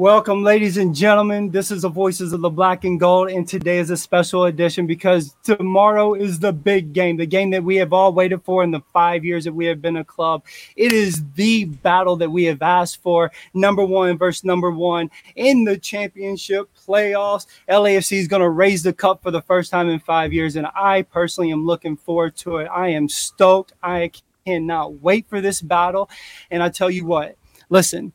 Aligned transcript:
Welcome, 0.00 0.42
ladies 0.42 0.78
and 0.78 0.94
gentlemen. 0.94 1.50
This 1.50 1.70
is 1.70 1.82
the 1.82 1.90
Voices 1.90 2.32
of 2.32 2.40
the 2.40 2.48
Black 2.48 2.84
and 2.84 2.98
Gold, 2.98 3.28
and 3.28 3.46
today 3.46 3.76
is 3.76 3.90
a 3.90 3.98
special 3.98 4.46
edition 4.46 4.86
because 4.86 5.36
tomorrow 5.42 6.14
is 6.14 6.38
the 6.38 6.54
big 6.54 6.94
game, 6.94 7.18
the 7.18 7.26
game 7.26 7.50
that 7.50 7.62
we 7.62 7.76
have 7.76 7.92
all 7.92 8.14
waited 8.14 8.42
for 8.42 8.64
in 8.64 8.70
the 8.70 8.80
five 8.94 9.26
years 9.26 9.44
that 9.44 9.52
we 9.52 9.66
have 9.66 9.82
been 9.82 9.98
a 9.98 10.04
club. 10.04 10.42
It 10.74 10.94
is 10.94 11.22
the 11.34 11.66
battle 11.66 12.16
that 12.16 12.30
we 12.30 12.44
have 12.44 12.62
asked 12.62 13.02
for, 13.02 13.30
number 13.52 13.84
one 13.84 14.16
versus 14.16 14.42
number 14.42 14.70
one 14.70 15.10
in 15.36 15.64
the 15.64 15.76
championship 15.76 16.70
playoffs. 16.86 17.44
LAFC 17.68 18.20
is 18.20 18.26
going 18.26 18.40
to 18.40 18.48
raise 18.48 18.82
the 18.82 18.94
cup 18.94 19.22
for 19.22 19.30
the 19.30 19.42
first 19.42 19.70
time 19.70 19.90
in 19.90 20.00
five 20.00 20.32
years, 20.32 20.56
and 20.56 20.66
I 20.74 21.02
personally 21.02 21.52
am 21.52 21.66
looking 21.66 21.98
forward 21.98 22.36
to 22.36 22.56
it. 22.56 22.68
I 22.72 22.88
am 22.88 23.06
stoked. 23.06 23.74
I 23.82 24.12
cannot 24.46 25.02
wait 25.02 25.28
for 25.28 25.42
this 25.42 25.60
battle, 25.60 26.08
and 26.50 26.62
I 26.62 26.70
tell 26.70 26.90
you 26.90 27.04
what, 27.04 27.36
listen 27.68 28.14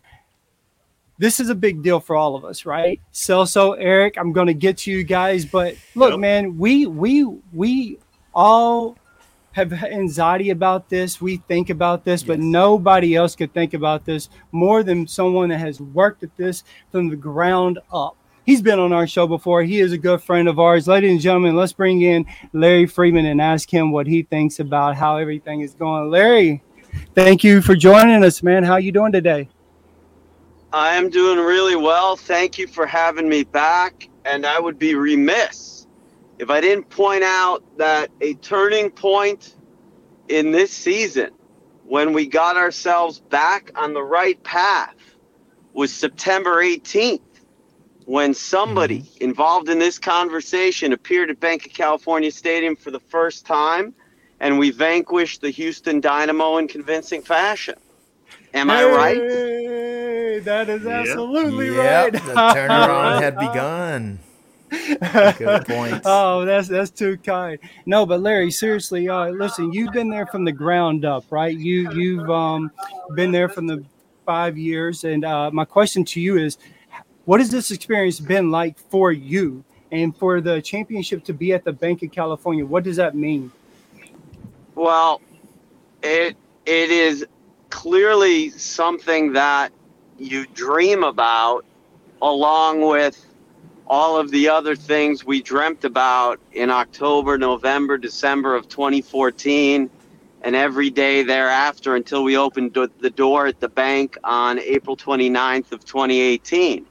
this 1.18 1.40
is 1.40 1.50
a 1.50 1.56
big 1.56 1.82
deal 1.82 2.00
for 2.00 2.16
all 2.16 2.36
of 2.36 2.44
us, 2.44 2.66
right? 2.66 3.00
Celso, 3.14 3.76
Eric, 3.80 4.18
I'm 4.18 4.34
going 4.34 4.48
to 4.48 4.54
get 4.54 4.78
to 4.80 4.92
you 4.92 5.04
guys, 5.04 5.46
but 5.46 5.76
look, 5.96 6.12
yep. 6.12 6.20
man, 6.20 6.58
we 6.58 6.86
we 6.86 7.26
we 7.54 8.00
all 8.34 8.98
have 9.54 9.72
anxiety 9.72 10.50
about 10.50 10.90
this. 10.90 11.22
We 11.22 11.38
think 11.38 11.70
about 11.70 12.04
this, 12.04 12.22
yes. 12.22 12.28
but 12.28 12.40
nobody 12.40 13.16
else 13.16 13.36
could 13.36 13.54
think 13.54 13.74
about 13.74 14.04
this 14.06 14.30
more 14.52 14.84
than 14.84 15.08
someone 15.08 15.50
that 15.50 15.60
has 15.60 15.80
worked 15.80 16.24
at 16.24 16.36
this 16.36 16.64
from 16.92 17.10
the 17.10 17.16
ground 17.16 17.80
up. 17.92 18.18
He's 18.46 18.62
been 18.62 18.80
on 18.80 18.94
our 18.94 19.08
show 19.08 19.26
before. 19.26 19.64
He 19.64 19.80
is 19.80 19.92
a 19.92 19.98
good 19.98 20.22
friend 20.22 20.48
of 20.48 20.60
ours. 20.60 20.88
Ladies 20.88 21.12
and 21.12 21.22
gentlemen, 21.22 21.56
let's 21.56 21.74
bring 21.74 22.02
in 22.02 22.26
Larry 22.54 22.86
Freedman 22.86 23.26
and 23.26 23.42
ask 23.42 23.74
him 23.74 23.92
what 23.92 24.06
he 24.06 24.22
thinks 24.22 24.60
about 24.60 24.96
how 24.96 25.18
everything 25.18 25.62
is 25.62 25.74
going. 25.74 26.12
Larry, 26.12 26.62
thank 27.16 27.44
you 27.44 27.62
for 27.62 27.76
joining 27.76 28.24
us, 28.24 28.44
man. 28.44 28.64
How 28.64 28.76
you 28.76 28.92
doing 28.92 29.14
today? 29.14 29.50
I 30.76 30.96
am 30.96 31.10
doing 31.10 31.40
really 31.40 31.78
well. 31.78 32.18
Thank 32.18 32.58
you 32.58 32.68
for 32.68 32.86
having 32.86 33.30
me 33.30 33.46
back. 33.46 34.10
And 34.26 34.46
I 34.46 34.60
would 34.60 34.78
be 34.78 34.94
remiss 34.94 35.88
if 36.38 36.50
I 36.50 36.60
didn't 36.60 36.90
point 36.90 37.24
out 37.24 37.64
that 37.78 38.12
a 38.20 38.34
turning 38.34 38.92
point 38.92 39.56
in 40.28 40.52
this 40.52 40.72
season 40.72 41.30
when 41.86 42.12
we 42.12 42.28
got 42.28 42.58
ourselves 42.58 43.20
back 43.20 43.72
on 43.76 43.94
the 43.94 44.04
right 44.04 44.44
path 44.44 44.98
was 45.72 45.94
September 45.94 46.62
18th 46.62 47.22
when 48.04 48.34
somebody 48.34 49.00
mm-hmm. 49.00 49.24
involved 49.24 49.70
in 49.70 49.80
this 49.80 49.98
conversation 49.98 50.92
appeared 50.92 51.30
at 51.30 51.40
Bank 51.40 51.66
of 51.66 51.72
California 51.72 52.32
Stadium 52.32 52.76
for 52.76 52.92
the 52.92 53.00
first 53.00 53.46
time 53.46 53.94
and 54.42 54.60
we 54.60 54.72
vanquished 54.72 55.40
the 55.40 55.52
Houston 55.52 56.02
Dynamo 56.02 56.58
in 56.58 56.68
convincing 56.68 57.22
fashion. 57.22 57.76
Am 58.54 58.70
I 58.70 58.84
right? 58.84 59.75
That 60.46 60.70
is 60.70 60.86
absolutely 60.86 61.76
yep. 61.76 62.14
right. 62.14 62.14
the 62.14 62.20
turnaround 62.20 63.22
had 63.22 63.36
begun. 63.40 64.20
Good 65.38 65.66
point. 65.66 66.02
Oh, 66.06 66.46
that's 66.46 66.68
that's 66.68 66.92
too 66.92 67.18
kind. 67.18 67.60
No, 67.86 68.06
but 68.06 68.22
Larry, 68.22 68.52
seriously, 68.52 69.08
uh, 69.10 69.30
listen, 69.30 69.72
you've 69.74 69.94
been 69.94 70.10
there 70.10 70.26
from 70.26 70.44
the 70.44 70.52
ground 70.52 71.06
up, 71.06 71.26
right? 71.32 71.56
You 71.56 71.92
you've 71.94 72.30
um, 72.30 72.72
been 73.16 73.32
there 73.32 73.50
from 73.50 73.68
the 73.68 73.84
five 74.26 74.58
years, 74.58 75.04
and 75.04 75.24
uh, 75.24 75.52
my 75.52 75.66
question 75.66 76.04
to 76.06 76.22
you 76.22 76.38
is, 76.38 76.58
what 77.26 77.40
has 77.40 77.50
this 77.50 77.72
experience 77.72 78.20
been 78.20 78.52
like 78.52 78.78
for 78.90 79.12
you, 79.12 79.64
and 79.92 80.16
for 80.16 80.42
the 80.42 80.62
championship 80.62 81.24
to 81.26 81.34
be 81.34 81.54
at 81.54 81.64
the 81.64 81.74
Bank 81.74 82.04
of 82.04 82.12
California? 82.12 82.66
What 82.66 82.84
does 82.84 82.98
that 82.98 83.16
mean? 83.16 83.52
Well, 84.74 85.22
it 86.04 86.36
it 86.66 86.90
is 86.92 87.26
clearly 87.70 88.50
something 88.52 89.34
that 89.34 89.72
you 90.18 90.46
dream 90.48 91.04
about 91.04 91.66
along 92.22 92.82
with 92.82 93.26
all 93.88 94.18
of 94.18 94.32
the 94.32 94.50
other 94.50 94.76
things 94.76 95.24
we 95.26 95.42
dreamt 95.42 95.84
about 95.86 96.40
in 96.54 96.70
October, 96.70 97.38
November, 97.38 97.98
December 97.98 98.56
of 98.56 98.68
2014 98.68 99.90
and 100.42 100.56
every 100.56 100.90
day 100.90 101.24
thereafter 101.24 101.96
until 101.96 102.24
we 102.24 102.38
opened 102.38 102.74
the 102.74 103.10
door 103.10 103.48
at 103.48 103.60
the 103.60 103.70
bank 103.70 104.18
on 104.24 104.60
April 104.60 104.96
29th 104.96 105.72
of 105.72 105.84
2018. 105.86 106.86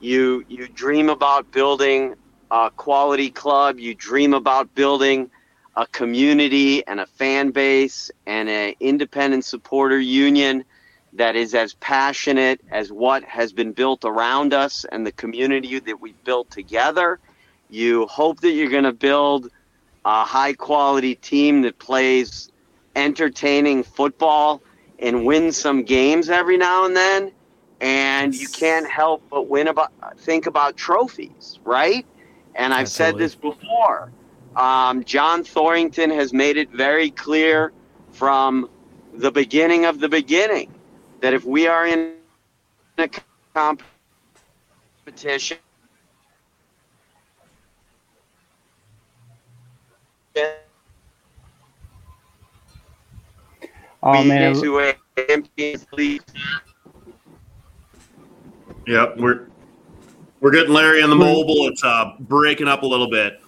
You 0.00 0.44
you 0.48 0.68
dream 0.68 1.08
about 1.08 1.50
building 1.50 2.14
a 2.50 2.70
quality 2.76 3.30
club, 3.30 3.78
you 3.78 3.94
dream 3.94 4.34
about 4.34 4.72
building 4.74 5.30
a 5.76 5.86
community 5.86 6.84
and 6.86 7.00
a 7.00 7.06
fan 7.06 7.50
base 7.50 8.10
and 8.26 8.48
an 8.48 8.74
independent 8.80 9.44
supporter 9.44 9.98
union 9.98 10.64
that 11.18 11.34
is 11.34 11.52
as 11.54 11.74
passionate 11.74 12.60
as 12.70 12.92
what 12.92 13.24
has 13.24 13.52
been 13.52 13.72
built 13.72 14.04
around 14.04 14.54
us 14.54 14.86
and 14.90 15.04
the 15.04 15.10
community 15.12 15.80
that 15.80 16.00
we 16.00 16.12
built 16.24 16.48
together. 16.48 17.18
You 17.68 18.06
hope 18.06 18.40
that 18.40 18.52
you're 18.52 18.70
going 18.70 18.84
to 18.84 18.92
build 18.92 19.50
a 20.04 20.24
high 20.24 20.52
quality 20.52 21.16
team 21.16 21.62
that 21.62 21.78
plays 21.80 22.50
entertaining 22.94 23.82
football 23.82 24.62
and 25.00 25.26
wins 25.26 25.56
some 25.56 25.82
games 25.82 26.30
every 26.30 26.56
now 26.56 26.84
and 26.86 26.96
then. 26.96 27.32
And 27.80 28.32
you 28.34 28.48
can't 28.48 28.88
help 28.88 29.22
but 29.28 29.48
win 29.48 29.66
about 29.66 29.92
think 30.18 30.46
about 30.46 30.76
trophies, 30.76 31.58
right? 31.64 32.06
And 32.54 32.72
I've 32.72 32.82
Absolutely. 32.82 33.20
said 33.20 33.24
this 33.24 33.34
before 33.34 34.12
um, 34.54 35.02
John 35.02 35.42
Thorrington 35.42 36.10
has 36.10 36.32
made 36.32 36.56
it 36.56 36.70
very 36.70 37.10
clear 37.10 37.72
from 38.12 38.70
the 39.14 39.32
beginning 39.32 39.84
of 39.84 39.98
the 39.98 40.08
beginning 40.08 40.72
that 41.20 41.34
if 41.34 41.44
we 41.44 41.66
are 41.66 41.86
in 41.86 42.14
a 42.98 43.08
competition, 43.54 45.58
Oh 54.00 54.24
man! 54.24 54.54
Yep, 58.86 59.16
we're 59.18 59.48
we're 60.40 60.52
getting 60.52 60.72
Larry 60.72 61.02
on 61.02 61.10
the 61.10 61.16
mobile. 61.16 61.66
It's 61.66 61.82
uh, 61.82 62.12
breaking 62.20 62.68
up 62.68 62.82
a 62.82 62.86
little 62.86 63.10
bit. 63.10 63.40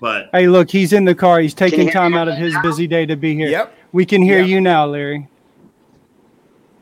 But 0.00 0.28
hey, 0.32 0.46
look, 0.46 0.70
he's 0.70 0.92
in 0.92 1.04
the 1.04 1.14
car. 1.14 1.40
He's 1.40 1.54
taking 1.54 1.90
time 1.90 2.14
out 2.14 2.28
of 2.28 2.36
his 2.36 2.54
busy 2.62 2.86
day 2.86 3.04
to 3.06 3.16
be 3.16 3.34
here. 3.34 3.48
Yep. 3.48 3.74
We 3.92 4.06
can 4.06 4.22
hear 4.22 4.40
yep. 4.40 4.48
you 4.48 4.60
now, 4.60 4.86
Larry. 4.86 5.28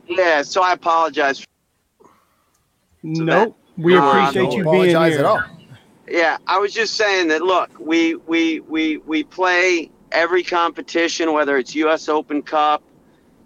Yeah, 0.07 0.41
so 0.41 0.61
I 0.61 0.73
apologize. 0.73 1.45
Nope. 3.03 3.57
We 3.77 3.93
no, 3.93 4.09
appreciate 4.09 4.53
you 4.53 4.63
being 4.63 4.83
here. 4.85 5.19
At 5.19 5.25
all. 5.25 5.43
Yeah, 6.07 6.37
I 6.47 6.59
was 6.59 6.73
just 6.73 6.95
saying 6.95 7.27
that 7.29 7.41
look, 7.41 7.71
we 7.79 8.15
we 8.15 8.61
we 8.61 8.97
we 8.97 9.23
play 9.23 9.91
every 10.11 10.43
competition 10.43 11.33
whether 11.33 11.57
it's 11.57 11.75
US 11.75 12.07
Open 12.07 12.41
Cup, 12.41 12.83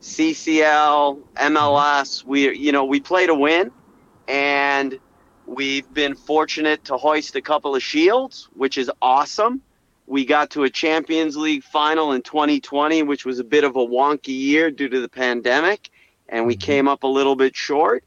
CCL, 0.01 1.19
MLS, 1.35 2.23
we 2.23 2.55
you 2.55 2.71
know, 2.71 2.85
we 2.85 2.99
play 2.99 3.25
to 3.25 3.33
win 3.33 3.71
and 4.27 4.99
We've 5.49 5.91
been 5.91 6.13
fortunate 6.13 6.85
to 6.85 6.97
hoist 6.97 7.35
a 7.35 7.41
couple 7.41 7.75
of 7.75 7.81
shields, 7.81 8.49
which 8.53 8.77
is 8.77 8.91
awesome. 9.01 9.61
We 10.05 10.23
got 10.23 10.51
to 10.51 10.63
a 10.63 10.69
Champions 10.69 11.35
League 11.35 11.63
final 11.63 12.11
in 12.11 12.21
2020, 12.21 13.01
which 13.01 13.25
was 13.25 13.39
a 13.39 13.43
bit 13.43 13.63
of 13.63 13.75
a 13.75 13.79
wonky 13.79 14.27
year 14.27 14.69
due 14.69 14.87
to 14.87 15.01
the 15.01 15.09
pandemic, 15.09 15.89
and 16.29 16.45
we 16.45 16.55
mm-hmm. 16.55 16.61
came 16.61 16.87
up 16.87 17.03
a 17.03 17.07
little 17.07 17.35
bit 17.35 17.55
short. 17.55 18.03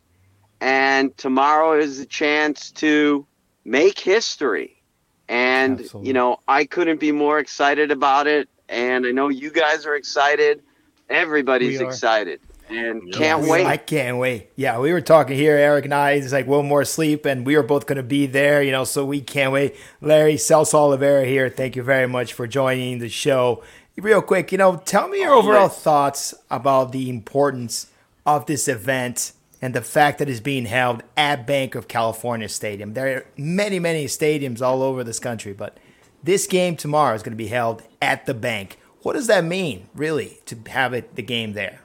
And 0.60 1.16
tomorrow 1.18 1.78
is 1.78 1.98
a 1.98 2.06
chance 2.06 2.70
to 2.72 3.26
make 3.64 3.98
history. 3.98 4.82
And, 5.28 5.80
Absolutely. 5.80 6.08
you 6.08 6.14
know, 6.14 6.38
I 6.46 6.64
couldn't 6.64 7.00
be 7.00 7.12
more 7.12 7.38
excited 7.38 7.90
about 7.90 8.26
it. 8.26 8.48
And 8.68 9.04
I 9.04 9.10
know 9.10 9.28
you 9.28 9.50
guys 9.50 9.84
are 9.86 9.96
excited. 9.96 10.62
Everybody's 11.10 11.80
excited 11.80 12.40
and 12.72 13.12
can't 13.12 13.46
wait. 13.46 13.66
I 13.66 13.76
can't 13.76 14.18
wait. 14.18 14.50
Yeah, 14.56 14.78
we 14.78 14.92
were 14.92 15.00
talking 15.00 15.36
here, 15.36 15.56
Eric 15.56 15.84
and 15.84 15.94
I. 15.94 16.12
It's 16.12 16.32
like 16.32 16.46
one 16.46 16.66
more 16.66 16.84
sleep, 16.84 17.24
and 17.24 17.46
we 17.46 17.56
were 17.56 17.62
both 17.62 17.86
going 17.86 17.96
to 17.96 18.02
be 18.02 18.26
there, 18.26 18.62
you 18.62 18.72
know. 18.72 18.84
So 18.84 19.04
we 19.04 19.20
can't 19.20 19.52
wait. 19.52 19.76
Larry 20.00 20.34
Celso 20.34 20.74
Oliveira 20.74 21.24
here. 21.24 21.48
Thank 21.48 21.76
you 21.76 21.82
very 21.82 22.08
much 22.08 22.32
for 22.32 22.46
joining 22.46 22.98
the 22.98 23.08
show. 23.08 23.62
Real 23.96 24.22
quick, 24.22 24.52
you 24.52 24.58
know, 24.58 24.76
tell 24.76 25.08
me 25.08 25.20
your 25.20 25.34
overall 25.34 25.68
thoughts 25.68 26.34
about 26.50 26.92
the 26.92 27.10
importance 27.10 27.88
of 28.26 28.46
this 28.46 28.68
event 28.68 29.32
and 29.60 29.74
the 29.74 29.82
fact 29.82 30.18
that 30.18 30.28
it's 30.28 30.40
being 30.40 30.66
held 30.66 31.02
at 31.16 31.46
Bank 31.46 31.74
of 31.74 31.86
California 31.86 32.48
Stadium. 32.48 32.94
There 32.94 33.16
are 33.16 33.26
many, 33.36 33.78
many 33.78 34.06
stadiums 34.06 34.60
all 34.60 34.82
over 34.82 35.04
this 35.04 35.20
country, 35.20 35.52
but 35.52 35.78
this 36.22 36.46
game 36.46 36.76
tomorrow 36.76 37.14
is 37.14 37.22
going 37.22 37.32
to 37.32 37.36
be 37.36 37.48
held 37.48 37.82
at 38.00 38.26
the 38.26 38.34
bank. 38.34 38.78
What 39.02 39.14
does 39.14 39.28
that 39.28 39.44
mean, 39.44 39.88
really, 39.94 40.40
to 40.46 40.56
have 40.70 40.92
it 40.92 41.14
the 41.14 41.22
game 41.22 41.52
there? 41.52 41.80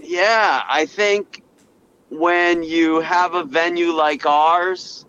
Yeah, 0.00 0.62
I 0.68 0.86
think 0.86 1.42
when 2.10 2.62
you 2.62 3.00
have 3.00 3.34
a 3.34 3.44
venue 3.44 3.92
like 3.92 4.26
ours, 4.26 5.04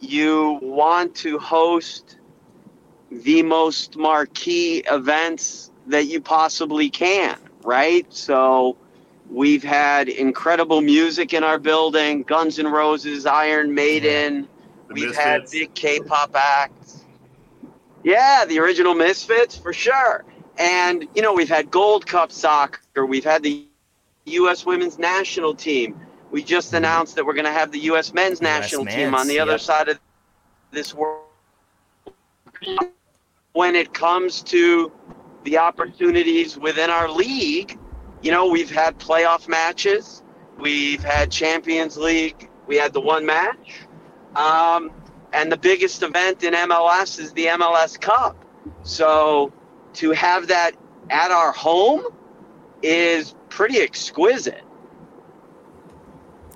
you 0.00 0.58
want 0.62 1.14
to 1.16 1.38
host 1.38 2.16
the 3.10 3.42
most 3.42 3.96
marquee 3.96 4.82
events 4.90 5.70
that 5.86 6.06
you 6.06 6.20
possibly 6.20 6.88
can, 6.88 7.38
right? 7.62 8.06
So 8.12 8.76
We've 9.30 9.62
had 9.62 10.08
incredible 10.08 10.80
music 10.80 11.32
in 11.32 11.44
our 11.44 11.58
building 11.58 12.24
Guns 12.24 12.58
N' 12.58 12.66
Roses, 12.66 13.26
Iron 13.26 13.72
Maiden. 13.72 14.48
The 14.88 14.94
We've 14.94 15.04
Misfits. 15.08 15.24
had 15.24 15.50
big 15.50 15.74
K 15.74 16.00
pop 16.00 16.34
acts. 16.34 17.04
Yeah, 18.02 18.44
the 18.44 18.58
original 18.58 18.94
Misfits, 18.94 19.56
for 19.56 19.72
sure. 19.72 20.24
And, 20.58 21.06
you 21.14 21.22
know, 21.22 21.32
we've 21.32 21.48
had 21.48 21.70
Gold 21.70 22.06
Cup 22.06 22.32
soccer. 22.32 23.06
We've 23.06 23.24
had 23.24 23.44
the 23.44 23.66
U.S. 24.26 24.66
women's 24.66 24.98
national 24.98 25.54
team. 25.54 26.00
We 26.32 26.42
just 26.42 26.72
announced 26.72 27.14
that 27.14 27.24
we're 27.24 27.34
going 27.34 27.44
to 27.44 27.52
have 27.52 27.70
the 27.70 27.80
U.S. 27.80 28.12
men's 28.12 28.42
national 28.42 28.84
team 28.84 29.14
on 29.14 29.28
the 29.28 29.38
other 29.38 29.52
yep. 29.52 29.60
side 29.60 29.88
of 29.88 30.00
this 30.72 30.92
world. 30.92 31.24
When 33.52 33.76
it 33.76 33.94
comes 33.94 34.42
to 34.44 34.92
the 35.44 35.58
opportunities 35.58 36.58
within 36.58 36.90
our 36.90 37.08
league, 37.08 37.78
you 38.22 38.30
know, 38.30 38.48
we've 38.48 38.70
had 38.70 38.98
playoff 38.98 39.48
matches, 39.48 40.22
we've 40.58 41.02
had 41.02 41.30
Champions 41.30 41.96
League, 41.96 42.48
we 42.66 42.76
had 42.76 42.92
the 42.92 43.00
one 43.00 43.24
match, 43.24 43.80
um, 44.36 44.90
and 45.32 45.50
the 45.50 45.56
biggest 45.56 46.02
event 46.02 46.42
in 46.42 46.54
MLS 46.54 47.18
is 47.18 47.32
the 47.32 47.46
MLS 47.46 48.00
Cup. 48.00 48.44
So 48.82 49.52
to 49.94 50.10
have 50.12 50.48
that 50.48 50.72
at 51.08 51.30
our 51.30 51.52
home 51.52 52.04
is 52.82 53.34
pretty 53.48 53.78
exquisite. 53.78 54.62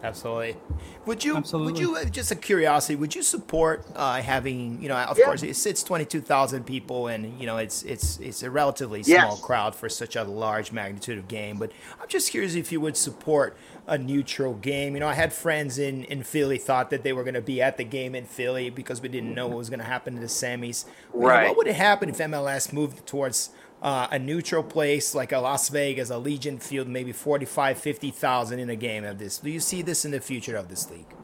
Absolutely. 0.03 0.57
Would 1.06 1.25
you? 1.25 1.37
Absolutely. 1.37 1.73
Would 1.73 1.81
you? 1.81 1.97
uh, 1.97 2.05
Just 2.05 2.31
a 2.31 2.35
curiosity. 2.37 2.97
Would 2.97 3.15
you 3.15 3.23
support 3.23 3.85
uh, 3.95 4.23
having? 4.23 4.81
You 4.83 4.89
know, 4.89 4.97
of 4.97 5.19
Yeah. 5.19 5.27
course, 5.27 5.43
it 5.43 5.55
sits 5.56 5.83
twenty 5.83 6.05
two 6.05 6.21
thousand 6.21 6.65
people, 6.65 7.09
and 7.09 7.39
you 7.39 7.47
know, 7.47 7.59
it's 7.59 7.83
it's 7.83 8.19
it's 8.21 8.43
a 8.43 8.51
relatively 8.51 9.03
small 9.03 9.33
Yes. 9.33 9.41
crowd 9.41 9.75
for 9.75 9.89
such 9.89 10.17
a 10.17 10.25
large 10.25 10.73
magnitude 10.73 11.19
of 11.19 11.29
game. 11.29 11.59
But 11.59 11.73
I'm 12.01 12.09
just 12.09 12.31
curious 12.31 12.55
if 12.55 12.73
you 12.73 12.81
would 12.81 12.97
support 12.97 13.56
a 13.87 13.99
neutral 13.99 14.55
game. 14.55 14.95
You 14.95 15.01
know, 15.01 15.09
I 15.09 15.15
had 15.15 15.33
friends 15.33 15.79
in 15.79 16.05
in 16.05 16.23
Philly 16.23 16.56
thought 16.59 16.89
that 16.91 17.03
they 17.03 17.12
were 17.12 17.23
going 17.23 17.35
to 17.35 17.43
be 17.43 17.61
at 17.61 17.77
the 17.77 17.85
game 17.85 18.15
in 18.15 18.25
Philly 18.25 18.71
because 18.71 19.03
we 19.03 19.09
didn't 19.09 19.35
know 19.35 19.47
what 19.47 19.59
was 19.59 19.69
going 19.69 19.81
to 19.81 19.85
happen 19.87 20.15
to 20.15 20.21
the 20.21 20.27
semis. 20.27 20.87
You 21.12 21.21
know, 21.21 21.27
Right. 21.27 21.49
what 21.49 21.56
would 21.59 21.67
it 21.67 21.77
happen 21.77 22.09
if 22.09 22.19
MLS 22.19 22.73
moved 22.73 23.06
towards? 23.06 23.51
Uh, 23.85 24.09
a 24.11 24.19
neutral 24.19 24.63
place 24.63 25.15
like 25.15 25.31
a 25.31 25.39
Las 25.39 25.69
Vegas, 25.69 26.09
a 26.09 26.17
Legion 26.17 26.59
Field, 26.59 26.89
maybe 26.89 27.13
45, 27.13 27.77
50,000 27.79 28.59
in 28.59 28.71
a 28.71 28.77
game 28.77 29.05
of 29.05 29.19
this. 29.19 29.37
Do 29.37 29.51
you 29.51 29.61
see 29.61 29.83
this 29.83 30.07
in 30.07 30.11
the 30.11 30.21
future 30.21 30.57
of 30.57 30.69
this 30.69 30.91
league? 30.91 31.15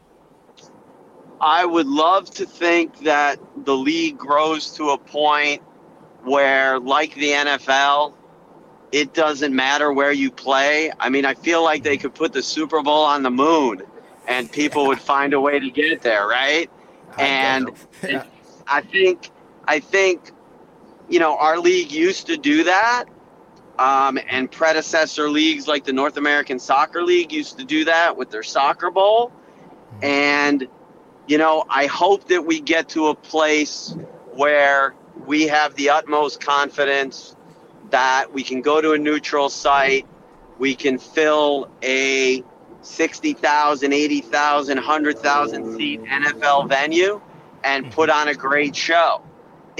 I 1.41 1.65
would 1.65 1.87
love 1.87 2.29
to 2.35 2.45
think 2.45 2.99
that 2.99 3.39
the 3.65 3.75
league 3.75 4.15
grows 4.15 4.71
to 4.73 4.91
a 4.91 4.97
point 4.99 5.63
where, 6.21 6.79
like 6.79 7.15
the 7.15 7.31
NFL, 7.31 8.13
it 8.91 9.15
doesn't 9.15 9.55
matter 9.55 9.91
where 9.91 10.11
you 10.11 10.29
play. 10.29 10.91
I 10.99 11.09
mean, 11.09 11.25
I 11.25 11.33
feel 11.33 11.63
like 11.63 11.81
they 11.81 11.97
could 11.97 12.13
put 12.13 12.31
the 12.31 12.43
Super 12.43 12.83
Bowl 12.83 13.03
on 13.03 13.23
the 13.23 13.31
moon 13.31 13.81
and 14.27 14.51
people 14.51 14.85
would 14.85 14.99
find 14.99 15.33
a 15.33 15.41
way 15.41 15.59
to 15.59 15.71
get 15.71 16.03
there, 16.03 16.27
right? 16.27 16.69
And 17.17 17.71
Yeah. 18.03 18.25
I 18.67 18.81
think, 18.81 19.31
I 19.65 19.79
think, 19.79 20.31
you 21.11 21.19
know, 21.19 21.37
our 21.37 21.59
league 21.59 21.91
used 21.91 22.27
to 22.27 22.37
do 22.37 22.63
that. 22.63 23.05
Um, 23.77 24.19
and 24.29 24.51
predecessor 24.51 25.29
leagues 25.29 25.67
like 25.67 25.85
the 25.85 25.93
North 25.93 26.17
American 26.17 26.59
Soccer 26.59 27.03
League 27.03 27.31
used 27.31 27.57
to 27.57 27.65
do 27.65 27.85
that 27.85 28.15
with 28.15 28.29
their 28.29 28.43
soccer 28.43 28.91
bowl. 28.91 29.31
And, 30.01 30.67
you 31.27 31.37
know, 31.37 31.65
I 31.69 31.87
hope 31.87 32.27
that 32.27 32.45
we 32.45 32.61
get 32.61 32.89
to 32.89 33.07
a 33.07 33.15
place 33.15 33.95
where 34.33 34.93
we 35.25 35.47
have 35.47 35.75
the 35.75 35.89
utmost 35.89 36.41
confidence 36.41 37.35
that 37.89 38.31
we 38.31 38.43
can 38.43 38.61
go 38.61 38.81
to 38.81 38.93
a 38.93 38.97
neutral 38.97 39.49
site, 39.49 40.07
we 40.59 40.75
can 40.75 40.97
fill 40.97 41.69
a 41.81 42.43
60,000, 42.81 43.93
80,000, 43.93 44.77
100,000 44.77 45.75
seat 45.75 46.03
NFL 46.03 46.69
venue 46.69 47.21
and 47.63 47.91
put 47.91 48.09
on 48.09 48.27
a 48.27 48.33
great 48.33 48.75
show. 48.75 49.23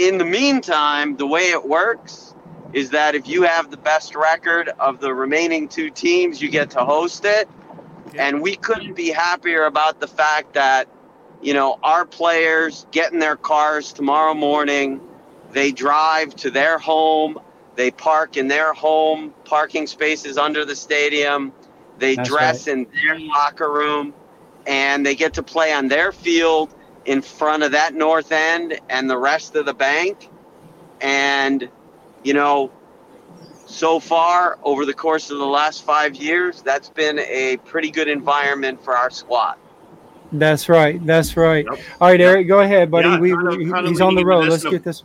In 0.02 0.18
the 0.18 0.26
meantime, 0.26 1.16
the 1.16 1.28
way 1.28 1.52
it 1.52 1.64
works 1.64 2.34
is 2.74 2.90
that 2.90 3.14
if 3.14 3.28
you 3.28 3.44
have 3.44 3.70
the 3.70 3.78
best 3.78 4.16
record 4.16 4.68
of 4.80 5.00
the 5.00 5.14
remaining 5.14 5.68
two 5.68 5.92
teams, 5.92 6.42
you 6.42 6.50
get 6.50 6.72
to 6.72 6.84
host 6.84 7.24
it. 7.24 7.48
And 8.18 8.42
we 8.42 8.56
couldn't 8.56 8.96
be 8.96 9.12
happier 9.12 9.66
about 9.66 10.00
the 10.00 10.08
fact 10.08 10.56
that, 10.56 10.88
you 11.44 11.54
know, 11.54 11.78
our 11.84 12.04
players 12.04 12.88
get 12.90 13.14
in 13.14 13.20
their 13.20 13.36
cars 13.36 13.94
tomorrow 13.94 14.34
morning, 14.34 15.02
they 15.52 15.72
drive 15.72 16.36
to 16.38 16.50
their 16.50 16.80
home, 16.80 17.38
they 17.76 17.92
park 17.92 18.38
in 18.38 18.48
their 18.48 18.74
home. 18.74 19.36
Parking 19.46 19.86
spaces 19.86 20.36
under 20.36 20.66
the 20.66 20.76
stadium, 20.76 21.54
they 22.00 22.16
That's 22.16 22.28
dress 22.28 22.68
in 22.68 22.88
their 23.06 23.20
locker 23.20 23.72
room, 23.72 24.16
and 24.66 25.06
they 25.06 25.14
get 25.14 25.36
to 25.36 25.44
play 25.44 25.72
on 25.72 25.90
their 25.90 26.12
field 26.12 26.74
in 27.06 27.22
front 27.22 27.64
of 27.64 27.72
that 27.72 27.94
north 27.94 28.32
end 28.32 28.80
and 28.90 29.10
the 29.10 29.18
rest 29.18 29.56
of 29.56 29.66
the 29.66 29.74
bank. 29.74 30.30
And, 31.02 31.68
you 32.24 32.34
know, 32.34 32.72
so 33.66 34.00
far 34.00 34.60
over 34.64 34.86
the 34.86 34.94
course 34.94 35.32
of 35.32 35.38
the 35.40 35.46
last 35.46 35.84
five 35.84 36.16
years, 36.16 36.62
that's 36.62 36.90
been 36.90 37.20
a 37.20 37.58
pretty 37.66 37.90
good 37.90 38.08
environment 38.08 38.84
for 38.84 38.96
our 38.96 39.10
squad. 39.10 39.56
That's 40.34 40.70
right. 40.70 41.04
That's 41.06 41.36
right. 41.36 41.66
Yep. 41.70 41.80
All 42.00 42.10
right, 42.10 42.22
Eric, 42.22 42.48
go 42.48 42.60
ahead, 42.60 42.90
buddy. 42.90 43.10
Yeah, 43.10 43.20
we, 43.20 43.32
kind 43.32 43.48
of- 43.48 43.58
we- 43.58 43.70
kind 43.70 43.86
of 43.86 43.90
he's 43.92 44.02
on 44.02 44.16
the 44.16 44.24
road. 44.26 44.48
Let's 44.48 44.64
this 44.64 44.72
get 44.72 44.84
this. 44.84 45.04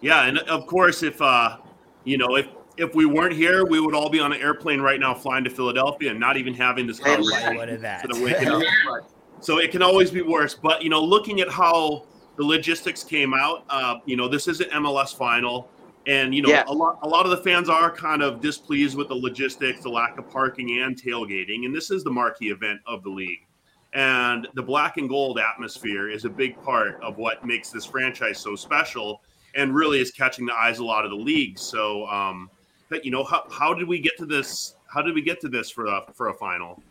Yeah, 0.00 0.26
and 0.26 0.38
of 0.38 0.66
course, 0.66 1.02
if 1.02 1.20
uh, 1.20 1.56
you 2.04 2.18
know, 2.18 2.36
if 2.36 2.46
if 2.76 2.94
we 2.94 3.06
weren't 3.06 3.34
here, 3.34 3.64
we 3.64 3.80
would 3.80 3.94
all 3.94 4.10
be 4.10 4.20
on 4.20 4.32
an 4.32 4.40
airplane 4.40 4.80
right 4.80 5.00
now, 5.00 5.14
flying 5.14 5.44
to 5.44 5.50
Philadelphia, 5.50 6.10
and 6.10 6.20
not 6.20 6.36
even 6.36 6.54
having 6.54 6.86
this 6.86 6.98
Hey, 6.98 7.16
conversation. 7.16 7.56
What 7.56 7.68
of 7.68 7.80
that? 7.82 8.06
instead 9.44 9.52
of 9.52 9.56
waking 9.58 9.58
up. 9.58 9.58
But- 9.58 9.58
So 9.58 9.58
it 9.58 9.70
can 9.70 9.82
always 9.82 10.10
be 10.10 10.22
worse. 10.22 10.54
But 10.54 10.82
you 10.82 10.90
know, 10.90 11.02
looking 11.02 11.40
at 11.40 11.48
how 11.48 12.04
the 12.36 12.44
logistics 12.44 13.04
came 13.04 13.32
out, 13.34 13.64
uh, 13.70 13.96
you 14.06 14.16
know, 14.16 14.28
this 14.28 14.48
is 14.48 14.60
an 14.60 14.68
MLS 14.72 15.12
final, 15.16 15.68
and 16.06 16.34
you 16.34 16.42
know, 16.42 16.48
Yes. 16.48 16.64
a 16.68 16.72
lot 16.72 16.98
a 17.02 17.08
lot 17.08 17.24
of 17.24 17.30
the 17.30 17.38
fans 17.38 17.68
are 17.68 17.90
kind 17.90 18.22
of 18.22 18.40
displeased 18.40 18.96
with 18.96 19.08
the 19.08 19.14
logistics, 19.14 19.82
the 19.82 19.88
lack 19.88 20.18
of 20.18 20.28
parking 20.30 20.80
and 20.80 21.00
tailgating, 21.00 21.64
and 21.64 21.74
this 21.74 21.90
is 21.90 22.02
the 22.04 22.10
marquee 22.10 22.50
event 22.50 22.80
of 22.86 23.02
the 23.02 23.10
league. 23.10 23.46
And 23.92 24.48
the 24.54 24.62
black 24.62 24.96
and 24.96 25.08
gold 25.08 25.38
atmosphere 25.38 26.10
is 26.10 26.24
a 26.24 26.28
big 26.28 26.60
part 26.64 27.00
of 27.00 27.16
what 27.16 27.44
makes 27.46 27.70
this 27.70 27.84
franchise 27.84 28.38
so 28.40 28.56
special, 28.56 29.22
and 29.54 29.72
really 29.72 30.00
is 30.00 30.10
catching 30.10 30.46
the 30.46 30.54
eyes 30.54 30.78
of 30.78 30.84
a 30.84 30.88
lot 30.88 31.04
of 31.04 31.12
the 31.12 31.16
league. 31.16 31.56
So, 31.58 32.04
um, 32.08 32.50
but 32.88 33.04
you 33.04 33.12
know, 33.12 33.22
how, 33.22 33.44
how 33.50 33.72
did 33.72 33.86
we 33.86 34.00
get 34.00 34.16
to 34.18 34.26
this? 34.26 34.74
How 34.92 35.00
did 35.00 35.14
we 35.14 35.22
get 35.22 35.40
to 35.42 35.48
this 35.48 35.70
for 35.70 35.86
a 35.86 36.02
for 36.12 36.28
a 36.28 36.34
final? 36.34 36.82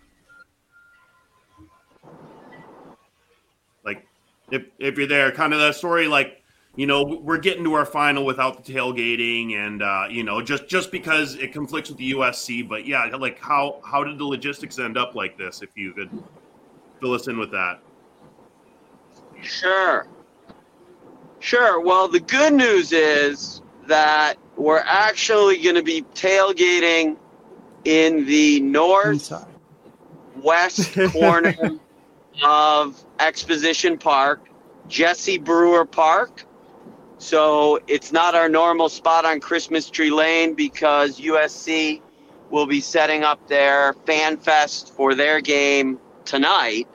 If 4.53 4.63
if 4.77 4.98
you're 4.98 5.07
there, 5.07 5.31
kind 5.31 5.53
of 5.53 5.60
that 5.60 5.75
story, 5.75 6.07
like 6.07 6.43
you 6.75 6.88
know, 6.88 7.03
we're 7.03 7.38
getting 7.38 7.63
to 7.65 7.74
our 7.74 7.86
final 7.86 8.25
without 8.25 8.63
the 8.63 8.74
tailgating, 8.74 9.53
and 9.53 9.81
uh, 9.81 10.05
you 10.10 10.24
know, 10.24 10.41
just 10.41 10.67
just 10.67 10.91
because 10.91 11.36
it 11.36 11.53
conflicts 11.53 11.89
with 11.89 11.98
the 11.98 12.12
USC. 12.12 12.67
But 12.67 12.86
yeah, 12.86 13.05
like 13.17 13.39
how 13.39 13.81
how 13.83 14.03
did 14.03 14.17
the 14.17 14.25
logistics 14.25 14.77
end 14.79 14.98
up 14.98 15.15
like 15.15 15.38
this? 15.38 15.62
If 15.62 15.75
you 15.75 15.91
could 15.93 16.10
fill 17.01 17.13
us 17.13 17.27
in 17.27 17.38
with 17.38 17.51
that. 17.51 17.79
Sure. 19.41 20.07
Sure. 21.39 21.81
Well, 21.81 22.07
the 22.07 22.22
good 22.22 22.53
news 22.53 22.93
is 22.93 23.62
that 23.88 24.36
we're 24.55 24.83
actually 24.86 25.62
going 25.62 25.75
to 25.75 25.83
be 25.83 26.03
tailgating 26.13 27.17
in 27.83 28.25
the 28.25 28.62
northwest 28.62 29.48
Inside. 30.95 31.12
corner 31.12 31.55
of 32.43 33.03
Exposition 33.19 33.97
Park, 33.97 34.41
Jesse 34.87 35.37
Brewer 35.37 35.85
Park. 35.85 36.45
So 37.17 37.79
it's 37.87 38.11
not 38.11 38.35
our 38.35 38.49
normal 38.49 38.89
spot 38.89 39.25
on 39.25 39.39
Christmas 39.39 39.89
Tree 39.89 40.11
Lane 40.11 40.55
because 40.55 41.19
USC 41.19 42.01
will 42.49 42.65
be 42.65 42.81
setting 42.81 43.23
up 43.23 43.47
their 43.47 43.93
fan 44.05 44.37
fest 44.37 44.93
for 44.93 45.15
their 45.15 45.41
game 45.41 45.99
tonight. 46.25 46.87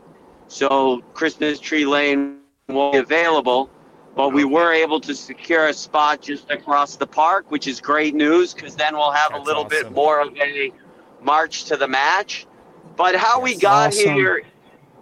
So 0.49 1.00
Christmas 1.14 1.59
Tree 1.61 1.87
Lane 1.87 2.40
won't 2.68 2.92
be 2.92 2.99
available. 2.99 3.71
But 4.14 4.30
we 4.30 4.45
were 4.45 4.73
able 4.73 5.00
to 5.02 5.14
secure 5.14 5.68
a 5.68 5.73
spot 5.73 6.23
just 6.23 6.50
across 6.50 6.97
the 6.97 7.07
park, 7.07 7.52
which 7.52 7.68
is 7.68 7.80
great 7.80 8.16
news 8.16 8.52
because 8.52 8.75
then 8.75 8.97
we'll 8.97 9.12
have 9.12 9.30
a 9.30 9.35
That's 9.37 9.47
little 9.47 9.64
bit 9.64 9.92
more 9.92 10.21
of 10.21 10.37
a 10.37 10.73
march 11.23 11.66
to 11.66 11.76
the 11.76 11.87
match. 11.87 12.45
But 12.97 13.14
how 13.14 13.40
we 13.40 13.54
got 13.54 13.88
Awesome. 13.88 14.14
here, 14.14 14.42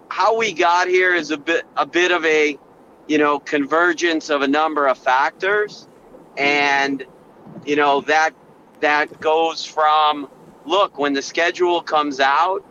how 0.08 0.36
we 0.36 0.52
got 0.52 0.88
here 0.88 1.14
is 1.14 1.30
a 1.30 1.36
bit 1.36 1.64
a 1.76 1.86
bit 1.86 2.12
of 2.12 2.24
a, 2.24 2.58
you 3.06 3.18
know, 3.18 3.38
convergence 3.38 4.30
of 4.30 4.42
a 4.42 4.48
number 4.48 4.86
of 4.86 4.98
factors, 4.98 5.88
and 6.36 7.04
you 7.64 7.76
know 7.76 8.00
that 8.02 8.30
that 8.80 9.20
goes 9.20 9.64
from 9.64 10.28
look 10.64 10.98
when 10.98 11.12
the 11.12 11.22
schedule 11.22 11.80
comes 11.80 12.20
out, 12.20 12.64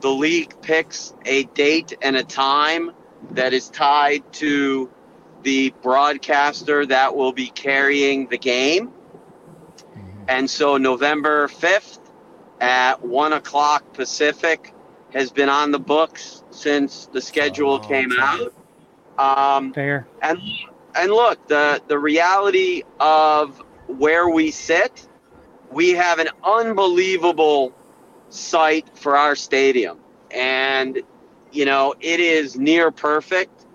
the 0.00 0.08
league 0.08 0.60
picks 0.62 1.14
a 1.24 1.44
date 1.44 1.96
and 2.02 2.16
a 2.16 2.24
time 2.24 2.92
that 3.32 3.52
is 3.52 3.68
tied 3.70 4.32
to 4.32 4.90
the 5.42 5.74
broadcaster 5.82 6.86
that 6.86 7.14
will 7.14 7.32
be 7.32 7.48
carrying 7.48 8.28
the 8.28 8.38
game. 8.38 8.88
Mm-hmm. 8.88 10.24
And 10.28 10.48
so 10.48 10.76
November 10.76 11.48
5th 11.48 11.98
at 12.60 13.02
one 13.02 13.32
o'clock 13.32 13.92
Pacific 13.92 14.72
has 15.12 15.30
been 15.30 15.48
on 15.48 15.70
the 15.70 15.78
books 15.78 16.43
since 16.54 17.06
the 17.12 17.20
schedule 17.20 17.74
Oh, 17.74 17.78
came 17.88 18.12
okay. 18.12 18.48
out. 19.18 19.58
Um, 19.58 19.72
Fair. 19.72 20.06
and 20.22 20.38
and 20.94 21.10
look, 21.10 21.46
the 21.48 21.82
the 21.88 21.98
reality 21.98 22.82
of 23.00 23.58
where 23.86 24.28
we 24.28 24.50
sit, 24.50 25.06
we 25.70 25.90
have 25.90 26.18
an 26.18 26.28
unbelievable 26.42 27.72
site 28.30 28.88
for 28.96 29.16
our 29.16 29.36
stadium, 29.36 29.98
and 30.30 31.02
you 31.52 31.64
know 31.64 31.94
it 32.00 32.20
is 32.20 32.56
near 32.56 32.90
perfect. 32.90 33.66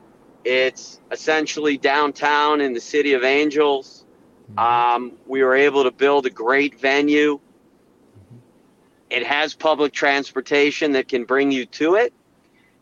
It's 0.45 0.99
essentially 1.11 1.77
downtown 1.77 2.61
in 2.61 2.73
the 2.73 2.79
city 2.81 3.13
of 3.13 3.23
Angels. 3.23 4.05
Um, 4.57 5.13
we 5.27 5.43
were 5.43 5.55
able 5.55 5.83
to 5.83 5.91
build 5.91 6.25
a 6.25 6.29
great 6.29 6.79
venue. 6.79 7.39
It 9.09 9.25
has 9.25 9.53
public 9.53 9.93
transportation 9.93 10.93
that 10.93 11.07
can 11.07 11.23
bring 11.23 11.51
you 11.51 11.65
to 11.67 11.95
it 11.95 12.13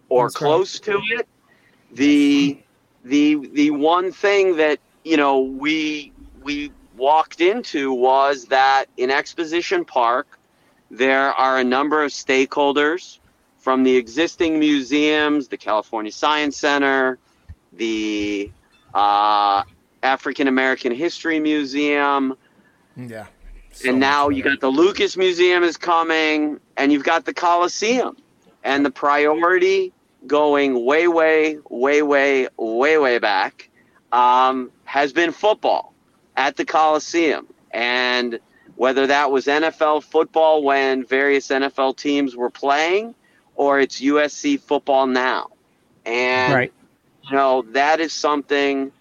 or 0.09 0.25
That's 0.25 0.41
right. 0.41 0.47
close 0.47 0.79
to 0.81 0.99
it. 1.11 1.27
The 1.93 2.59
the 3.03 3.49
the 3.53 3.71
one 3.71 4.11
thing 4.11 4.57
that 4.57 4.79
you 5.03 5.17
know 5.17 5.39
we 5.41 6.11
we 6.43 6.71
walked 6.95 7.41
into 7.41 7.93
was 7.93 8.45
that 8.45 8.85
in 8.97 9.11
Exposition 9.11 9.85
Park 9.85 10.39
there 10.89 11.31
are 11.33 11.59
a 11.59 11.63
number 11.63 12.03
of 12.03 12.11
stakeholders 12.11 13.19
from 13.57 13.83
the 13.83 13.95
existing 13.95 14.59
museums, 14.59 15.47
the 15.49 15.57
California 15.57 16.11
Science 16.11 16.57
Center, 16.57 17.19
the 17.73 18.49
uh, 18.93 19.63
African 20.03 20.47
American 20.47 20.93
History 20.93 21.39
Museum, 21.39 22.37
Yeah. 22.95 23.27
So 23.73 23.89
and 23.89 23.99
now 23.99 24.29
you 24.29 24.41
got 24.41 24.59
the 24.59 24.69
Lucas 24.69 25.17
Museum 25.17 25.63
is 25.63 25.77
coming, 25.77 26.59
and 26.77 26.91
you've 26.91 27.03
got 27.03 27.25
the 27.25 27.33
Coliseum, 27.33 28.17
and 28.63 28.85
the 28.85 28.89
priority 28.89 29.93
going 30.25 30.85
way, 30.85 31.07
way, 31.07 31.59
way, 31.69 32.01
way, 32.01 32.47
way, 32.57 32.97
way 32.97 33.19
back 33.19 33.69
um, 34.11 34.71
has 34.85 35.13
been 35.13 35.31
football 35.31 35.93
at 36.35 36.55
the 36.55 36.65
Coliseum, 36.65 37.47
and 37.71 38.39
whether 38.75 39.07
that 39.07 39.31
was 39.31 39.45
NFL 39.47 40.03
football 40.03 40.63
when 40.63 41.03
various 41.05 41.49
NFL 41.49 41.97
teams 41.97 42.35
were 42.35 42.49
playing, 42.49 43.15
or 43.55 43.79
it's 43.79 44.01
USC 44.01 44.59
football 44.59 45.07
now, 45.07 45.47
and 46.05 46.53
Right. 46.53 46.73
you 47.23 47.35
know 47.35 47.63
that 47.73 47.99
is 47.99 48.13
something 48.13 48.91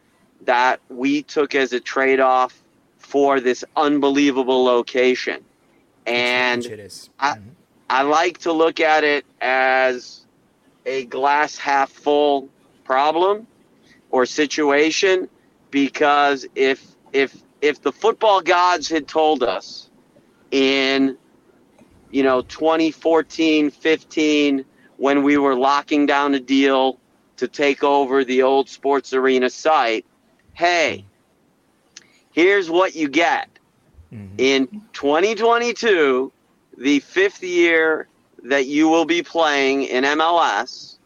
that 0.42 0.80
we 0.88 1.22
took 1.22 1.54
as 1.54 1.72
a 1.72 1.80
trade-off 1.80 2.60
for 2.98 3.40
this 3.40 3.64
unbelievable 3.76 4.64
location 4.64 5.44
and. 6.06 6.62
I- 7.18 7.34
Mhm. 7.36 7.42
i 7.88 8.02
like 8.02 8.38
to 8.38 8.52
look 8.52 8.80
at 8.80 9.04
it 9.04 9.24
as 9.40 10.25
a 10.86 11.06
glass 11.06 11.58
half 11.58 11.90
full 11.90 12.48
problem 12.84 13.46
or 14.10 14.26
situation 14.26 15.28
because 15.70 16.46
if 16.56 16.96
if 17.12 17.42
if 17.62 17.82
the 17.82 17.92
football 17.92 18.40
gods 18.42 18.88
had 18.88 19.08
told 19.08 19.42
us 19.42 19.90
in 20.50 21.16
you 22.10 22.22
know 22.22 22.42
2014 22.42 23.70
15 23.70 24.64
when 24.98 25.22
we 25.22 25.38
were 25.38 25.54
locking 25.56 26.06
down 26.06 26.34
a 26.34 26.40
deal 26.40 26.98
to 27.36 27.48
take 27.48 27.84
over 27.84 28.24
the 28.24 28.42
old 28.42 28.68
sports 28.68 29.12
arena 29.14 29.50
site 29.50 30.06
hey 30.54 31.04
here's 32.32 32.70
what 32.70 32.94
you 32.94 33.08
get 33.08 33.48
Mhm. 34.12 34.38
in 34.38 34.68
2022 34.92 36.32
the 36.78 37.00
fifth 37.00 37.42
year 37.42 38.08
that 38.48 38.66
you 38.66 38.88
will 38.88 39.04
be 39.04 39.22
playing 39.22 39.82
in 39.84 40.04
mls 40.04 40.98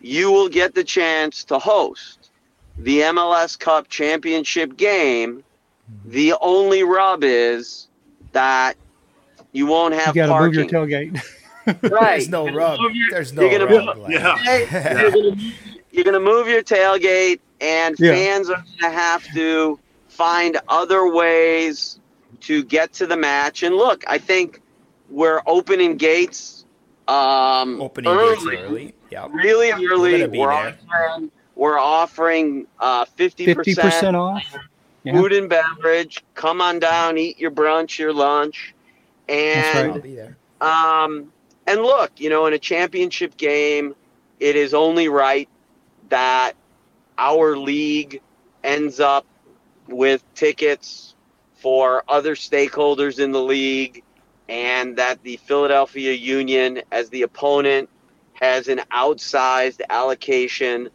you 0.00 0.30
will 0.30 0.48
get 0.48 0.74
the 0.74 0.84
chance 0.84 1.44
to 1.44 1.58
host 1.58 2.30
the 2.78 3.00
mls 3.00 3.58
cup 3.58 3.88
championship 3.88 4.76
game 4.76 5.42
mm-hmm. 5.90 6.10
the 6.10 6.34
only 6.40 6.82
rub 6.82 7.24
is 7.24 7.88
that 8.32 8.76
you 9.52 9.66
won't 9.66 9.94
have 9.94 10.14
You 10.14 10.22
have 10.22 10.28
got 10.30 10.38
to 10.38 10.44
move 10.44 10.54
your 10.54 10.66
tailgate. 10.66 11.22
right 11.90 12.18
There's 12.18 12.28
no 12.28 12.46
You're 12.46 12.54
rub. 12.56 12.78
your- 12.92 13.10
There's 13.10 13.32
no 13.32 13.42
you're 13.42 13.58
gonna 13.58 13.66
rub. 13.74 13.96
move- 13.96 14.06
Glenn. 14.06 14.12
Yeah. 14.12 15.00
You're, 15.00 15.10
gonna, 15.10 15.52
you're 15.90 16.04
gonna 16.04 16.20
move 16.20 16.46
your 16.46 16.62
tailgate, 16.62 17.40
and 17.60 17.96
Yeah. 17.98 18.12
fans 18.12 18.50
are 18.50 18.62
gonna 18.80 18.92
have 18.92 19.24
to 19.34 19.78
find 20.08 20.58
other 20.68 21.10
ways 21.12 21.98
to 22.42 22.62
get 22.64 22.92
to 22.94 23.06
the 23.06 23.16
match. 23.16 23.62
And 23.62 23.74
look, 23.74 24.04
I 24.06 24.18
think 24.18 24.60
we're 25.10 25.40
opening 25.46 25.96
gates 25.96 26.55
um, 27.08 27.80
Opening 27.80 28.10
early, 28.12 28.56
early. 28.56 28.94
Yeah. 29.10 29.28
really 29.32 29.70
early. 29.70 30.12
gonna 30.12 30.28
be 30.28 30.38
We're 30.38 30.52
offering, 30.52 31.30
we're 31.54 31.78
offering 31.78 32.66
uh, 32.80 33.04
50%, 33.04 33.54
50% 33.54 34.14
off. 34.14 34.42
Yeah. 35.04 35.12
food 35.12 35.32
and 35.32 35.48
beverage. 35.48 36.24
Come 36.34 36.60
on 36.60 36.80
down, 36.80 37.16
eat 37.16 37.38
your 37.38 37.52
brunch, 37.52 37.98
your 37.98 38.12
lunch, 38.12 38.74
That's 39.28 39.76
and 39.78 39.92
I'll 39.92 40.00
be 40.00 40.16
there. 40.16 40.36
um, 40.60 41.32
and 41.68 41.82
look, 41.82 42.10
you 42.16 42.28
know, 42.28 42.46
in 42.46 42.54
a 42.54 42.58
championship 42.58 43.36
game, 43.36 43.94
it 44.40 44.56
is 44.56 44.74
only 44.74 45.08
right 45.08 45.48
that 46.08 46.54
our 47.18 47.56
league 47.56 48.20
ends 48.64 48.98
up 49.00 49.24
with 49.88 50.22
tickets 50.34 51.14
for 51.54 52.02
other 52.08 52.34
stakeholders 52.34 53.18
in 53.20 53.30
the 53.32 53.40
league, 53.42 54.02
and 54.48 54.96
that 54.96 55.22
the 55.22 55.36
Philadelphia 55.38 56.12
Union, 56.12 56.82
as 56.92 57.08
the 57.10 57.22
opponent, 57.22 57.88
has 58.34 58.68
an 58.68 58.80
outsized 58.92 59.80
allocation 59.90 60.90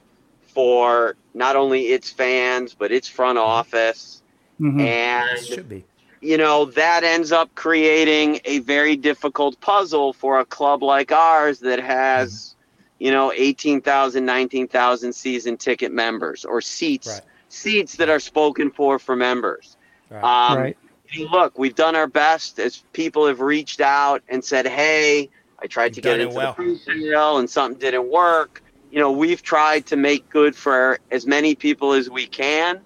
for 0.54 1.16
not 1.34 1.56
only 1.56 1.88
its 1.88 2.10
fans 2.10 2.76
but 2.78 2.92
its 2.92 3.08
front 3.08 3.38
office. 3.38 4.22
Mhm. 4.60 4.80
And 4.82 5.38
It 5.38 5.46
should 5.46 5.70
be. 5.70 5.86
you 6.22 6.38
know, 6.38 6.66
that 6.66 7.04
ends 7.04 7.32
up 7.32 7.54
creating 7.56 8.40
a 8.46 8.60
very 8.60 8.96
difficult 8.96 9.60
puzzle 9.60 10.14
for 10.14 10.40
a 10.40 10.46
club 10.46 10.84
like 10.84 11.12
ours 11.12 11.60
that 11.60 11.80
has, 11.80 12.56
you 13.00 13.12
know, 13.12 13.32
18,000, 13.34 14.26
19,000 14.26 15.14
season 15.14 15.58
ticket 15.58 15.92
members 15.92 16.46
or 16.46 16.62
seats, 16.62 17.08
Right. 17.08 17.22
seats 17.50 17.96
that 17.96 18.10
are 18.10 18.20
spoken 18.20 18.70
for 18.72 19.00
for 19.00 19.16
members. 19.16 19.78
Right. 20.12 20.24
Um, 20.24 20.58
right. 20.60 20.78
Hey, 21.12 21.28
Look, 21.32 21.58
we've 21.60 21.76
done 21.76 21.96
our 21.96 22.08
best 22.08 22.60
as 22.60 22.84
people 22.94 23.28
have 23.28 23.40
reached 23.42 23.82
out 23.82 24.22
and 24.30 24.44
said, 24.44 24.66
hey, 24.68 25.30
I 25.62 25.68
tried 25.68 25.94
to 25.94 25.98
You've 25.98 26.04
get 26.04 26.20
into 26.20 26.36
well. 26.36 26.52
the 26.54 26.56
pre-sale 26.56 27.38
and 27.38 27.50
something 27.50 27.80
didn't 27.80 28.10
work. 28.10 28.64
You 28.92 29.00
know, 29.00 29.12
we've 29.12 29.42
tried 29.44 29.86
to 29.88 29.96
make 29.96 30.30
good 30.30 30.56
for 30.56 31.00
as 31.12 31.26
many 31.28 31.54
people 31.56 31.94
as 31.94 32.10
we 32.10 32.28
can. 32.28 32.78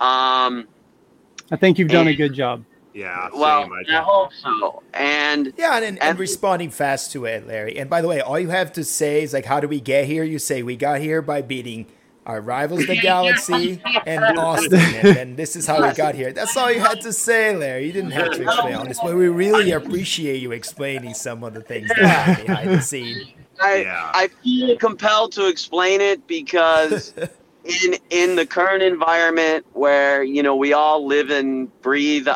Um, 0.00 0.66
I 1.50 1.56
think 1.58 1.78
you've 1.78 1.88
done 1.90 2.08
a 2.08 2.14
good 2.14 2.32
job. 2.34 2.64
Yeah. 2.94 3.28
well, 3.34 3.62
same, 3.62 3.72
I 3.72 3.98
I 3.98 4.02
hope 4.02 4.32
so. 4.34 4.82
And 4.92 5.52
Yeah, 5.56 5.76
and, 5.76 5.84
and, 5.84 5.98
and 5.98 6.10
And- 6.10 6.18
responding 6.18 6.70
fast 6.70 7.10
to 7.12 7.24
it, 7.24 7.46
Larry. 7.46 7.78
And 7.78 7.88
by 7.88 8.02
the 8.02 8.08
way, 8.08 8.20
all 8.20 8.38
you 8.38 8.50
have 8.50 8.72
to 8.74 8.84
say 8.84 9.22
is 9.22 9.32
like, 9.32 9.46
"How 9.46 9.60
do 9.60 9.66
we 9.68 9.80
get 9.80 10.04
here?" 10.06 10.24
You 10.24 10.38
say, 10.38 10.62
"We 10.62 10.76
got 10.76 11.00
here 11.00 11.22
by 11.22 11.40
beating 11.40 11.86
our 12.26 12.40
rivals, 12.40 12.86
the 12.86 13.00
Galaxy 13.00 13.80
and 14.06 14.38
Austin, 14.38 14.80
and 14.80 15.16
then 15.16 15.36
this 15.36 15.56
is 15.56 15.66
how 15.66 15.86
we 15.86 15.92
got 15.94 16.14
here." 16.14 16.32
That's 16.32 16.56
all 16.56 16.70
you 16.70 16.80
had 16.80 17.00
to 17.02 17.12
say, 17.12 17.56
Larry. 17.56 17.86
You 17.86 17.92
didn't 17.92 18.12
have 18.12 18.32
to 18.32 18.42
explain 18.42 18.74
all 18.74 18.84
this, 18.84 19.00
but 19.00 19.14
we 19.14 19.28
really 19.28 19.72
appreciate 19.72 20.40
you 20.40 20.52
explaining 20.52 21.14
some 21.14 21.42
of 21.44 21.54
the 21.54 21.62
things 21.62 21.88
that 21.88 22.46
behind 22.46 22.70
the 22.70 22.80
scene. 22.80 23.34
I, 23.60 23.82
Yeah. 23.82 24.10
I 24.14 24.28
feel 24.42 24.76
compelled 24.78 25.32
to 25.32 25.48
explain 25.48 26.00
it 26.00 26.26
because 26.26 27.14
in 27.64 27.94
in 28.10 28.36
the 28.36 28.46
current 28.46 28.82
environment 28.82 29.64
where 29.72 30.22
you 30.22 30.42
know 30.42 30.56
we 30.56 30.72
all 30.72 31.06
live 31.06 31.30
and 31.30 31.80
breathe 31.82 32.26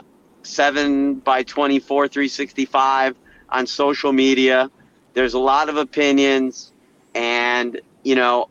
seven 0.42 1.16
by 1.16 1.42
24 1.42 2.06
365 2.06 3.16
on 3.50 3.66
social 3.66 4.12
media 4.12 4.70
there's 5.14 5.34
a 5.34 5.38
lot 5.38 5.68
of 5.68 5.76
opinions 5.76 6.72
and 7.14 7.80
you 8.04 8.14
know 8.14 8.48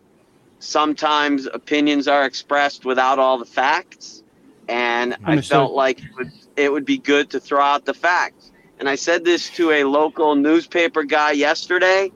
sometimes 0.66 1.48
opinions 1.54 2.08
are 2.08 2.26
expressed 2.26 2.86
without 2.86 3.20
all 3.20 3.38
the 3.38 3.46
facts 3.46 4.24
and 4.68 5.16
i 5.26 5.32
Understood. 5.32 5.52
felt 5.52 5.74
like 5.74 6.00
it 6.00 6.10
would, 6.18 6.32
it 6.56 6.72
would 6.72 6.86
be 6.86 6.98
good 6.98 7.30
to 7.30 7.40
throw 7.40 7.62
out 7.62 7.86
the 7.86 7.94
facts 7.94 8.52
and 8.80 8.90
i 8.90 8.96
said 8.96 9.24
this 9.24 9.50
to 9.52 9.72
a 9.72 9.84
local 9.84 10.36
newspaper 10.36 11.04
guy 11.04 11.32
yesterday 11.32 12.12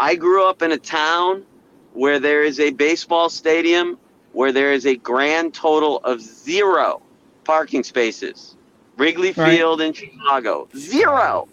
I 0.00 0.14
grew 0.14 0.48
up 0.48 0.62
in 0.62 0.72
a 0.72 0.76
town 0.78 1.44
where 1.92 2.20
there 2.20 2.42
is 2.44 2.60
a 2.60 2.70
baseball 2.70 3.28
stadium 3.28 3.98
where 4.32 4.52
there 4.52 4.72
is 4.72 4.86
a 4.86 4.96
grand 4.96 5.54
total 5.54 5.98
of 6.04 6.20
zero 6.20 7.02
parking 7.44 7.82
spaces. 7.82 8.56
Wrigley 8.96 9.32
Right. 9.32 9.56
Field 9.56 9.80
in 9.80 9.92
Chicago, 9.92 10.68
zero. 10.76 11.48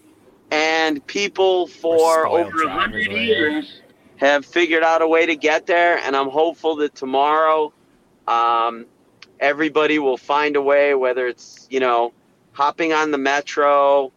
And 0.52 1.06
people 1.08 1.66
for 1.68 2.28
over 2.28 2.64
a 2.64 2.70
hundred 2.70 3.08
over 3.08 3.18
years 3.18 3.82
have 4.18 4.46
figured 4.46 4.84
out 4.84 5.02
a 5.02 5.08
way 5.08 5.26
to 5.26 5.36
get 5.36 5.66
there. 5.66 5.98
And 5.98 6.16
I'm 6.16 6.30
hopeful 6.30 6.78
that 6.78 6.96
tomorrow, 6.96 7.74
um, 8.28 8.86
everybody 9.40 10.00
will 10.00 10.18
find 10.18 10.56
a 10.56 10.62
way, 10.62 10.94
whether 10.96 11.28
it's 11.28 11.68
you 11.70 11.80
know 11.80 12.14
hopping 12.54 12.94
on 12.94 13.12
the 13.12 13.18
metro, 13.18 14.12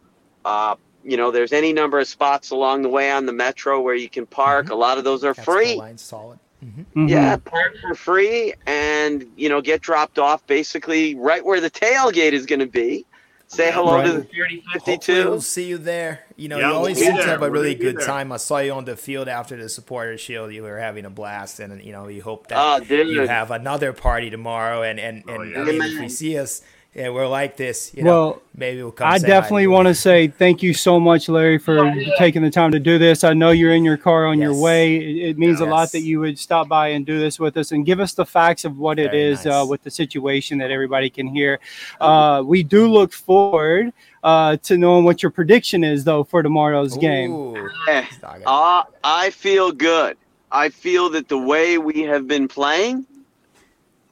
uh, 0.45 0.77
you 1.05 1.17
know, 1.17 1.31
there's 1.31 1.53
any 1.53 1.73
number 1.73 1.99
of 1.99 2.07
spots 2.07 2.51
along 2.51 2.83
the 2.83 2.89
way 2.89 3.11
on 3.11 3.27
the 3.27 3.33
metro 3.33 3.81
where 3.81 3.95
you 3.95 4.09
can 4.09 4.27
park. 4.27 4.67
Mhm. 4.67 4.71
A 4.71 4.75
lot 4.75 4.99
of 4.99 5.05
those 5.05 5.25
are 5.25 5.33
That's 5.33 5.45
free. 5.45 5.77
line 5.77 5.99
solid. 5.99 6.39
Mhm. 6.65 6.85
Mhm. 6.95 7.09
Yeah, 7.09 7.37
park 7.37 7.77
for 7.81 7.95
free 7.95 8.53
and, 8.67 9.27
you 9.37 9.49
know, 9.49 9.61
get 9.61 9.81
dropped 9.81 10.19
off 10.19 10.47
basically 10.47 11.15
right 11.15 11.45
where 11.45 11.61
the 11.61 11.71
tailgate 11.71 12.33
is 12.33 12.47
going 12.47 12.61
to 12.61 12.67
be. 12.67 13.07
Say 13.51 13.73
hello 13.73 13.95
Right. 13.95 14.07
to 14.07 14.13
the 14.13 14.25
3052. 14.25 15.25
we'll 15.31 15.41
see 15.41 15.65
you 15.65 15.79
there. 15.79 16.21
You 16.37 16.49
know, 16.49 16.59
Yeah, 16.59 16.65
you 16.65 16.69
we'll 16.69 16.77
always 16.77 16.99
seem 16.99 17.17
to 17.17 17.25
have 17.25 17.43
a 17.43 17.51
really 17.51 17.75
good 17.75 17.97
there. 17.97 18.07
time. 18.07 18.31
I 18.31 18.37
saw 18.37 18.59
you 18.59 18.73
on 18.73 18.85
the 18.85 18.95
field 18.95 19.27
after 19.27 19.57
the 19.57 19.71
supporter 19.71 20.19
shield. 20.19 20.53
You 20.53 20.65
were 20.65 20.79
having 20.79 21.07
a 21.07 21.11
blast, 21.11 21.59
and 21.59 21.83
you 21.83 21.93
know, 21.93 22.09
you 22.09 22.21
hope 22.23 22.49
that 22.49 22.59
Oh, 22.59 22.95
you 22.95 23.27
have 23.27 23.51
another 23.51 23.95
party 23.95 24.29
tomorrow. 24.29 24.83
And 24.83 25.01
and, 25.01 25.25
and 25.27 25.31
Oh, 25.31 25.43
yeah. 25.43 25.61
I 25.61 25.65
mean, 25.65 25.75
if 25.77 25.83
Amen. 25.93 26.03
we 26.03 26.09
see 26.11 26.37
us, 26.39 26.61
and 26.95 27.15
we're 27.15 27.29
like 27.29 27.57
this, 27.57 27.93
you 27.95 28.03
know, 28.03 28.11
Well, 28.11 28.43
maybe 28.57 28.83
we'll 28.83 28.93
come. 28.93 29.09
I 29.09 29.19
definitely 29.19 29.67
want 29.67 29.89
to 29.89 29.95
say 29.95 30.29
thank 30.29 30.63
you 30.63 30.73
so 30.73 30.99
much, 30.99 31.29
Larry, 31.29 31.59
for 31.59 31.95
taking 32.17 32.43
the 32.43 32.51
time 32.51 32.73
to 32.73 32.81
do 32.81 32.99
this. 32.99 33.25
I 33.25 33.35
know 33.35 33.51
you're 33.51 33.73
in 33.73 33.85
your 33.85 33.97
car 33.97 34.27
on 34.27 34.39
your 34.41 34.59
way. 34.59 34.97
It, 34.97 35.31
it 35.31 35.39
means 35.39 35.61
a 35.61 35.67
lot 35.67 35.93
that 35.93 36.01
you 36.01 36.19
would 36.21 36.39
stop 36.39 36.67
by 36.67 36.89
and 36.89 37.05
do 37.05 37.19
this 37.21 37.39
with 37.39 37.57
us 37.57 37.73
and 37.73 37.85
give 37.85 38.01
us 38.01 38.15
the 38.15 38.27
facts 38.27 38.65
of 38.65 38.79
what 38.79 38.99
it 38.99 39.11
Very 39.11 39.33
is 39.33 39.47
uh, 39.47 39.65
with 39.69 39.83
the 39.83 39.91
situation 39.91 40.59
that 40.59 40.71
everybody 40.71 41.11
can 41.11 41.27
hear. 41.27 41.61
Uh, 42.01 42.43
we 42.45 42.63
do 42.63 42.89
look 42.89 43.13
forward 43.13 43.93
uh, 44.25 44.57
to 44.57 44.79
knowing 44.79 45.05
what 45.05 45.23
your 45.23 45.31
prediction 45.31 45.85
is, 45.85 46.05
though, 46.05 46.25
for 46.25 46.43
tomorrow's 46.43 46.97
game. 46.97 47.31
Ooh, 47.33 47.69
Stop 48.11 48.37
it. 48.37 48.43
Uh, 48.47 48.85
I 49.05 49.31
feel 49.31 49.73
good. 49.73 50.17
I 50.51 50.71
feel 50.71 51.11
that 51.11 51.29
the 51.29 51.39
way 51.39 51.77
we 51.77 52.03
have 52.03 52.27
been 52.27 52.49
playing, 52.49 53.07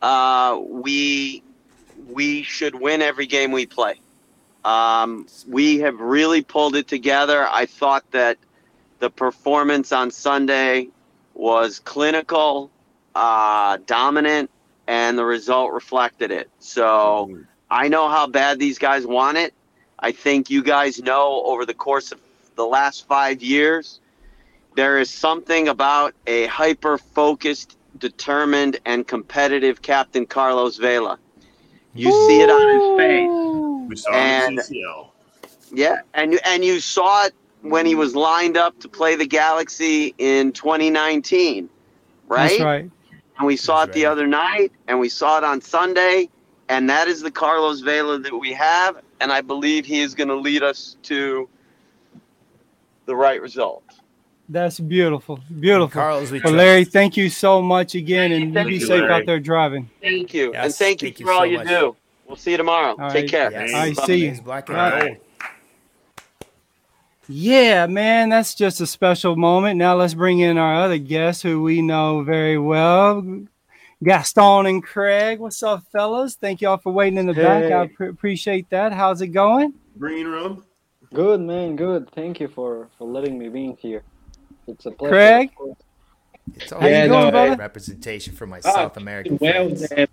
uh, 0.02 0.60
we 0.62 1.42
we 2.06 2.42
should 2.42 2.74
win 2.74 3.02
every 3.02 3.26
game 3.26 3.52
we 3.52 3.66
play. 3.66 4.00
Um, 4.64 5.26
we 5.46 5.78
have 5.80 6.00
really 6.00 6.42
pulled 6.42 6.76
it 6.76 6.88
together. 6.88 7.46
I 7.48 7.66
thought 7.66 8.10
that 8.12 8.38
the 8.98 9.10
performance 9.10 9.92
on 9.92 10.10
Sunday 10.10 10.88
was 11.34 11.78
clinical, 11.80 12.70
uh, 13.14 13.78
dominant, 13.86 14.50
and 14.86 15.18
the 15.18 15.24
result 15.24 15.72
reflected 15.72 16.30
it. 16.30 16.50
So 16.58 17.38
I 17.70 17.88
know 17.88 18.08
how 18.08 18.26
bad 18.26 18.58
these 18.58 18.78
guys 18.78 19.06
want 19.06 19.36
it. 19.36 19.52
I 19.98 20.12
think 20.12 20.50
you 20.50 20.62
guys 20.62 21.00
know 21.02 21.42
over 21.44 21.64
the 21.64 21.74
course 21.74 22.12
of 22.12 22.20
the 22.54 22.66
last 22.66 23.06
five 23.06 23.42
years, 23.42 24.00
there 24.74 24.98
is 24.98 25.10
something 25.10 25.68
about 25.68 26.14
a 26.26 26.46
hyper 26.46 26.98
focused, 26.98 27.76
determined, 27.98 28.78
and 28.84 29.06
competitive 29.06 29.80
Captain 29.80 30.26
Carlos 30.26 30.76
Vela. 30.76 31.18
You 31.96 32.10
see 32.12 32.40
it 32.40 32.50
on 32.50 32.68
his 32.68 32.98
face. 32.98 33.88
We 33.88 33.96
saw 33.96 34.12
And- 34.12 34.58
the 34.58 34.62
CCL. 34.62 35.12
Yeah, 35.72 35.96
and 36.14 36.32
you 36.32 36.38
and 36.44 36.64
you 36.64 36.78
saw 36.80 37.24
it 37.24 37.34
when 37.62 37.86
he 37.86 37.94
was 37.96 38.14
lined 38.14 38.56
up 38.56 38.78
to 38.80 38.88
play 38.88 39.16
the 39.16 39.26
Galaxy 39.26 40.14
in 40.18 40.52
2019, 40.52 41.68
right? 42.28 42.48
That's 42.50 42.60
right. 42.60 42.90
And 43.38 43.46
we 43.46 43.56
saw 43.56 43.80
That's 43.84 43.90
it 43.96 44.00
the 44.00 44.04
right. 44.06 44.12
other 44.12 44.26
night, 44.26 44.72
and 44.86 45.00
we 45.00 45.08
saw 45.08 45.38
it 45.38 45.44
on 45.44 45.60
Sunday, 45.60 46.28
and 46.68 46.88
that 46.88 47.08
is 47.08 47.20
the 47.20 47.30
Carlos 47.30 47.80
Vela 47.80 48.18
that 48.20 48.34
we 48.36 48.52
have, 48.52 49.02
and 49.20 49.32
I 49.32 49.40
believe 49.40 49.84
he 49.86 50.00
is 50.00 50.14
going 50.14 50.28
to 50.28 50.36
lead 50.36 50.62
us 50.62 50.96
to 51.04 51.48
the 53.06 53.16
right 53.16 53.40
result. 53.42 53.82
That's 54.48 54.78
beautiful. 54.78 55.40
Beautiful. 55.58 55.88
Carlos, 55.88 56.30
we 56.30 56.40
Well. 56.42 56.52
Larry, 56.52 56.84
thank 56.84 57.16
you 57.16 57.28
so 57.28 57.60
much 57.60 57.94
again, 57.96 58.30
and 58.32 58.54
Thank 58.54 58.68
be 58.68 58.74
you, 58.74 58.80
safe 58.80 58.90
Larry. 59.00 59.12
out 59.12 59.26
there 59.26 59.40
driving. 59.40 59.90
Thank 60.00 60.32
you, 60.34 60.52
Yes, 60.52 60.64
and 60.66 60.74
thank 60.74 61.02
you 61.02 61.08
thank 61.08 61.20
you 61.20 61.26
for 61.26 61.32
all 61.32 61.38
so 61.40 61.44
you 61.44 61.58
much. 61.58 61.66
do. 61.68 61.96
We'll 62.26 62.36
see 62.36 62.52
you 62.52 62.56
tomorrow. 62.56 62.96
All 62.98 63.10
Take 63.10 63.22
right. 63.24 63.30
care. 63.30 63.52
Yes. 63.52 63.74
I 63.74 63.92
Bye. 63.94 64.06
see 64.06 64.26
you. 64.26 64.40
Black 64.42 64.68
and 64.68 64.78
All 64.78 64.90
right. 64.90 65.02
gold. 65.06 65.16
Yeah, 67.28 67.86
man, 67.86 68.28
that's 68.28 68.54
just 68.54 68.80
a 68.80 68.86
special 68.86 69.34
moment. 69.34 69.78
Now 69.78 69.96
let's 69.96 70.14
bring 70.14 70.38
in 70.38 70.58
our 70.58 70.74
other 70.84 70.98
guests 70.98 71.42
who 71.42 71.60
we 71.62 71.82
know 71.82 72.22
very 72.22 72.56
well. 72.58 73.20
Gaston 74.04 74.66
and 74.66 74.82
Craig. 74.82 75.40
What's 75.40 75.60
up, 75.62 75.82
fellas? 75.90 76.36
Thank 76.36 76.60
y'all 76.60 76.76
for 76.76 76.92
waiting 76.92 77.18
in 77.18 77.26
the 77.26 77.34
back. 77.34 77.72
I 77.72 77.88
pre- 77.88 78.10
appreciate 78.10 78.70
that. 78.70 78.92
How's 78.92 79.22
it 79.22 79.28
going? 79.28 79.74
Green 79.98 80.26
room. 80.26 80.64
Good 81.14 81.40
man, 81.40 81.74
good. 81.74 82.10
Thank 82.12 82.38
you 82.40 82.46
for 82.48 82.88
for 82.98 83.08
letting 83.08 83.38
me 83.38 83.48
be 83.48 83.74
here. 83.80 84.02
It's 84.66 84.86
a 84.86 84.90
pleasure. 84.90 85.12
Craig? 85.14 85.50
It's 86.54 86.70
How 86.70 86.76
always 86.78 86.90
you 86.96 86.96
a 87.04 87.08
doing, 87.08 87.20
great 87.20 87.30
brother? 87.32 87.56
representation 87.56 88.34
for 88.34 88.46
my 88.46 88.60
Ah, 88.64 88.72
South 88.74 88.96
American 88.96 89.38
Well, 89.40 89.68
friends. 89.74 89.92
um, 89.96 90.06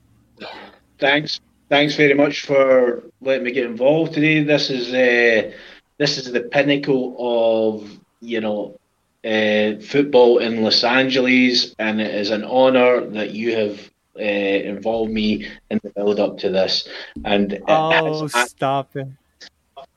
thanks, 0.99 1.39
thanks 1.69 1.95
very 1.95 2.13
much 2.13 2.41
for 2.41 3.03
letting 3.21 3.43
me 3.43 3.51
get 3.51 3.65
involved 3.65 4.13
today. 4.13 4.43
This 4.43 4.69
is 4.69 4.93
uh, 4.93 5.51
this 5.97 6.17
is 6.17 6.31
the 6.31 6.41
pinnacle 6.41 7.15
of 7.19 7.89
you 8.21 8.41
know 8.41 8.79
uh, 9.23 9.79
football 9.81 10.39
in 10.39 10.63
Los 10.63 10.83
Angeles, 10.83 11.75
and 11.79 12.01
it 12.01 12.13
is 12.13 12.31
an 12.31 12.43
honour 12.43 13.05
that 13.11 13.31
you 13.31 13.55
have 13.55 13.79
uh, 14.19 14.23
involved 14.23 15.11
me 15.11 15.47
in 15.69 15.79
the 15.83 15.89
build 15.91 16.19
up 16.19 16.37
to 16.39 16.49
this. 16.49 16.87
And 17.25 17.53
it 17.53 17.63
Oh, 17.67 18.27
has- 18.27 18.49
stop 18.51 18.95
it. 18.95 19.07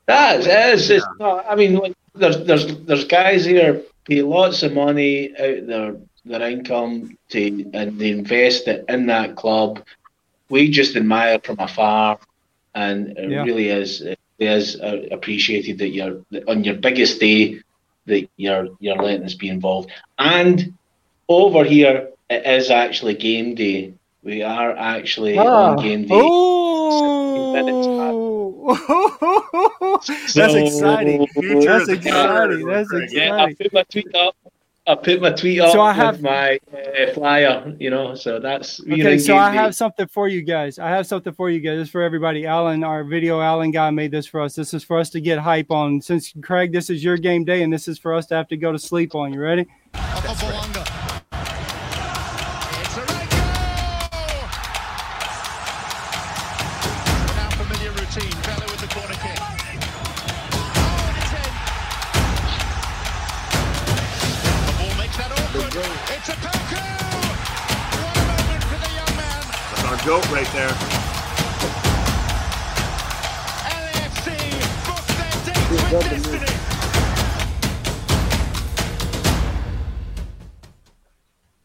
that 0.05 0.39
is, 0.41 0.45
it 0.47 0.73
is. 0.73 0.89
It's 0.91 1.05
not, 1.19 1.45
I 1.49 1.55
mean, 1.55 1.93
there's 2.13 2.43
there's 2.45 2.77
there's 2.85 3.05
guys 3.05 3.43
here 3.43 3.81
pay 4.07 4.21
lots 4.21 4.63
of 4.63 4.73
money 4.73 5.31
out 5.39 5.67
their 5.67 5.95
their 6.25 6.49
income 6.49 7.15
to 7.31 7.69
and 7.73 7.99
they 7.99 8.09
invest 8.11 8.67
it 8.67 8.85
in 8.89 9.07
that 9.07 9.35
club. 9.35 9.81
We 10.49 10.69
just 10.69 10.95
admire 10.95 11.39
from 11.43 11.59
afar, 11.59 12.19
and 12.75 13.17
it 13.17 13.29
Yeah. 13.29 13.41
really 13.41 13.69
is 13.69 14.01
it 14.01 14.19
is 14.39 14.79
uh, 14.79 15.01
appreciated 15.11 15.79
that 15.79 15.89
you're 15.89 16.21
that 16.31 16.47
on 16.47 16.63
your 16.63 16.75
biggest 16.75 17.19
day 17.19 17.59
that 18.07 18.27
you're 18.37 18.69
you're 18.79 18.97
letting 18.97 19.25
us 19.25 19.35
be 19.35 19.49
involved. 19.49 19.91
And 20.17 20.73
over 21.29 21.63
here, 21.63 22.09
it 22.29 22.45
is 22.45 22.69
actually 22.71 23.15
game 23.15 23.55
day. 23.55 23.93
We 24.23 24.43
are 24.43 24.71
actually 24.75 25.37
Ah. 25.37 25.51
on 25.51 25.75
game 25.75 26.05
day. 26.05 26.33
Oh, 27.35 28.26
that's 29.97 30.33
So- 30.33 30.55
exciting. 30.55 31.27
Future 31.27 31.79
That's 31.79 31.89
exciting. 31.89 32.65
That's 32.67 32.89
Craig. 32.89 33.09
Yeah, 33.11 33.35
I 33.35 33.53
put 33.53 33.73
my 33.73 33.83
tweet 33.83 34.13
up. 34.15 34.35
I 34.89 34.95
put 34.95 35.21
my 35.21 35.31
tweet 35.31 35.59
up 35.59 35.73
So 35.73 35.81
I 35.81 35.89
with 35.89 35.95
have- 35.97 36.21
my 36.21 36.59
uh, 36.73 37.13
flyer, 37.13 37.75
you 37.79 37.89
know. 37.89 38.15
So 38.15 38.39
that's 38.39 38.79
you 38.79 38.93
Okay, 39.03 39.17
so 39.17 39.35
I 39.35 39.51
day. 39.51 39.57
have 39.57 39.75
something 39.75 40.07
for 40.07 40.27
you 40.29 40.41
guys. 40.41 40.79
I 40.79 40.89
have 40.89 41.05
something 41.07 41.33
for 41.33 41.49
you 41.49 41.59
guys. 41.59 41.77
This 41.77 41.87
is 41.87 41.91
for 41.91 42.01
everybody. 42.01 42.45
Alan, 42.45 42.83
our 42.83 43.03
video 43.03 43.41
Alan 43.41 43.71
guy 43.71 43.89
made 43.89 44.11
this 44.11 44.25
for 44.27 44.39
us. 44.41 44.55
This 44.55 44.73
is 44.73 44.83
for 44.85 44.97
us 44.99 45.09
to 45.11 45.19
get 45.21 45.39
hype 45.39 45.71
on. 45.71 45.99
Since 46.01 46.33
Craig, 46.41 46.71
this 46.71 46.89
is 46.89 47.03
your 47.03 47.17
game 47.17 47.43
day, 47.43 47.63
and 47.63 47.71
this 47.73 47.87
is 47.89 47.97
for 47.99 48.13
us 48.13 48.25
to 48.27 48.35
have 48.35 48.47
to 48.49 48.57
go 48.57 48.71
to 48.71 48.79
sleep 48.79 49.13
on. 49.15 49.33
You 49.33 49.41
ready? 49.41 49.65
That's 49.93 50.43
right. 50.43 50.87
There. 70.57 70.69
LAFC 73.69 74.27
book 74.87 75.05
their 75.13 75.35
date 75.45 75.69
with 75.69 75.85
destiny. 75.91 76.49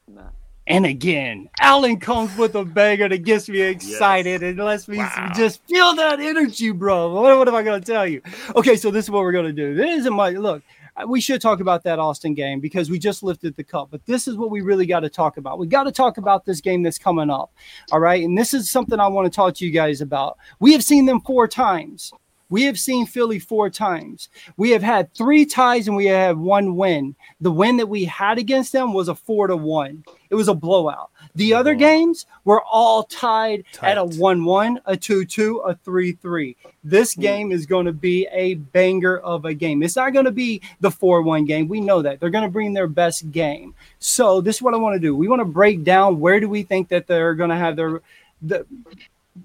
Nah. 0.08 0.28
And 0.66 0.84
again, 0.84 1.48
Alan 1.58 2.00
comes 2.00 2.36
with 2.36 2.54
a 2.54 2.66
banger 2.66 3.08
that 3.08 3.24
gets 3.24 3.48
me 3.48 3.62
excited 3.62 4.42
and 4.42 4.58
lets 4.58 4.86
me 4.88 5.02
just 5.34 5.66
feel 5.66 5.94
that 5.94 6.20
energy, 6.20 6.70
bro. 6.70 7.14
What, 7.14 7.38
what 7.38 7.48
am 7.48 7.54
I 7.54 7.62
going 7.62 7.80
to 7.80 7.86
tell 7.86 8.06
you? 8.06 8.20
Okay, 8.54 8.76
so 8.76 8.90
this 8.90 9.06
is 9.06 9.10
what 9.10 9.22
we're 9.22 9.32
going 9.32 9.46
to 9.46 9.52
do. 9.54 9.74
This 9.74 10.00
isn't 10.00 10.12
my 10.12 10.30
look. 10.30 10.62
Uh, 10.96 11.06
We 11.06 11.20
should 11.20 11.40
talk 11.40 11.60
about 11.60 11.82
that 11.84 11.98
Austin 11.98 12.34
game 12.34 12.60
because 12.60 12.90
we 12.90 12.98
just 12.98 13.22
lifted 13.22 13.56
the 13.56 13.64
cup, 13.64 13.88
but 13.90 14.04
this 14.06 14.28
is 14.28 14.36
what 14.36 14.50
we 14.50 14.60
really 14.60 14.86
got 14.86 15.00
to 15.00 15.10
talk 15.10 15.36
about. 15.36 15.58
We 15.58 15.66
got 15.66 15.84
to 15.84 15.92
talk 15.92 16.18
about 16.18 16.44
this 16.44 16.60
game 16.60 16.82
that's 16.82 16.98
coming 16.98 17.30
up. 17.30 17.52
All 17.90 18.00
right. 18.00 18.22
And 18.22 18.36
this 18.36 18.54
is 18.54 18.70
something 18.70 19.00
I 19.00 19.08
want 19.08 19.30
to 19.30 19.34
talk 19.34 19.54
to 19.54 19.66
you 19.66 19.70
guys 19.70 20.00
about. 20.00 20.38
We 20.60 20.72
have 20.72 20.84
seen 20.84 21.06
them 21.06 21.20
four 21.20 21.48
times. 21.48 22.12
We 22.52 22.64
have 22.64 22.78
seen 22.78 23.06
Philly 23.06 23.38
four 23.38 23.70
times. 23.70 24.28
We 24.58 24.72
have 24.72 24.82
had 24.82 25.14
three 25.14 25.46
ties 25.46 25.88
and 25.88 25.96
we 25.96 26.04
have 26.04 26.36
one 26.38 26.76
win. 26.76 27.16
The 27.40 27.50
win 27.50 27.78
that 27.78 27.86
we 27.86 28.04
had 28.04 28.36
against 28.36 28.72
them 28.72 28.92
was 28.92 29.08
a 29.08 29.14
four 29.14 29.46
to 29.46 29.56
one. 29.56 30.04
It 30.28 30.34
was 30.34 30.48
a 30.48 30.54
blowout. 30.54 31.10
The 31.34 31.54
other 31.54 31.74
games 31.74 32.26
were 32.44 32.62
all 32.62 33.04
tied 33.04 33.64
at 33.82 33.96
a 33.96 34.04
1 34.04 34.44
1, 34.44 34.80
a 34.84 34.96
2 34.96 35.24
2, 35.24 35.58
a 35.58 35.74
3 35.76 36.12
3. 36.12 36.56
This 36.84 37.14
game 37.14 37.52
is 37.52 37.64
going 37.64 37.86
to 37.86 37.92
be 37.92 38.26
a 38.32 38.54
banger 38.54 39.18
of 39.18 39.44
a 39.44 39.54
game. 39.54 39.82
It's 39.82 39.96
not 39.96 40.12
going 40.12 40.26
to 40.26 40.30
be 40.30 40.60
the 40.80 40.90
4 40.90 41.22
1 41.22 41.44
game. 41.46 41.68
We 41.68 41.80
know 41.80 42.02
that. 42.02 42.20
They're 42.20 42.30
going 42.30 42.44
to 42.44 42.50
bring 42.50 42.74
their 42.74 42.86
best 42.86 43.30
game. 43.30 43.74
So, 43.98 44.40
this 44.40 44.56
is 44.56 44.62
what 44.62 44.74
I 44.74 44.78
want 44.78 44.94
to 44.94 45.00
do. 45.00 45.16
We 45.16 45.28
want 45.28 45.40
to 45.40 45.46
break 45.46 45.84
down 45.84 46.20
where 46.20 46.40
do 46.40 46.48
we 46.48 46.62
think 46.62 46.88
that 46.88 47.06
they're 47.06 47.34
going 47.34 47.50
to 47.50 47.56
have 47.56 47.76
their. 47.76 48.02
The, 48.42 48.66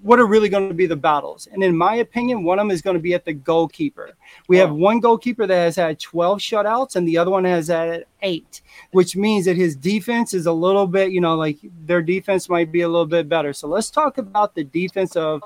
what 0.02 0.18
are 0.18 0.26
really 0.26 0.48
going 0.50 0.68
to 0.68 0.74
be 0.74 0.86
the 0.86 0.96
battles. 0.96 1.48
And 1.50 1.62
in 1.62 1.76
my 1.76 1.96
opinion, 1.96 2.44
one 2.44 2.58
of 2.58 2.64
them 2.64 2.70
is 2.70 2.82
going 2.82 2.96
to 2.96 3.02
be 3.02 3.14
at 3.14 3.24
the 3.24 3.32
goalkeeper. 3.32 4.12
We 4.46 4.58
have 4.58 4.70
oh. 4.70 4.74
one 4.74 5.00
goalkeeper 5.00 5.46
that 5.46 5.54
has 5.54 5.76
had 5.76 5.98
12 5.98 6.38
shutouts 6.38 6.96
and 6.96 7.08
the 7.08 7.16
other 7.16 7.30
one 7.30 7.44
has 7.44 7.68
had 7.68 8.04
eight, 8.22 8.60
which 8.92 9.16
means 9.16 9.46
that 9.46 9.56
his 9.56 9.74
defense 9.74 10.34
is 10.34 10.46
a 10.46 10.52
little 10.52 10.86
bit, 10.86 11.10
you 11.10 11.20
know, 11.20 11.36
like 11.36 11.58
their 11.86 12.02
defense 12.02 12.48
might 12.48 12.70
be 12.70 12.82
a 12.82 12.88
little 12.88 13.06
bit 13.06 13.28
better. 13.28 13.52
So 13.52 13.66
let's 13.66 13.90
talk 13.90 14.18
about 14.18 14.54
the 14.54 14.64
defense 14.64 15.16
of 15.16 15.42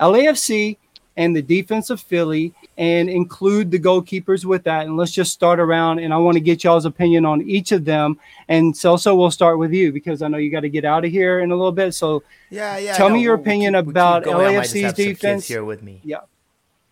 LAFC 0.00 0.76
and 1.18 1.36
the 1.36 1.42
defense 1.42 1.90
of 1.90 2.00
Philly 2.00 2.54
and 2.78 3.10
include 3.10 3.70
the 3.70 3.78
goalkeepers 3.78 4.44
with 4.46 4.62
that. 4.64 4.86
And 4.86 4.96
let's 4.96 5.12
just 5.12 5.32
start 5.32 5.58
around. 5.60 5.98
And 5.98 6.14
I 6.14 6.16
want 6.16 6.36
to 6.36 6.40
get 6.40 6.64
y'all's 6.64 6.86
opinion 6.86 7.26
on 7.26 7.42
each 7.42 7.72
of 7.72 7.84
them. 7.84 8.18
And 8.48 8.72
Celso, 8.72 9.14
we'll 9.18 9.30
start 9.30 9.58
with 9.58 9.72
you 9.72 9.92
because 9.92 10.22
I 10.22 10.28
know 10.28 10.38
you 10.38 10.50
got 10.50 10.60
to 10.60 10.70
get 10.70 10.84
out 10.86 11.04
of 11.04 11.10
here 11.10 11.40
in 11.40 11.50
a 11.50 11.56
little 11.56 11.72
bit. 11.72 11.92
So 11.92 12.22
Yeah, 12.50 12.78
yeah. 12.78 12.94
Tell 12.96 13.10
me 13.10 13.20
your 13.20 13.34
we'll- 13.36 13.44
we'll 13.44 13.50
opinion 13.50 13.74
keep- 13.74 13.84
we'll 13.86 13.90
about. 13.90 14.24
Just 14.24 14.36
LAFC's 14.36 14.54
have 14.54 14.64
some 14.70 14.94
kids 14.94 14.96
defense. 15.20 15.48
here 15.48 15.64
with 15.64 15.82
me. 15.82 16.00
yeah. 16.04 16.20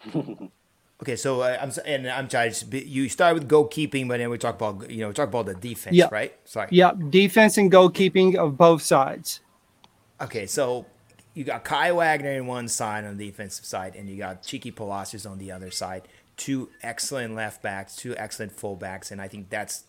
Okay, 1.03 1.15
so 1.17 1.43
uh, 1.43 1.59
I'm 1.61 1.71
and 1.85 2.09
I'm 2.09 2.27
trying. 2.27 2.53
to 2.53 2.89
You 2.89 3.11
start 3.11 3.35
with 3.35 3.47
goalkeeping, 3.47 4.09
but 4.09 4.17
then 4.17 4.31
we 4.31 4.39
talk 4.39 4.55
about 4.55 4.89
you 4.91 5.03
know 5.03 5.09
we 5.09 5.15
talk 5.15 5.29
about 5.29 5.45
the 5.45 5.55
defense, 5.55 5.95
Yeah. 5.95 6.09
right? 6.11 6.33
Sorry. 6.47 6.69
Yeah. 6.71 6.93
Defense 7.11 7.59
and 7.59 7.71
goalkeeping 7.71 8.35
of 8.35 8.57
both 8.57 8.81
sides. 8.81 9.41
Okay, 10.23 10.47
so 10.47 10.87
you 11.37 11.45
got 11.45 11.65
Kai 11.65 11.93
Wagner 11.93 12.33
in 12.33 12.47
one 12.47 12.67
side 12.67 13.05
on 13.05 13.19
the 13.19 13.27
defensive 13.27 13.67
side, 13.67 13.95
and 13.95 14.09
you 14.09 14.17
got 14.17 14.43
Cheeky 14.43 14.71
Palacios 14.71 15.27
on 15.27 15.37
the 15.37 15.53
other 15.53 15.71
side. 15.71 16.09
Two 16.39 16.71
excellent 16.83 17.35
left 17.35 17.63
backs, 17.63 17.95
two 17.95 18.17
excellent 18.17 18.57
fullbacks, 18.57 19.11
and 19.11 19.21
I 19.21 19.29
think 19.29 19.51
that's 19.51 19.85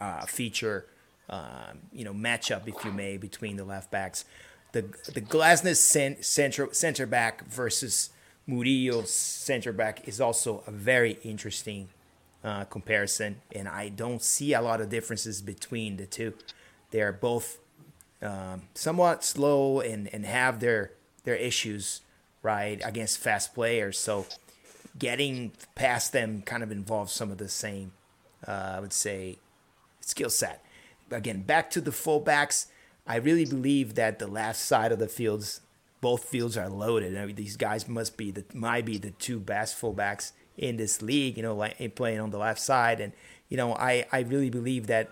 uh, 0.00 0.20
a 0.22 0.26
feature, 0.28 0.86
um, 1.28 1.80
you 1.92 2.04
know, 2.04 2.14
matchup 2.14 2.68
if 2.68 2.84
you 2.84 2.92
may 2.92 3.16
between 3.16 3.56
the 3.56 3.64
left 3.64 3.90
backs. 3.90 4.24
The 4.70 4.82
the 5.12 5.20
Glesnes 5.20 5.76
cen- 5.78 6.22
center 6.22 6.72
center 6.72 7.06
back 7.06 7.44
versus 7.46 8.10
Murillo 8.46 9.02
center 9.02 9.72
back 9.72 10.06
is 10.06 10.20
also 10.20 10.62
a 10.64 10.70
very 10.70 11.18
interesting 11.24 11.88
uh, 12.44 12.64
comparison, 12.66 13.40
and 13.50 13.66
I 13.66 13.88
don't 13.88 14.22
see 14.22 14.52
a 14.52 14.62
lot 14.62 14.80
of 14.80 14.90
differences 14.90 15.42
between 15.42 15.96
the 15.96 16.06
two. 16.06 16.34
They 16.92 17.00
are 17.00 17.12
both 17.12 17.58
um, 18.22 18.62
somewhat 18.74 19.24
slow 19.24 19.80
and, 19.80 20.12
and 20.12 20.24
have 20.24 20.60
their 20.60 20.92
their 21.24 21.36
issues 21.36 22.02
right 22.42 22.80
against 22.84 23.18
fast 23.18 23.54
players. 23.54 23.98
So 23.98 24.26
getting 24.98 25.52
past 25.74 26.12
them 26.12 26.42
kind 26.42 26.62
of 26.62 26.70
involves 26.70 27.12
some 27.12 27.30
of 27.30 27.38
the 27.38 27.48
same, 27.48 27.92
uh, 28.46 28.74
I 28.76 28.80
would 28.80 28.92
say, 28.92 29.38
skill 30.00 30.30
set. 30.30 30.64
Again, 31.10 31.42
back 31.42 31.70
to 31.70 31.80
the 31.80 31.90
fullbacks. 31.90 32.66
I 33.06 33.16
really 33.16 33.44
believe 33.44 33.94
that 33.94 34.18
the 34.18 34.26
left 34.26 34.58
side 34.58 34.92
of 34.92 34.98
the 34.98 35.08
fields, 35.08 35.60
both 36.00 36.24
fields 36.24 36.56
are 36.56 36.68
loaded. 36.68 37.16
I 37.16 37.26
mean, 37.26 37.36
these 37.36 37.56
guys 37.56 37.88
must 37.88 38.16
be 38.16 38.30
the 38.30 38.44
might 38.54 38.84
be 38.84 38.98
the 38.98 39.10
two 39.10 39.38
best 39.40 39.80
fullbacks 39.80 40.32
in 40.56 40.76
this 40.76 41.02
league. 41.02 41.36
You 41.36 41.42
know, 41.42 41.54
like 41.54 41.94
playing 41.94 42.20
on 42.20 42.30
the 42.30 42.38
left 42.38 42.60
side, 42.60 43.00
and 43.00 43.12
you 43.48 43.56
know, 43.56 43.74
I 43.74 44.06
I 44.12 44.20
really 44.20 44.50
believe 44.50 44.86
that 44.86 45.10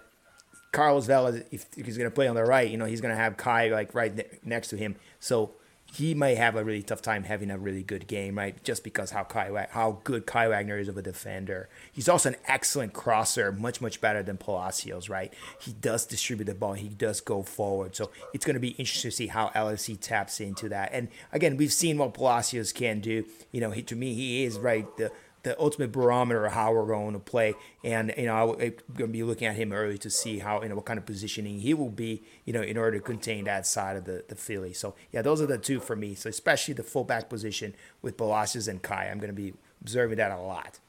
Carlos 0.73 1.07
Vela, 1.07 1.41
if 1.51 1.67
he's 1.77 1.99
going 1.99 2.11
to 2.11 2.15
play 2.15 2.27
on 2.27 2.35
the 2.35 2.45
right, 2.45 2.69
you 2.69 2.79
know, 2.79 2.87
he's 2.87 3.01
going 3.01 3.15
to 3.15 3.21
have 3.21 3.37
Kai 3.37 3.69
like 3.69 3.95
right 3.95 4.15
ne- 4.15 4.39
next 4.43 4.69
to 4.69 4.77
him. 4.77 4.97
So 5.21 5.53
he 5.93 6.15
might 6.15 6.39
have 6.39 6.57
a 6.57 6.65
really 6.65 6.83
tough 6.83 7.03
time 7.03 7.25
having 7.25 7.51
a 7.51 7.59
really 7.59 7.83
good 7.83 8.07
game, 8.07 8.39
right? 8.39 8.63
Just 8.65 8.83
because 8.83 9.11
how 9.11 9.25
Kai 9.25 9.67
how 9.71 10.01
good 10.05 10.25
Kai 10.25 10.49
Wagner 10.49 10.79
is 10.79 10.89
of 10.89 10.97
a 10.97 11.03
defender. 11.03 11.69
He's 11.93 12.09
also 12.09 12.31
an 12.31 12.37
excellent 12.49 12.95
crosser, 12.95 13.53
much 13.53 13.83
much 13.83 14.01
better 14.01 14.23
than 14.23 14.39
Palacios, 14.39 15.11
right? 15.11 15.35
He 15.61 15.75
does 15.75 16.07
distribute 16.07 16.47
the 16.47 16.55
ball, 16.55 16.73
he 16.73 16.89
does 16.89 17.21
go 17.21 17.43
forward. 17.43 17.95
So 17.95 18.11
it's 18.33 18.47
going 18.47 18.55
to 18.55 18.61
be 18.61 18.71
interesting 18.71 19.11
to 19.11 19.17
see 19.17 19.27
how 19.27 19.49
LSC 19.49 20.01
taps 20.01 20.41
into 20.41 20.71
that. 20.71 20.91
And 20.95 21.09
again, 21.31 21.59
we've 21.59 21.73
seen 21.73 21.99
what 21.99 22.15
Palacios 22.15 22.73
can 22.73 23.01
do. 23.01 23.27
You 23.51 23.61
know, 23.61 23.71
he, 23.73 23.83
to 23.83 23.95
me, 23.95 24.15
he 24.15 24.45
is 24.45 24.59
right 24.59 24.87
the 24.97 25.13
the 25.43 25.59
ultimate 25.61 25.93
barometer 25.93 26.47
of 26.47 26.53
how 26.53 26.73
we're 26.73 26.87
going 26.87 27.15
to 27.15 27.19
play. 27.19 27.55
And 27.85 28.15
you 28.17 28.27
know, 28.27 28.35
I, 28.35 28.43
am 28.43 28.57
going 28.59 28.75
to 28.99 29.07
be 29.09 29.23
looking 29.23 29.49
at 29.49 29.57
him 29.57 29.73
early 29.73 29.99
to 29.99 30.11
see 30.11 30.39
how 30.41 30.63
you 30.63 30.69
know 30.69 30.77
what 30.77 30.85
kind 30.85 30.99
of 30.99 31.07
positioning 31.07 31.61
he 31.61 31.75
will 31.75 31.91
be, 31.91 32.23
you 32.45 32.53
know, 32.53 32.63
in 32.63 32.77
order 32.77 32.99
to 32.99 33.05
contain 33.05 33.45
that 33.45 33.67
side 33.67 33.97
of 33.97 34.05
the 34.05 34.25
the 34.29 34.37
Philly. 34.37 34.73
So 34.73 34.95
yeah, 35.13 35.23
those 35.23 35.41
are 35.43 35.47
the 35.47 35.59
two 35.59 35.81
for 35.81 35.97
me. 35.97 36.15
So 36.15 36.29
especially 36.29 36.75
the 36.75 36.85
fullback 36.85 37.29
position 37.29 37.75
with 38.03 38.17
Palacios 38.17 38.69
and 38.69 38.83
Kai, 38.83 39.09
I'm 39.11 39.19
going 39.19 39.35
to 39.35 39.41
be 39.41 39.55
observing 39.81 40.19
that 40.19 40.33
a 40.33 40.39
lot. 40.39 40.81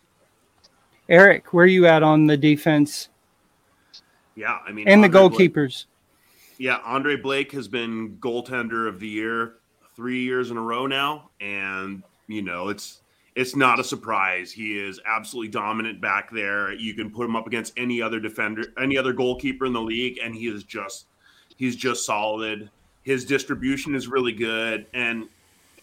Eric, 1.10 1.54
where 1.54 1.66
are 1.66 1.68
you 1.68 1.86
at 1.88 2.04
on 2.04 2.28
the 2.28 2.38
defense 2.38 3.10
Yeah, 4.36 4.60
I 4.68 4.72
mean, 4.72 4.88
and 4.88 5.04
the 5.04 5.08
Andre 5.08 5.30
Blake- 5.30 5.54
goalkeepers? 5.54 5.86
Yeah, 6.58 6.80
Andre 6.86 7.18
Blake 7.18 7.52
has 7.54 7.68
been 7.68 8.18
goaltender 8.18 8.88
of 8.88 9.00
the 9.00 9.10
year 9.10 9.56
three 9.96 10.24
years 10.24 10.52
in 10.52 10.58
a 10.58 10.62
row 10.62 10.88
now, 10.88 11.32
and 11.42 12.04
you 12.28 12.42
know 12.42 12.70
it's 12.70 13.03
it's 13.36 13.56
not 13.56 13.80
a 13.80 13.84
surprise. 13.84 14.52
He 14.52 14.78
is 14.78 15.00
absolutely 15.06 15.52
dominant 15.52 16.00
back 16.00 16.32
there. 16.32 16.74
You 16.74 16.94
can 16.94 17.10
put 17.10 17.26
him 17.26 17.36
up 17.36 17.48
against 17.48 17.74
any 17.78 18.02
other 18.02 18.20
defender, 18.20 18.66
any 18.80 18.98
other 18.98 19.14
goalkeeper 19.14 19.66
in 19.66 19.74
the 19.74 19.82
league, 19.82 20.20
and 20.24 20.36
he 20.36 20.48
is 20.48 20.64
just 20.64 21.08
he's 21.56 21.76
just 21.76 22.06
solid. 22.06 22.70
His 23.04 23.26
distribution 23.26 23.96
is 23.96 24.08
really 24.08 24.34
good, 24.34 24.86
and 24.94 25.28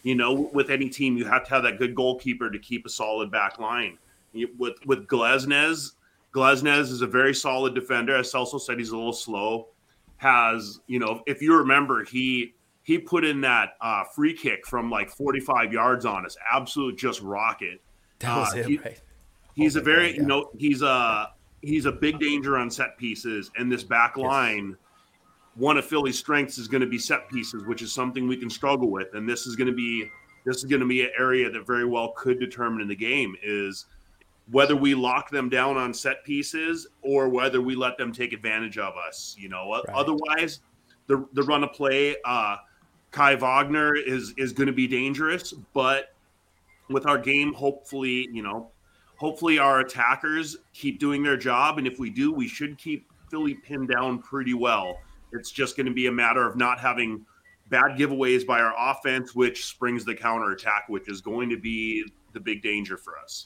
you 0.02 0.14
know 0.14 0.50
with 0.52 0.70
any 0.70 0.88
team 0.88 1.16
you 1.16 1.24
have 1.24 1.44
to 1.44 1.50
have 1.50 1.62
that 1.64 1.78
good 1.78 1.94
goalkeeper 1.94 2.50
to 2.50 2.58
keep 2.58 2.86
a 2.86 2.90
solid 2.90 3.30
back 3.30 3.58
line. 3.58 3.98
With 4.58 4.76
with 4.86 5.06
Glesnes, 5.06 5.92
Glesnes 6.32 6.90
is 6.90 7.02
a 7.02 7.06
very 7.06 7.34
solid 7.34 7.74
defender. 7.74 8.16
As 8.16 8.32
Celso 8.32 8.60
said, 8.60 8.78
he's 8.78 8.90
a 8.90 8.96
little 8.96 9.12
slow 9.12 9.66
has 10.20 10.80
you 10.86 10.98
know 10.98 11.22
if 11.26 11.40
you 11.40 11.56
remember 11.56 12.04
he 12.04 12.52
he 12.82 12.98
put 12.98 13.24
in 13.24 13.40
that 13.42 13.70
uh, 13.80 14.04
free 14.04 14.34
kick 14.34 14.66
from 14.66 14.90
like 14.90 15.10
45 15.10 15.72
yards 15.72 16.04
on 16.04 16.24
us 16.24 16.36
absolute 16.52 16.98
just 16.98 17.20
rocket 17.22 17.80
That 18.20 18.36
was 18.36 18.54
Uh, 18.54 18.58
it, 18.58 18.66
he- 18.66 18.78
right? 18.78 19.00
he's 19.54 19.76
Oh 19.76 19.80
a 19.80 19.82
very 19.82 20.08
God, 20.12 20.16
you 20.16 20.22
know 20.26 20.50
he's 20.58 20.82
a 20.82 21.30
he's 21.62 21.84
a 21.86 21.92
big 21.92 22.18
danger 22.18 22.56
on 22.56 22.70
set 22.70 22.96
pieces 22.98 23.50
and 23.56 23.70
this 23.70 23.82
back 23.84 24.16
line 24.16 24.76
one 25.56 25.76
of 25.76 25.84
philly's 25.84 26.18
strengths 26.18 26.56
is 26.58 26.68
going 26.68 26.80
to 26.80 26.86
be 26.86 26.98
set 26.98 27.28
pieces 27.28 27.64
which 27.66 27.82
is 27.82 27.92
something 27.92 28.26
we 28.26 28.36
can 28.36 28.48
struggle 28.48 28.90
with 28.90 29.08
and 29.14 29.28
this 29.28 29.46
is 29.46 29.56
going 29.56 29.66
to 29.66 29.74
be 29.74 30.08
this 30.46 30.56
is 30.58 30.64
going 30.64 30.80
to 30.80 30.86
be 30.86 31.02
an 31.02 31.10
area 31.18 31.50
that 31.50 31.66
very 31.66 31.84
well 31.84 32.12
could 32.16 32.38
determine 32.40 32.80
in 32.80 32.88
the 32.88 32.96
game 32.96 33.34
is 33.42 33.84
whether 34.50 34.74
we 34.74 34.94
lock 34.94 35.30
them 35.30 35.48
down 35.50 35.76
on 35.76 35.92
set 35.92 36.24
pieces 36.24 36.88
or 37.02 37.28
whether 37.28 37.60
we 37.60 37.76
let 37.76 37.96
them 37.98 38.10
take 38.10 38.32
advantage 38.32 38.78
of 38.78 38.94
us. 38.96 39.36
You 39.38 39.48
know, 39.50 39.70
Right. 39.70 39.94
otherwise 39.94 40.60
the 41.08 41.24
the 41.34 41.42
run 41.42 41.62
of 41.62 41.72
play, 41.72 42.16
uh, 42.24 42.56
Kai 43.10 43.34
Wagner 43.34 43.94
is 43.96 44.34
is 44.36 44.52
going 44.52 44.66
to 44.66 44.72
be 44.72 44.86
dangerous, 44.86 45.52
but 45.74 46.14
with 46.88 47.06
our 47.06 47.18
game, 47.18 47.52
hopefully, 47.52 48.28
you 48.32 48.42
know, 48.42 48.70
hopefully 49.16 49.58
our 49.58 49.80
attackers 49.80 50.56
keep 50.72 50.98
doing 50.98 51.22
their 51.22 51.36
job, 51.36 51.78
and 51.78 51.86
if 51.86 51.98
we 51.98 52.10
do, 52.10 52.32
we 52.32 52.48
should 52.48 52.78
keep 52.78 53.10
Philly 53.30 53.54
pinned 53.54 53.88
down 53.88 54.20
pretty 54.20 54.54
well. 54.54 54.98
It's 55.32 55.50
just 55.50 55.76
going 55.76 55.86
to 55.86 55.92
be 55.92 56.06
a 56.06 56.12
matter 56.12 56.46
of 56.46 56.56
not 56.56 56.80
having 56.80 57.24
bad 57.68 57.96
giveaways 57.96 58.44
by 58.44 58.60
our 58.60 58.74
offense, 58.76 59.34
which 59.34 59.66
springs 59.66 60.04
the 60.04 60.14
counter 60.14 60.50
attack, 60.50 60.88
which 60.88 61.08
is 61.08 61.20
going 61.20 61.48
to 61.50 61.56
be 61.56 62.04
the 62.32 62.40
big 62.40 62.62
danger 62.62 62.96
for 62.96 63.16
us. 63.18 63.44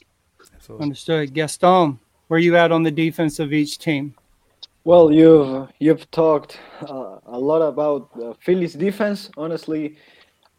Absolutely. 0.53 0.83
Understood. 0.83 1.33
Gaston, 1.33 1.99
where 2.27 2.39
you 2.39 2.55
at 2.55 2.71
on 2.71 2.83
the 2.83 2.91
defense 2.91 3.39
of 3.39 3.53
each 3.53 3.77
team? 3.77 4.15
Well, 4.85 5.11
you've 5.11 5.67
you've 5.79 6.09
talked 6.11 6.59
uh, 6.87 7.17
a 7.25 7.39
lot 7.39 7.63
about 7.63 8.09
uh, 8.21 8.33
Phillies 8.39 8.73
defense. 8.73 9.31
Honestly, 9.35 9.97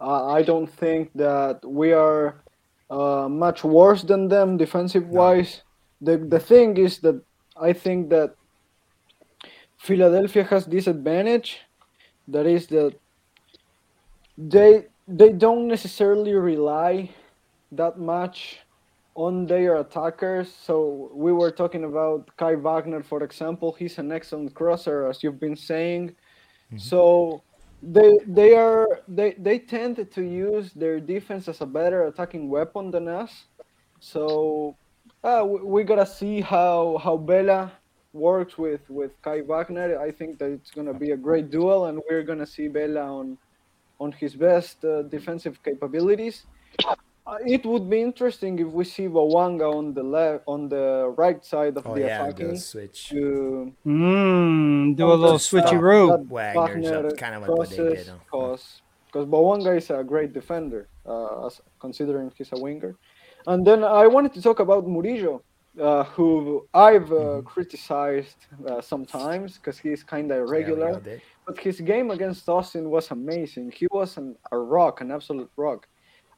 uh, 0.01 0.27
I 0.27 0.43
don't 0.43 0.67
think 0.67 1.13
that 1.15 1.65
we 1.65 1.93
are 1.93 2.43
uh, 2.91 3.29
much 3.31 3.63
worse 3.63 4.03
than 4.03 4.27
them 4.27 4.57
defensive 4.57 5.09
wise. 5.09 5.63
The 6.01 6.19
the 6.19 6.41
thing 6.41 6.77
is 6.77 6.99
that 7.07 7.23
I 7.57 7.73
think 7.73 8.11
that 8.11 8.35
Philadelphia 9.79 10.43
has 10.43 10.67
this 10.67 10.89
advantage, 10.89 11.61
that 12.27 12.47
is 12.47 12.67
that 12.67 12.99
they 14.37 14.87
they 15.07 15.31
don't 15.31 15.69
necessarily 15.69 16.35
rely 16.35 17.11
that 17.71 17.97
much 17.97 18.59
on 19.17 19.47
their 19.47 19.77
attackers. 19.77 20.55
So 20.55 21.11
we 21.13 21.33
were 21.33 21.51
talking 21.51 21.85
about 21.85 22.31
Kai 22.37 22.55
Wagner, 22.55 23.03
for 23.03 23.25
example. 23.25 23.73
He's 23.73 23.99
an 23.99 24.13
excellent 24.13 24.55
crosser, 24.55 25.07
as 25.07 25.25
you've 25.25 25.41
been 25.41 25.57
saying. 25.57 26.15
So 26.77 27.43
they 27.83 28.19
they 28.27 28.55
are 28.55 29.01
they 29.09 29.33
they 29.39 29.59
tend 29.59 30.11
to 30.11 30.23
use 30.23 30.73
their 30.73 31.01
defense 31.01 31.49
as 31.49 31.61
a 31.61 31.67
better 31.67 32.05
attacking 32.05 32.49
weapon 32.49 32.91
than 32.91 33.09
us. 33.09 33.47
So 34.01 34.77
uh, 35.25 35.45
we, 35.47 35.61
we 35.61 35.85
gotta 35.85 36.07
see 36.07 36.41
how 36.41 36.99
how 37.03 37.17
Vela 37.17 37.73
works 38.13 38.59
with 38.59 38.81
with 38.89 39.13
Kai 39.23 39.43
Wagner. 39.43 39.99
I 40.01 40.11
think 40.11 40.39
that 40.39 40.51
it's 40.51 40.71
gonna 40.71 40.95
be 40.95 41.13
a 41.13 41.17
great 41.17 41.51
duel, 41.51 41.87
and 41.87 42.03
we're 42.09 42.23
gonna 42.23 42.47
see 42.47 42.69
Vela 42.69 43.03
on 43.03 43.39
on 44.01 44.13
his 44.13 44.35
best 44.35 44.85
uh, 44.85 45.03
defensive 45.03 45.63
capabilities. 45.63 46.45
Uh, 47.27 47.39
it 47.45 47.67
would 47.67 47.91
be 47.91 48.01
interesting 48.01 48.57
if 48.61 48.69
we 48.69 48.85
see 48.85 49.09
Bouanga 49.09 49.75
on 49.75 49.93
the 49.93 50.03
left, 50.03 50.45
on 50.47 50.69
the 50.69 51.13
right 51.19 51.45
side 51.45 51.77
of 51.77 51.85
Oh 51.85 51.95
the 51.95 52.03
yeah, 52.03 52.23
attacking 52.23 52.53
the 52.53 52.57
switch. 52.57 53.09
to 53.09 53.73
Mm, 53.85 54.97
do 54.97 55.11
a 55.11 55.15
little 55.15 55.37
Just, 55.39 55.53
switcheroo. 55.53 56.25
Wagner's 56.29 56.85
Wagner 56.85 57.11
kind 57.17 57.35
of 57.35 57.43
like 57.43 57.51
what 57.51 57.69
they 57.71 57.77
crosses, 57.77 58.07
did. 58.07 58.15
Cause, 58.31 58.83
because 59.07 59.27
Bouanga 59.27 59.77
is 59.77 59.91
a 59.91 60.05
great 60.05 60.33
defender, 60.33 60.89
uh, 61.05 61.47
as, 61.47 61.61
considering 61.81 62.31
he's 62.37 62.53
a 62.53 62.61
winger. 62.61 62.95
And 63.49 63.67
then 63.67 63.83
I 63.83 64.07
wanted 64.07 64.33
to 64.35 64.43
talk 64.43 64.61
about 64.61 64.87
Murillo, 64.87 65.43
uh, 65.81 66.05
who 66.05 66.69
I've 66.73 67.11
uh, 67.11 67.43
criticized 67.45 68.47
uh, 68.69 68.81
sometimes 68.81 69.57
because 69.57 69.79
he's 69.79 70.05
kind 70.05 70.31
of 70.31 70.39
irregular. 70.39 70.87
Yeah, 70.87 70.91
we 70.91 70.95
all 70.95 71.01
did. 71.01 71.23
But 71.45 71.59
his 71.59 71.81
game 71.81 72.13
against 72.13 72.49
Austin 72.49 72.89
was 72.89 73.11
amazing. 73.11 73.73
He 73.73 73.89
was 73.91 74.17
an, 74.17 74.37
a 74.53 74.59
rock, 74.59 75.01
an 75.01 75.11
absolute 75.11 75.51
rock. 75.57 75.89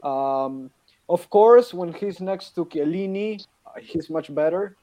Um, 0.03 0.70
of 1.08 1.30
course, 1.30 1.72
when 1.72 1.92
he's 1.92 2.20
next 2.20 2.54
to 2.56 2.64
Chiellini, 2.66 3.44
uh, 3.66 3.80
he's 3.80 4.10
much 4.10 4.34
better. 4.34 4.76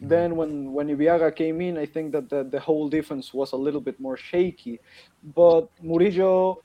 Then 0.00 0.36
when 0.36 0.72
when 0.72 0.88
Ibeagha 0.88 1.34
came 1.34 1.60
in, 1.60 1.76
I 1.76 1.86
think 1.86 2.12
that 2.12 2.28
the, 2.30 2.44
the 2.44 2.60
whole 2.60 2.88
defense 2.88 3.34
was 3.34 3.52
a 3.52 3.56
little 3.56 3.80
bit 3.80 3.98
more 3.98 4.16
shaky. 4.16 4.78
But 5.34 5.68
Murillo, 5.82 6.62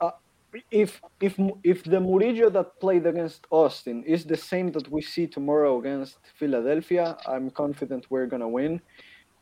uh, 0.00 0.12
if 0.70 1.02
if 1.20 1.38
if 1.64 1.84
the 1.84 2.00
Murillo 2.00 2.48
that 2.50 2.80
played 2.80 3.06
against 3.06 3.46
Austin 3.50 4.04
is 4.04 4.24
the 4.24 4.36
same 4.36 4.72
that 4.72 4.90
we 4.90 5.02
see 5.02 5.26
tomorrow 5.26 5.78
against 5.78 6.18
Philadelphia, 6.38 7.16
I'm 7.26 7.50
confident 7.50 8.06
we're 8.10 8.26
gonna 8.26 8.48
win, 8.48 8.80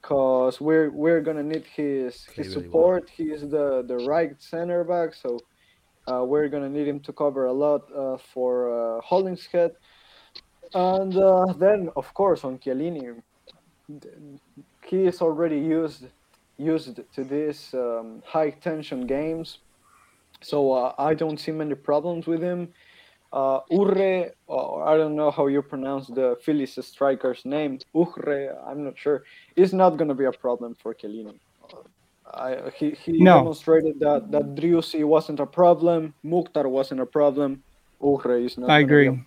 cause 0.02 0.60
we're 0.60 0.90
we're 0.90 1.20
gonna 1.20 1.44
need 1.44 1.66
his 1.66 2.24
his 2.34 2.56
really 2.56 2.68
well. 2.68 2.98
support. 2.98 3.10
He 3.10 3.24
is 3.30 3.42
the 3.48 3.84
the 3.86 3.98
right 3.98 4.34
center 4.42 4.82
back, 4.82 5.14
so 5.14 5.38
uh, 6.10 6.24
we're 6.24 6.48
gonna 6.48 6.68
need 6.68 6.86
him 6.86 7.00
to 7.00 7.12
cover 7.12 7.46
a 7.46 7.52
lot 7.52 7.82
uh, 7.94 8.16
for 8.32 8.98
uh, 8.98 9.00
Hollingshead. 9.00 9.72
And 10.74 11.16
uh, 11.16 11.52
then, 11.56 11.90
of 11.94 12.12
course, 12.14 12.42
on 12.42 12.58
Chiellini, 12.58 13.22
he 14.84 15.04
is 15.04 15.20
already 15.22 15.58
used 15.58 16.06
used 16.56 17.00
to 17.14 17.24
these 17.24 17.74
um, 17.74 18.22
high 18.24 18.50
tension 18.50 19.06
games, 19.06 19.58
so 20.40 20.72
uh, 20.72 20.94
I 20.98 21.14
don't 21.14 21.38
see 21.38 21.52
many 21.52 21.74
problems 21.74 22.26
with 22.26 22.42
him. 22.42 22.68
Uh, 23.32 23.60
Uhre, 23.72 24.30
or 24.46 24.86
I 24.86 24.96
don't 24.96 25.16
know 25.16 25.32
how 25.32 25.48
you 25.48 25.60
pronounce 25.62 26.06
the 26.06 26.36
Phillies 26.44 26.78
striker's 26.86 27.44
name. 27.44 27.80
Uhre, 27.92 28.56
I'm 28.64 28.84
not 28.84 28.96
sure. 28.96 29.24
Is 29.56 29.72
not 29.72 29.96
going 29.96 30.08
to 30.08 30.14
be 30.14 30.24
a 30.24 30.32
problem 30.32 30.76
for 30.80 30.94
Chiellini. 30.94 31.40
I, 32.32 32.70
he 32.76 32.90
he 32.92 33.12
No. 33.18 33.38
demonstrated 33.38 34.00
that 34.00 34.30
that 34.30 34.54
Driussi 34.54 35.04
wasn't 35.04 35.40
a 35.40 35.46
problem. 35.46 36.14
Mukhtar 36.22 36.68
wasn't 36.68 37.00
a 37.00 37.06
problem. 37.06 37.62
Uhre 38.00 38.44
is 38.44 38.56
not. 38.58 38.70
I 38.70 38.80
gonna 38.82 38.86
be 38.86 39.06
a 39.06 39.10
agree. 39.12 39.24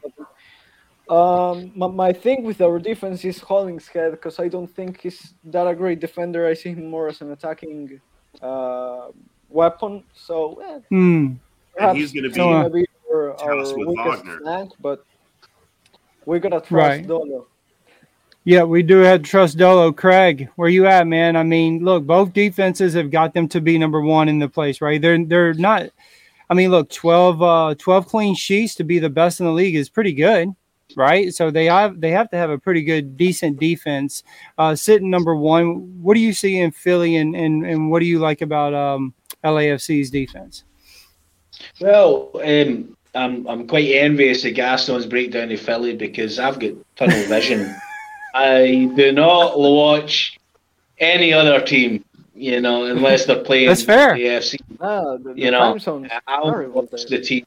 Um, 1.09 1.71
my, 1.75 1.87
my 1.87 2.11
thing 2.13 2.43
with 2.43 2.59
our 2.61 2.79
defense 2.79 3.23
is 3.23 3.39
Hollingshead 3.39 4.11
because 4.11 4.39
I 4.39 4.49
don't 4.49 4.67
think 4.67 4.99
he's 5.01 5.35
that 5.45 5.65
a 5.67 5.73
great 5.73 5.99
defender. 6.01 6.45
I 6.45 6.53
see 6.53 6.71
him 6.71 6.89
more 6.89 7.07
as 7.07 7.21
an 7.21 7.31
attacking 7.31 8.01
uh, 8.41 9.07
weapon. 9.47 10.03
So 10.13 10.59
eh, 10.61 10.79
Hmm. 10.89 11.35
perhaps 11.73 11.97
he's 11.97 12.11
gonna 12.11 12.27
he's 12.27 12.35
be 12.35 12.41
gonna 12.41 12.69
be 12.69 12.85
our, 13.09 13.31
tasked 13.37 13.47
our 13.49 13.77
with 13.77 13.87
weakest 13.87 14.25
Wagner. 14.25 14.37
flank, 14.39 14.71
but 14.81 14.99
we're 16.25 16.39
gonna 16.39 16.59
trust 16.59 16.71
Right. 16.71 17.07
Dolo. 17.07 17.47
Yeah, 18.47 18.63
we 18.63 18.81
do 18.81 18.99
have 18.99 19.23
to 19.23 19.29
trust 19.29 19.57
Dolo. 19.57 19.91
Craig, 19.91 20.47
where 20.55 20.69
you 20.69 20.87
at, 20.87 21.05
man? 21.05 21.35
I 21.35 21.43
mean, 21.43 21.83
look, 21.83 22.05
both 22.05 22.31
defenses 22.31 22.93
have 22.93 23.11
got 23.11 23.33
them 23.33 23.49
to 23.49 23.59
be 23.59 23.77
number 23.77 23.99
one 23.99 24.29
in 24.29 24.39
the 24.39 24.47
place, 24.47 24.79
right? 24.79 25.01
They're 25.01 25.21
they're 25.25 25.53
not. 25.53 25.89
I 26.49 26.53
mean, 26.53 26.71
look, 26.71 26.89
12, 26.89 27.41
uh, 27.41 27.75
12 27.77 28.07
clean 28.07 28.35
sheets 28.35 28.73
to 28.75 28.85
be 28.85 28.99
the 28.99 29.09
best 29.09 29.41
in 29.41 29.47
the 29.47 29.51
league 29.51 29.75
is 29.75 29.89
pretty 29.89 30.13
good, 30.13 30.55
right? 30.95 31.33
So 31.33 31.51
they 31.51 31.65
have 31.65 31.99
they 31.99 32.11
have 32.11 32.29
to 32.29 32.37
have 32.37 32.49
a 32.49 32.57
pretty 32.57 32.83
good, 32.83 33.17
decent 33.17 33.59
defense. 33.59 34.23
Uh, 34.57 34.75
sitting 34.75 35.09
number 35.09 35.35
one. 35.35 36.01
What 36.01 36.13
do 36.13 36.21
you 36.21 36.31
see 36.31 36.57
in 36.57 36.71
Philly, 36.71 37.17
and 37.17 37.35
and, 37.35 37.65
and 37.65 37.91
what 37.91 37.99
do 37.99 38.05
you 38.05 38.19
like 38.19 38.39
about 38.39 38.73
um, 38.73 39.13
LAFC's 39.43 40.09
defense? 40.09 40.63
Well, 41.81 42.31
um, 42.35 42.95
I'm 43.13 43.45
I'm 43.45 43.67
quite 43.67 43.91
envious 43.91 44.45
of 44.45 44.53
Gaston's 44.53 45.05
breakdown 45.05 45.51
of 45.51 45.59
Philly 45.59 45.97
because 45.97 46.39
I've 46.39 46.59
got 46.59 46.75
tunnel 46.95 47.23
vision. 47.25 47.75
I 48.37 48.91
do 48.95 49.11
not 49.11 49.59
watch 49.59 50.39
any 50.99 51.33
other 51.33 51.59
team, 51.61 52.03
you 52.35 52.61
know, 52.61 52.85
unless 52.85 53.25
they're 53.25 53.43
playing 53.43 53.67
That's 53.67 53.83
fair. 53.83 54.13
the 54.15 54.23
AFC. 54.23 54.59
Ah, 54.79 55.17
the, 55.17 55.33
the 55.33 55.41
You 55.41 55.51
know, 55.51 55.77
I'll 56.27 56.67
watch 56.69 57.05
the 57.05 57.21
team 57.21 57.45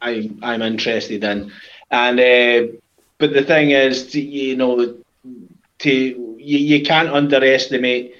I, 0.00 0.30
I'm 0.42 0.62
interested 0.62 1.24
in. 1.24 1.52
And 1.90 2.20
uh, 2.20 2.72
but 3.18 3.32
the 3.32 3.42
thing 3.42 3.70
is, 3.70 4.08
to, 4.12 4.20
you 4.20 4.56
know, 4.56 4.96
to 5.78 5.90
you, 5.90 6.58
you 6.58 6.82
can't 6.84 7.08
underestimate 7.08 8.14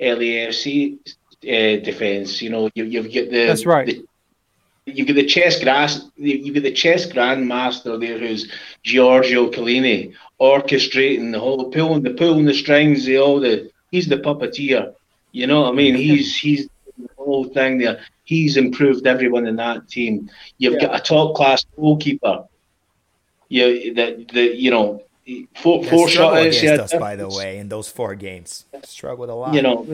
LAFC 0.00 0.98
uh, 1.44 1.84
defense. 1.84 2.42
You 2.42 2.50
know, 2.50 2.70
you, 2.74 2.84
you've 2.84 3.06
got 3.12 3.30
the 3.30 3.46
That's 3.46 3.66
right. 3.66 3.86
the- 3.86 4.04
you've 4.86 5.06
got 5.06 5.16
the 5.16 5.24
chess 5.26 5.62
grass. 5.62 6.06
You've 6.16 6.54
got 6.54 6.62
the 6.62 6.72
chess 6.72 7.06
grandmaster 7.06 7.98
there, 7.98 8.18
who's 8.18 8.50
Giorgio 8.82 9.50
Chiellini, 9.50 10.14
orchestrating 10.40 11.32
the 11.32 11.40
whole 11.40 11.70
pulling 11.70 12.02
the 12.02 12.10
pulling 12.10 12.44
the 12.44 12.54
strings. 12.54 13.04
The 13.04 13.18
all 13.18 13.40
the 13.40 13.70
he's 13.90 14.08
the 14.08 14.18
puppeteer. 14.18 14.94
You 15.32 15.46
know 15.46 15.62
what 15.62 15.70
I 15.70 15.72
mean? 15.72 15.94
He's 15.94 16.36
he's 16.36 16.68
the 16.98 17.08
whole 17.16 17.44
thing 17.44 17.78
there. 17.78 18.00
He's 18.24 18.56
improved 18.56 19.06
everyone 19.06 19.46
in 19.46 19.56
that 19.56 19.88
team. 19.88 20.30
You've 20.58 20.74
Yeah. 20.74 20.86
got 20.88 21.00
a 21.00 21.02
top 21.02 21.34
class 21.34 21.64
goalkeeper. 21.76 22.44
You 23.48 23.94
that 23.94 24.28
the 24.28 24.54
you 24.56 24.70
know 24.70 25.02
four 25.56 25.82
That 25.82 25.90
four 25.90 26.08
shots. 26.08 26.38
against 26.38 26.62
Yeah, 26.62 26.74
us, 26.74 26.94
by 26.94 27.16
the 27.16 27.28
way, 27.28 27.58
in 27.58 27.68
those 27.68 27.88
four 27.88 28.14
games. 28.14 28.64
Struggled 28.84 29.30
a 29.30 29.34
lot. 29.34 29.54
you 29.54 29.62
know, 29.62 29.86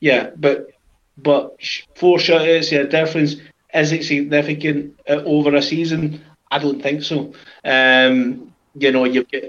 yeah, 0.00 0.30
but 0.36 0.68
but 1.16 1.56
four 1.94 2.18
shots, 2.18 2.70
yeah, 2.72 2.82
difference 2.84 3.36
is 3.74 3.92
it 3.92 4.04
significant 4.04 4.98
uh, 5.08 5.22
over 5.24 5.54
a 5.54 5.62
season? 5.62 6.22
I 6.50 6.58
don't 6.58 6.80
think 6.80 7.02
so. 7.02 7.32
Um, 7.64 8.54
you 8.74 8.92
know, 8.92 9.04
you've 9.04 9.30
got 9.30 9.42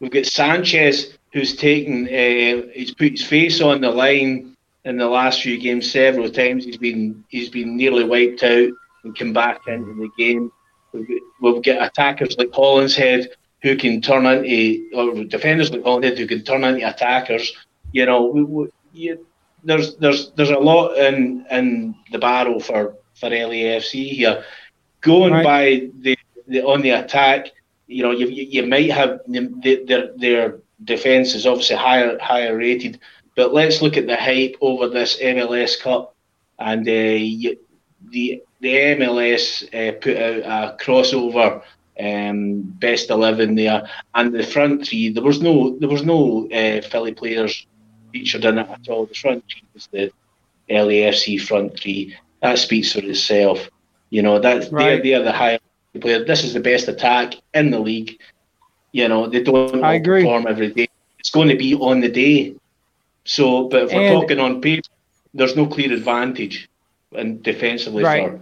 we've 0.00 0.10
got 0.10 0.26
Sanchez 0.26 1.16
who's 1.32 1.56
taken 1.56 2.06
uh, 2.06 2.68
he's 2.74 2.94
put 2.94 3.12
his 3.12 3.24
face 3.24 3.60
on 3.60 3.80
the 3.80 3.90
line 3.90 4.56
in 4.84 4.98
the 4.98 5.08
last 5.08 5.42
few 5.42 5.58
games 5.58 5.90
several 5.90 6.30
times. 6.30 6.64
He's 6.64 6.76
been 6.76 7.24
he's 7.28 7.48
been 7.48 7.76
nearly 7.76 8.04
wiped 8.04 8.42
out 8.42 8.70
and 9.04 9.16
come 9.18 9.32
back 9.32 9.60
into 9.66 9.94
the 9.94 10.10
game. 10.18 10.52
We've 10.92 11.08
got, 11.08 11.20
we've 11.40 11.62
got 11.62 11.86
attackers 11.86 12.36
like 12.36 12.52
Hollingshead 12.52 13.30
who 13.62 13.76
can 13.76 14.00
turn 14.02 14.26
into 14.26 14.90
or 14.94 15.24
defenders 15.24 15.70
like 15.70 15.84
Hollingshead 15.84 16.18
who 16.18 16.26
can 16.26 16.44
turn 16.44 16.64
into 16.64 16.88
attackers. 16.88 17.52
You 17.92 18.06
know, 18.06 18.26
we, 18.26 18.44
we, 18.44 18.68
you, 18.92 19.26
there's 19.64 19.96
there's 19.96 20.32
there's 20.32 20.50
a 20.50 20.58
lot 20.58 20.96
in 20.98 21.46
in 21.50 21.94
the 22.10 22.18
barrel 22.18 22.60
for 22.60 22.96
for 23.22 23.30
LAFC 23.30 24.10
here. 24.10 24.44
Going 25.00 25.32
Right. 25.32 25.44
by 25.44 25.64
the, 26.00 26.18
the 26.48 26.62
on 26.62 26.82
the 26.82 26.90
attack, 26.90 27.52
you 27.86 28.02
know, 28.02 28.10
you 28.10 28.26
you, 28.28 28.66
might 28.66 28.90
have 28.90 29.20
the, 29.28 29.84
their 29.86 30.04
their 30.16 30.58
defense 30.84 31.34
is 31.34 31.46
obviously 31.46 31.76
higher 31.76 32.18
higher 32.18 32.56
rated, 32.56 32.98
but 33.36 33.54
let's 33.54 33.80
look 33.80 33.96
at 33.96 34.06
the 34.08 34.16
hype 34.16 34.56
over 34.60 34.88
this 34.88 35.18
MLS 35.20 35.80
Cup, 35.80 36.14
and 36.58 36.86
uh, 36.88 36.92
you, 36.92 37.58
the 38.10 38.42
the 38.60 38.74
MLS 38.98 39.44
uh, 39.72 39.92
put 40.00 40.16
out 40.16 40.42
a 40.56 40.84
crossover 40.84 41.62
um, 42.00 42.62
best 42.86 43.10
eleven 43.10 43.54
there, 43.54 43.88
and 44.14 44.34
the 44.34 44.42
front 44.54 44.86
three 44.86 45.10
there 45.10 45.22
was 45.30 45.40
no 45.40 45.78
there 45.78 45.88
was 45.96 46.04
no 46.04 46.48
uh, 46.50 46.80
Philly 46.90 47.14
players 47.14 47.66
featured 48.12 48.44
in 48.44 48.58
it 48.58 48.68
at 48.68 48.88
all. 48.88 49.06
The 49.06 49.14
front 49.14 49.44
three 49.48 49.68
was 49.74 49.88
the 49.92 50.12
LAFC 50.70 51.40
front 51.40 51.78
three. 51.78 52.16
That 52.42 52.58
speaks 52.58 52.92
for 52.92 53.00
itself. 53.00 53.68
You 54.10 54.22
know 54.22 54.38
that 54.40 54.70
Right. 54.72 55.02
they're 55.02 55.02
they're 55.02 55.24
the 55.24 55.32
higher 55.32 55.58
player. 56.00 56.24
This 56.24 56.44
is 56.44 56.52
the 56.54 56.60
best 56.60 56.88
attack 56.88 57.34
in 57.54 57.70
the 57.70 57.78
league. 57.80 58.18
You 58.92 59.08
know 59.08 59.26
they 59.26 59.42
don't 59.42 59.82
I 59.84 59.94
agree. 59.94 60.22
perform 60.22 60.46
every 60.48 60.68
day. 60.72 60.88
It's 61.18 61.30
going 61.30 61.48
to 61.48 61.56
be 61.56 61.74
on 61.74 62.00
the 62.00 62.08
day. 62.08 62.54
So, 63.24 63.68
but 63.68 63.84
if 63.84 63.92
we're 63.92 64.08
talking 64.08 64.38
on 64.40 64.60
paper, 64.60 64.88
there's 65.34 65.56
no 65.56 65.66
clear 65.66 65.92
advantage, 65.92 66.68
and 67.16 67.42
defensively 67.42 68.02
Right. 68.04 68.30
for 68.30 68.40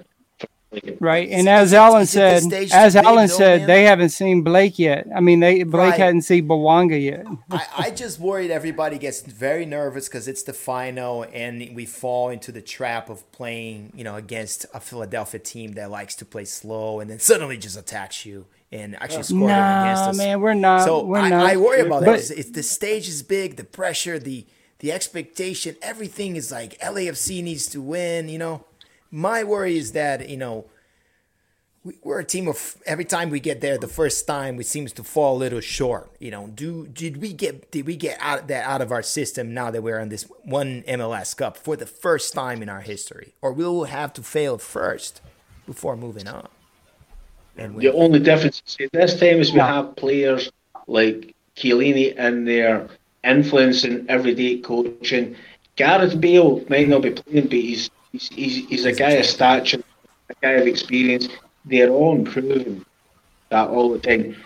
Right, 1.00 1.28
and 1.30 1.48
as 1.48 1.74
Alan 1.74 2.02
Is 2.02 2.14
it 2.14 2.48
the 2.48 2.68
said, 2.68 2.72
as 2.72 2.94
Alan 2.94 3.26
said, 3.26 3.66
they 3.66 3.82
haven't 3.84 4.10
seen 4.10 4.42
Blake 4.42 4.78
yet. 4.78 5.04
I 5.14 5.18
mean, 5.20 5.40
they 5.40 5.64
Blake 5.64 5.90
Right. 5.90 5.98
hadn't 6.00 6.22
seen 6.22 6.46
Bouanga 6.46 7.02
yet. 7.02 7.26
I, 7.50 7.66
I 7.86 7.90
just 7.90 8.20
worried 8.20 8.52
everybody 8.52 8.96
gets 8.96 9.20
very 9.22 9.66
nervous 9.66 10.08
because 10.08 10.28
it's 10.28 10.44
the 10.44 10.52
final 10.52 11.26
and 11.32 11.74
we 11.74 11.86
fall 11.86 12.28
into 12.30 12.52
the 12.52 12.62
trap 12.62 13.10
of 13.10 13.30
playing, 13.32 13.92
you 13.96 14.04
know, 14.04 14.14
against 14.14 14.64
a 14.72 14.78
Philadelphia 14.78 15.40
team 15.40 15.72
that 15.72 15.90
likes 15.90 16.14
to 16.16 16.24
play 16.24 16.44
slow 16.44 17.00
and 17.00 17.10
then 17.10 17.18
suddenly 17.18 17.56
just 17.58 17.76
attacks 17.76 18.24
you 18.24 18.46
and 18.70 18.94
actually 19.02 19.24
score 19.24 19.48
against 19.48 20.02
Nah, 20.04 20.10
us. 20.10 20.16
man, 20.18 20.40
we're 20.40 20.54
not. 20.54 20.84
so 20.84 21.04
we're 21.04 21.18
I, 21.18 21.28
not. 21.30 21.46
I 21.46 21.56
worry 21.56 21.80
about 21.80 22.04
But- 22.04 22.12
that. 22.12 22.18
It's, 22.20 22.30
it's 22.30 22.50
the 22.50 22.62
stage 22.62 23.08
is 23.08 23.24
big, 23.24 23.56
the 23.56 23.64
pressure, 23.64 24.20
the 24.20 24.46
the 24.78 24.92
expectation, 24.92 25.76
everything 25.82 26.36
is 26.36 26.50
like 26.50 26.78
LAFC 26.80 27.42
needs 27.42 27.66
to 27.66 27.82
win. 27.82 28.28
You 28.30 28.38
know, 28.38 28.64
my 29.10 29.44
worry 29.44 29.76
is 29.76 29.92
that 29.92 30.28
you 30.28 30.36
know 30.36 30.66
we, 31.84 31.98
we're 32.02 32.20
a 32.20 32.24
team 32.24 32.48
of 32.48 32.76
every 32.86 33.04
time 33.04 33.30
we 33.30 33.40
get 33.40 33.60
there 33.60 33.78
the 33.78 33.88
first 33.88 34.26
time 34.26 34.56
we 34.56 34.64
seems 34.64 34.92
to 34.92 35.02
fall 35.02 35.36
a 35.36 35.38
little 35.38 35.60
short 35.60 36.10
you 36.18 36.30
know 36.30 36.48
do 36.48 36.86
did 36.88 37.18
we 37.20 37.32
get 37.32 37.70
did 37.70 37.86
we 37.86 37.96
get 37.96 38.18
out 38.20 38.48
that 38.48 38.64
out 38.64 38.80
of 38.82 38.92
our 38.92 39.02
system 39.02 39.54
now 39.54 39.70
that 39.70 39.82
we're 39.82 39.98
on 39.98 40.08
this 40.10 40.24
one 40.44 40.82
mls 40.82 41.36
cup 41.36 41.56
for 41.56 41.76
the 41.76 41.86
first 41.86 42.34
time 42.34 42.62
in 42.62 42.68
our 42.68 42.80
history 42.82 43.34
or 43.42 43.52
will 43.52 43.74
we'll 43.76 43.84
have 43.84 44.12
to 44.12 44.22
fail 44.22 44.58
first 44.58 45.20
before 45.66 45.96
moving 45.96 46.28
on 46.28 46.48
and 47.56 47.78
The 47.78 47.92
only 47.92 48.20
difference 48.20 48.62
is 48.78 48.88
this 48.92 49.18
time 49.20 49.40
is 49.40 49.52
we 49.52 49.58
Yeah. 49.58 49.66
have 49.74 49.96
players 49.96 50.50
like 50.86 51.34
Chiellini 51.56 52.16
in 52.16 52.44
there 52.44 52.88
influencing 53.24 54.06
everyday 54.08 54.58
coaching. 54.58 55.36
Gareth 55.76 56.20
Bale 56.20 56.64
might 56.68 56.88
not 56.88 57.02
be 57.02 57.10
playing, 57.10 57.48
but 57.48 57.58
he's 57.58 57.90
he's, 58.12 58.28
he's, 58.28 58.68
he's 58.68 58.84
a 58.84 58.92
guy 58.92 59.10
of 59.10 59.26
stature, 59.26 59.82
a 60.28 60.34
guy 60.40 60.52
of 60.52 60.66
experience. 60.66 61.28
They're 61.64 61.90
all 61.90 62.16
improving 62.16 62.84
that 63.50 63.68
all 63.68 63.90
the 63.90 63.98
time. 63.98 64.36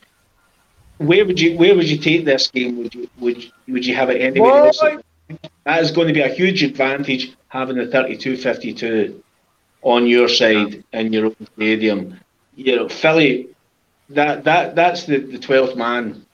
Where 0.98 1.24
would 1.26 1.40
you 1.40 1.56
where 1.56 1.74
would 1.74 1.88
you 1.88 1.98
take 1.98 2.24
this 2.24 2.48
game? 2.48 2.78
Would 2.78 2.94
you 2.94 3.08
would 3.18 3.42
you, 3.42 3.50
would 3.68 3.84
you 3.84 3.94
have 3.94 4.10
it 4.10 4.20
anywhere 4.20 4.66
else? 4.66 4.80
That 5.64 5.82
is 5.82 5.90
going 5.90 6.08
to 6.08 6.14
be 6.14 6.20
a 6.20 6.28
huge 6.28 6.62
advantage 6.62 7.34
having 7.48 7.76
the 7.76 7.86
32-52 7.86 9.22
on 9.82 10.06
your 10.06 10.28
side 10.28 10.84
in 10.92 11.12
your 11.12 11.26
own 11.26 11.36
stadium. 11.54 12.18
You 12.54 12.76
know, 12.76 12.88
Philly, 12.88 13.48
that 14.10 14.44
that 14.44 14.74
that's 14.74 15.04
the 15.04 15.18
the 15.18 15.38
twelfth 15.38 15.76
man 15.76 16.24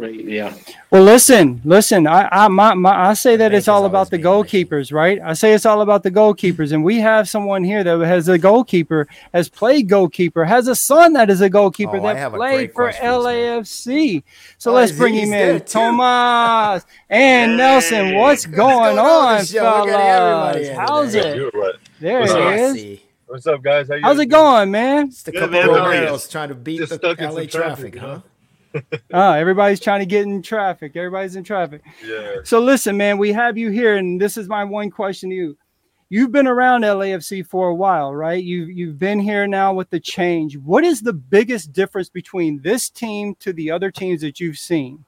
right 0.00 0.26
there. 0.26 0.54
Well, 0.90 1.02
listen, 1.04 1.60
listen. 1.64 2.06
I, 2.06 2.28
I, 2.32 2.48
my, 2.48 2.74
my, 2.74 3.08
I 3.10 3.14
say 3.14 3.36
that 3.36 3.50
The 3.50 3.56
it's 3.58 3.68
all 3.68 3.84
about 3.84 4.10
the 4.10 4.18
being 4.18 4.24
mentioned. 4.24 4.68
goalkeepers, 4.70 4.92
right? 4.92 5.20
I 5.22 5.34
say 5.34 5.52
it's 5.52 5.66
all 5.66 5.82
about 5.82 6.02
the 6.02 6.10
goalkeepers, 6.10 6.72
and 6.72 6.82
we 6.82 6.98
have 7.00 7.28
someone 7.28 7.62
here 7.64 7.84
that 7.84 7.98
has 8.00 8.28
a 8.28 8.38
goalkeeper, 8.38 9.06
has 9.34 9.48
played 9.48 9.88
goalkeeper, 9.88 10.44
has 10.44 10.66
a 10.68 10.74
son 10.74 11.12
that 11.12 11.30
is 11.30 11.40
a 11.40 11.50
goalkeeper 11.50 11.98
Oh, 11.98 12.02
that 12.02 12.32
played 12.32 12.70
for 12.72 12.84
question 12.84 13.06
for 13.06 13.22
this 13.22 13.24
man. 13.24 13.62
LAFC. 13.62 14.22
So 14.58 14.70
Oh, 14.70 14.74
let's 14.74 14.92
bring 14.92 15.14
him 15.14 15.32
in, 15.32 15.60
too. 15.60 15.64
Tomas 15.66 16.84
and 17.10 17.56
Nelson. 17.56 18.14
What's 18.16 18.46
going, 18.46 18.96
going 18.96 18.98
on, 18.98 19.06
on, 19.34 19.38
Michelle? 19.38 19.84
We're 19.84 19.90
getting 19.92 20.06
everybody 20.06 20.64
fellas? 20.64 20.78
How's 20.78 21.12
today. 21.12 21.30
it? 21.30 21.36
You? 21.36 21.72
There 22.00 22.20
What's 22.20 22.32
it 22.32 22.40
up? 22.40 22.76
is. 22.76 22.98
What's 23.26 23.46
up, 23.46 23.62
guys? 23.62 23.88
How 23.88 23.94
you 23.94 24.02
How's 24.02 24.16
guys 24.16 24.24
it 24.24 24.26
going, 24.26 24.70
man? 24.72 25.10
just 25.10 25.28
a 25.28 25.32
Good, 25.32 25.38
couple 25.40 25.52
man. 25.52 25.68
of 25.68 25.76
How 25.76 25.90
girls 25.92 26.28
trying 26.28 26.48
to 26.48 26.54
beat 26.56 26.78
Just 26.78 26.90
the 26.90 26.96
stuck 26.96 27.18
in 27.20 27.26
LA 27.26 27.42
some 27.42 27.46
traffic, 27.48 27.92
traffic, 27.92 27.94
you 27.94 28.00
huh? 28.00 28.20
Oh, 29.12 29.32
everybody's 29.32 29.80
trying 29.80 30.00
to 30.00 30.06
get 30.06 30.22
in 30.22 30.42
traffic. 30.42 30.94
Everybody's 30.96 31.34
in 31.36 31.42
traffic. 31.44 31.82
Yeah. 32.04 32.36
So 32.44 32.60
listen, 32.60 32.96
man, 32.96 33.18
we 33.18 33.32
have 33.32 33.58
you 33.58 33.70
here, 33.70 33.96
and 33.96 34.20
this 34.20 34.36
is 34.36 34.48
my 34.48 34.62
one 34.64 34.90
question 34.90 35.30
to 35.30 35.34
you. 35.36 35.56
You've 36.08 36.32
been 36.32 36.46
around 36.46 36.82
LAFC 36.82 37.46
for 37.46 37.68
a 37.68 37.74
while, 37.74 38.14
right? 38.14 38.42
You've 38.42 38.70
you've 38.70 38.98
been 38.98 39.18
here 39.20 39.46
now 39.46 39.72
with 39.72 39.90
the 39.90 40.00
change. 40.00 40.56
What 40.56 40.84
is 40.84 41.00
the 41.02 41.12
biggest 41.12 41.72
difference 41.72 42.08
between 42.08 42.60
this 42.62 42.88
team 42.90 43.34
to 43.40 43.52
the 43.52 43.70
other 43.70 43.90
teams 43.90 44.20
that 44.22 44.40
you've 44.40 44.58
seen? 44.58 45.04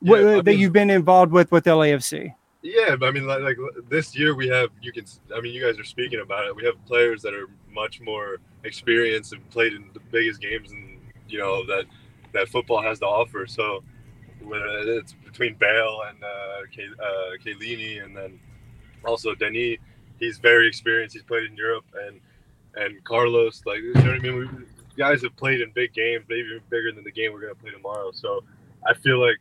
What, 0.00 0.20
Yeah, 0.22 0.28
I 0.28 0.34
that 0.36 0.46
mean- 0.46 0.58
you've 0.60 0.72
been 0.72 0.90
involved 0.90 1.32
with 1.32 1.50
with 1.52 1.64
LAFC? 1.64 2.34
Yeah, 2.62 2.96
I 3.02 3.10
mean, 3.10 3.26
like, 3.26 3.42
like 3.42 3.58
this 3.90 4.16
year 4.16 4.34
we 4.34 4.48
have 4.48 4.70
you 4.80 4.92
can. 4.92 5.04
I 5.36 5.40
mean, 5.42 5.52
you 5.52 5.62
guys 5.62 5.78
are 5.78 5.84
speaking 5.84 6.20
about 6.20 6.46
it. 6.46 6.56
We 6.56 6.64
have 6.64 6.82
players 6.86 7.20
that 7.22 7.34
are 7.34 7.48
much 7.70 8.00
more 8.00 8.38
experienced 8.64 9.34
and 9.34 9.46
played 9.50 9.74
in 9.74 9.84
the 9.92 10.00
biggest 10.10 10.40
games, 10.40 10.72
and 10.72 10.98
you 11.28 11.38
know 11.38 11.66
that 11.66 11.84
that 12.34 12.48
football 12.48 12.82
has 12.82 12.98
to 13.00 13.06
offer. 13.06 13.46
So 13.46 13.82
it's 14.42 15.14
between 15.24 15.54
Bale 15.54 16.02
and 16.08 16.22
uh, 16.22 16.26
uh, 16.26 17.30
Chiellini, 17.42 18.04
and 18.04 18.16
then 18.16 18.38
also 19.04 19.34
Denis, 19.34 19.78
he's 20.18 20.38
very 20.38 20.68
experienced. 20.68 21.14
He's 21.14 21.24
played 21.24 21.44
in 21.44 21.56
Europe, 21.56 21.86
and 22.06 22.20
and 22.76 23.02
Carlos, 23.04 23.62
like 23.66 23.78
you 23.78 23.94
know 23.94 24.00
what 24.02 24.14
I 24.14 24.18
mean. 24.18 24.38
We 24.38 24.48
guys 24.96 25.22
have 25.22 25.34
played 25.36 25.60
in 25.60 25.70
big 25.72 25.92
games, 25.92 26.24
maybe 26.28 26.48
even 26.48 26.60
bigger 26.70 26.92
than 26.92 27.04
the 27.04 27.10
game 27.10 27.32
we're 27.32 27.40
gonna 27.40 27.54
play 27.54 27.70
tomorrow. 27.70 28.10
So 28.12 28.44
I 28.86 28.94
feel 28.94 29.20
like 29.20 29.38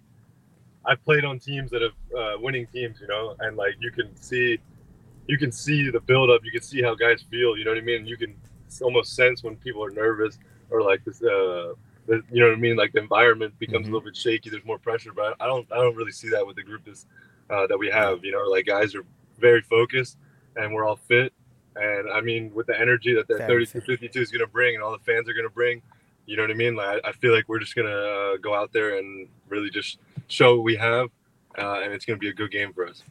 I've 0.86 1.04
played 1.04 1.26
on 1.26 1.40
teams 1.40 1.72
that 1.72 1.82
have 1.82 1.92
uh, 2.18 2.40
winning 2.40 2.68
teams, 2.68 3.00
you 3.02 3.08
know, 3.08 3.36
and 3.40 3.58
like 3.58 3.76
you 3.80 3.92
can 3.92 4.16
see, 4.16 4.58
you 5.28 5.38
can 5.38 5.52
see 5.52 5.90
the 5.90 6.00
build 6.00 6.30
up. 6.30 6.42
You 6.44 6.52
can 6.52 6.62
see 6.62 6.82
how 6.82 6.96
guys 6.96 7.24
feel. 7.30 7.58
You 7.58 7.66
know 7.66 7.72
what 7.72 7.78
I 7.78 7.82
mean? 7.82 8.06
You 8.06 8.18
can 8.18 8.36
almost 8.82 9.16
sense 9.16 9.44
when 9.44 9.56
people 9.58 9.84
are 9.84 9.92
nervous 9.92 10.40
or 10.70 10.82
like 10.82 11.04
this. 11.06 11.22
Uh, 11.22 11.74
you 12.08 12.24
know 12.42 12.48
what 12.50 12.58
I 12.58 12.60
mean? 12.60 12.76
Like 12.76 12.92
the 12.92 13.00
environment 13.00 13.58
becomes 13.60 13.86
Mhm. 13.88 13.90
a 13.90 13.94
little 13.94 14.06
bit 14.06 14.16
shaky. 14.16 14.50
There's 14.50 14.66
more 14.66 14.78
pressure, 14.80 15.12
but 15.14 15.36
I 15.40 15.46
don't. 15.48 15.66
I 15.72 15.76
don't 15.78 15.96
really 15.96 16.12
see 16.12 16.30
that 16.30 16.46
with 16.46 16.56
the 16.58 16.64
group 16.64 16.84
this, 16.86 17.06
uh, 17.50 17.68
that 17.68 17.78
we 17.78 17.90
have. 17.90 18.24
You 18.26 18.32
know, 18.32 18.44
like 18.50 18.66
guys 18.66 18.94
are 18.96 19.06
very 19.40 19.62
focused 19.62 20.18
and 20.56 20.74
we're 20.74 20.86
all 20.86 20.96
fit. 20.98 21.34
And 21.76 22.10
I 22.12 22.22
mean, 22.22 22.54
with 22.54 22.68
the 22.68 22.80
energy 22.80 23.14
that 23.16 23.28
that 23.30 23.48
Very 23.48 23.66
32 23.66 23.86
52 23.98 24.22
is 24.22 24.32
going 24.32 24.42
to 24.42 24.48
bring 24.52 24.76
and 24.76 24.84
all 24.84 24.92
the 24.92 25.00
fans 25.04 25.28
are 25.28 25.34
going 25.34 25.48
to 25.48 25.54
bring, 25.54 25.82
you 26.28 26.36
know 26.38 26.44
what 26.44 26.52
I 26.52 26.56
mean? 26.56 26.76
Like, 26.76 27.02
I 27.04 27.10
I 27.10 27.12
feel 27.14 27.34
like 27.34 27.48
we're 27.50 27.60
just 27.60 27.74
going 27.76 27.88
to 27.88 27.98
uh, 27.98 28.38
go 28.38 28.54
out 28.54 28.72
there 28.74 28.98
and 29.00 29.28
really 29.50 29.70
just 29.72 29.98
show 30.28 30.56
what 30.56 30.64
we 30.64 30.76
have. 30.76 31.10
Uh, 31.58 31.80
and 31.84 31.94
it's 31.94 32.06
going 32.06 32.18
to 32.18 32.22
be 32.22 32.30
a 32.30 32.34
good 32.34 32.52
game 32.52 32.74
for 32.74 32.86
us, 32.88 33.04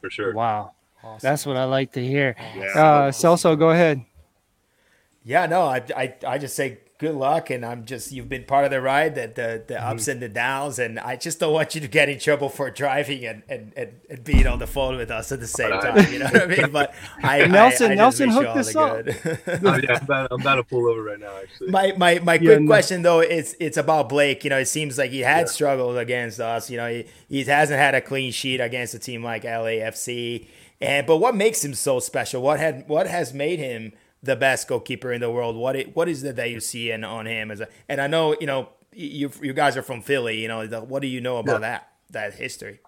for 0.00 0.08
sure. 0.10 0.32
Wow, 0.34 0.72
Awesome. 1.02 1.18
that's 1.28 1.44
what 1.44 1.56
I 1.56 1.64
like 1.64 1.92
to 1.92 2.00
hear. 2.04 2.34
Yeah. 2.56 2.64
Uh, 2.74 3.10
Celso, 3.10 3.58
go 3.58 3.70
ahead. 3.70 4.04
Yeah, 5.24 5.46
no, 5.46 5.62
I, 5.62 5.82
I, 5.96 6.14
I 6.26 6.38
just 6.38 6.54
say 6.54 6.78
good 6.98 7.14
luck, 7.14 7.50
and 7.50 7.64
I'm 7.64 7.84
just 7.84 8.10
you've 8.12 8.28
been 8.28 8.44
part 8.44 8.64
of 8.64 8.70
the 8.70 8.80
ride, 8.80 9.14
the 9.14 9.26
the, 9.28 9.64
the 9.66 9.74
Mm-hmm. 9.74 9.86
ups 9.92 10.08
and 10.08 10.20
the 10.22 10.28
downs, 10.28 10.78
and 10.78 10.98
I 10.98 11.16
just 11.16 11.38
don't 11.40 11.52
want 11.52 11.74
you 11.74 11.80
to 11.82 11.88
get 11.88 12.08
in 12.08 12.18
trouble 12.18 12.48
for 12.48 12.70
driving 12.70 13.24
and, 13.26 13.42
and, 13.48 13.72
and, 13.76 14.00
and 14.08 14.24
being 14.24 14.46
on 14.46 14.58
the 14.58 14.66
phone 14.66 14.96
with 14.96 15.10
us 15.10 15.30
at 15.32 15.40
the 15.40 15.46
same 15.46 15.70
time. 15.80 16.12
You 16.12 16.20
know 16.20 16.26
what 16.26 16.42
I 16.42 16.46
mean? 16.46 16.70
But 16.72 16.94
I, 17.22 17.42
I- 17.44 17.46
Nelson- 17.46 17.92
I, 17.92 17.94
Nelson 17.94 18.30
just 18.30 18.38
wish 18.38 18.74
you 18.74 18.80
hooked 18.80 18.80
all 18.80 19.04
this 19.04 19.22
the 19.44 19.50
up. 19.50 19.58
good. 19.58 19.66
Uh, 19.66 19.80
yeah, 19.84 19.96
I'm 19.98 20.02
about, 20.04 20.28
I'm 20.32 20.40
about 20.40 20.54
to 20.56 20.62
pull 20.64 20.88
over 20.88 21.02
right 21.02 21.20
now, 21.20 21.36
actually. 21.42 21.70
My 21.70 21.92
my 21.96 22.18
my 22.20 22.34
Yeah, 22.34 22.38
quick 22.54 22.60
no. 22.62 22.66
question 22.66 23.02
though 23.02 23.20
is 23.20 23.56
it's 23.60 23.76
about 23.76 24.08
Blake. 24.08 24.44
You 24.44 24.50
know, 24.50 24.58
it 24.58 24.66
seems 24.66 24.96
like 24.98 25.10
he 25.10 25.20
had 25.20 25.40
Yeah. 25.40 25.44
struggled 25.52 25.98
against 25.98 26.40
us. 26.40 26.70
You 26.70 26.78
know, 26.78 26.88
he, 26.88 27.06
he 27.28 27.44
hasn't 27.44 27.78
had 27.78 27.94
a 27.94 28.00
clean 28.00 28.32
sheet 28.32 28.60
against 28.60 28.94
a 28.94 28.98
team 28.98 29.22
like 29.22 29.44
LAFC. 29.44 30.46
And 30.80 31.06
but 31.06 31.16
what 31.18 31.34
makes 31.34 31.64
him 31.64 31.74
so 31.74 32.00
special? 32.00 32.42
What 32.42 32.60
had 32.60 32.88
what 32.88 33.06
has 33.06 33.32
made 33.34 33.58
him 33.58 33.92
the 34.26 34.36
best 34.36 34.68
goalkeeper 34.68 35.12
in 35.12 35.20
the 35.20 35.30
world? 35.30 35.56
What 35.56 35.76
it, 35.76 35.96
what 35.96 36.08
is 36.08 36.22
it 36.22 36.36
that 36.36 36.50
you 36.50 36.60
see 36.60 36.90
in 36.90 37.04
on 37.04 37.26
him 37.26 37.50
as 37.50 37.60
a? 37.60 37.68
And 37.88 38.00
I 38.00 38.06
know 38.06 38.36
you 38.40 38.46
know 38.46 38.68
you 38.92 39.30
you 39.40 39.52
guys 39.52 39.76
are 39.76 39.82
from 39.82 40.02
Philly. 40.02 40.40
You 40.40 40.48
know, 40.48 40.66
the, 40.66 40.80
what 40.80 41.02
do 41.02 41.08
you 41.08 41.20
know 41.20 41.38
about 41.38 41.60
that 41.62 41.90
that 42.10 42.34
history? 42.34 42.80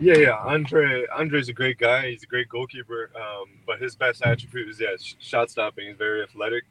Yeah, 0.00 0.16
yeah. 0.16 0.36
Andre 0.36 1.06
Andre's 1.14 1.48
a 1.48 1.52
great 1.52 1.78
guy. 1.78 2.10
He's 2.10 2.22
a 2.22 2.26
great 2.26 2.48
goalkeeper. 2.48 3.10
Um, 3.14 3.46
but 3.66 3.80
his 3.80 3.94
best 3.94 4.22
attribute 4.22 4.68
is 4.68 4.80
yeah, 4.80 4.96
sh- 4.98 5.14
shot 5.18 5.50
stopping. 5.50 5.88
He's 5.88 5.96
very 5.96 6.22
athletic. 6.22 6.64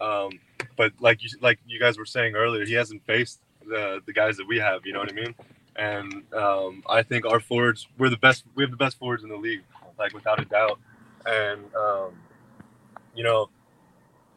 Um, 0.00 0.30
but 0.76 0.92
like 1.00 1.22
you 1.22 1.30
like 1.40 1.58
you 1.66 1.80
guys 1.80 1.98
were 1.98 2.04
saying 2.04 2.34
earlier, 2.34 2.64
he 2.64 2.74
hasn't 2.74 3.04
faced 3.06 3.40
the 3.66 4.00
the 4.06 4.12
guys 4.12 4.36
that 4.36 4.46
we 4.46 4.58
have. 4.58 4.84
You 4.84 4.92
know 4.92 5.00
what 5.00 5.10
I 5.10 5.14
mean? 5.14 5.34
And 5.76 6.22
um, 6.34 6.82
I 6.88 7.02
think 7.02 7.24
our 7.26 7.40
forwards 7.40 7.88
we're 7.98 8.10
the 8.10 8.16
best. 8.18 8.44
We 8.54 8.62
have 8.62 8.70
the 8.70 8.76
best 8.76 8.98
forwards 8.98 9.22
in 9.22 9.30
the 9.30 9.36
league, 9.36 9.62
like 9.98 10.12
without 10.12 10.40
a 10.40 10.44
doubt. 10.44 10.78
And 11.26 11.62
um, 11.74 12.12
you 13.14 13.24
know, 13.24 13.48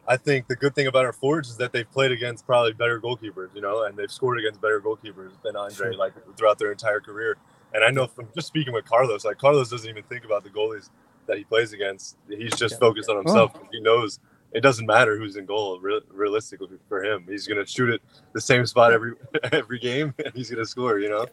I 0.08 0.16
think 0.16 0.48
the 0.48 0.56
good 0.56 0.74
thing 0.74 0.86
about 0.86 1.04
our 1.04 1.12
forwards 1.12 1.50
is 1.50 1.58
that 1.58 1.72
they've 1.72 1.90
played 1.90 2.10
against 2.10 2.46
probably 2.46 2.72
better 2.72 3.00
goalkeepers. 3.00 3.54
You 3.54 3.60
know, 3.60 3.84
and 3.84 3.96
they've 3.96 4.10
scored 4.10 4.38
against 4.38 4.60
better 4.60 4.80
goalkeepers 4.80 5.32
than 5.44 5.54
Andre, 5.54 5.94
like 5.94 6.14
throughout 6.36 6.58
their 6.58 6.72
entire 6.72 7.00
career. 7.00 7.36
And 7.74 7.84
I 7.84 7.90
know 7.90 8.06
from 8.06 8.28
just 8.34 8.48
speaking 8.48 8.72
with 8.72 8.86
Carlos, 8.86 9.24
like 9.24 9.38
Carlos 9.38 9.68
doesn't 9.68 9.88
even 9.88 10.02
think 10.04 10.24
about 10.24 10.42
the 10.42 10.50
goalies 10.50 10.88
that 11.26 11.36
he 11.36 11.44
plays 11.44 11.72
against. 11.72 12.16
He's 12.28 12.56
just 12.56 12.80
focused 12.80 13.10
on 13.10 13.16
oh. 13.16 13.20
himself. 13.20 13.52
He 13.70 13.80
knows 13.80 14.18
it 14.52 14.62
doesn't 14.62 14.86
matter 14.86 15.18
who's 15.18 15.36
in 15.36 15.44
goal. 15.44 15.78
Re- 15.78 16.00
realistically, 16.10 16.78
for 16.88 17.04
him, 17.04 17.24
he's 17.28 17.46
gonna 17.46 17.66
shoot 17.66 17.90
it 17.90 18.02
the 18.32 18.40
same 18.40 18.64
spot 18.66 18.92
every 18.92 19.12
every 19.52 19.78
game, 19.78 20.14
and 20.24 20.34
he's 20.34 20.50
gonna 20.50 20.64
score. 20.64 20.98
You 20.98 21.10
know, 21.10 21.26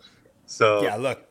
so 0.45 0.83
Yeah, 0.83 0.97
look. 0.97 1.25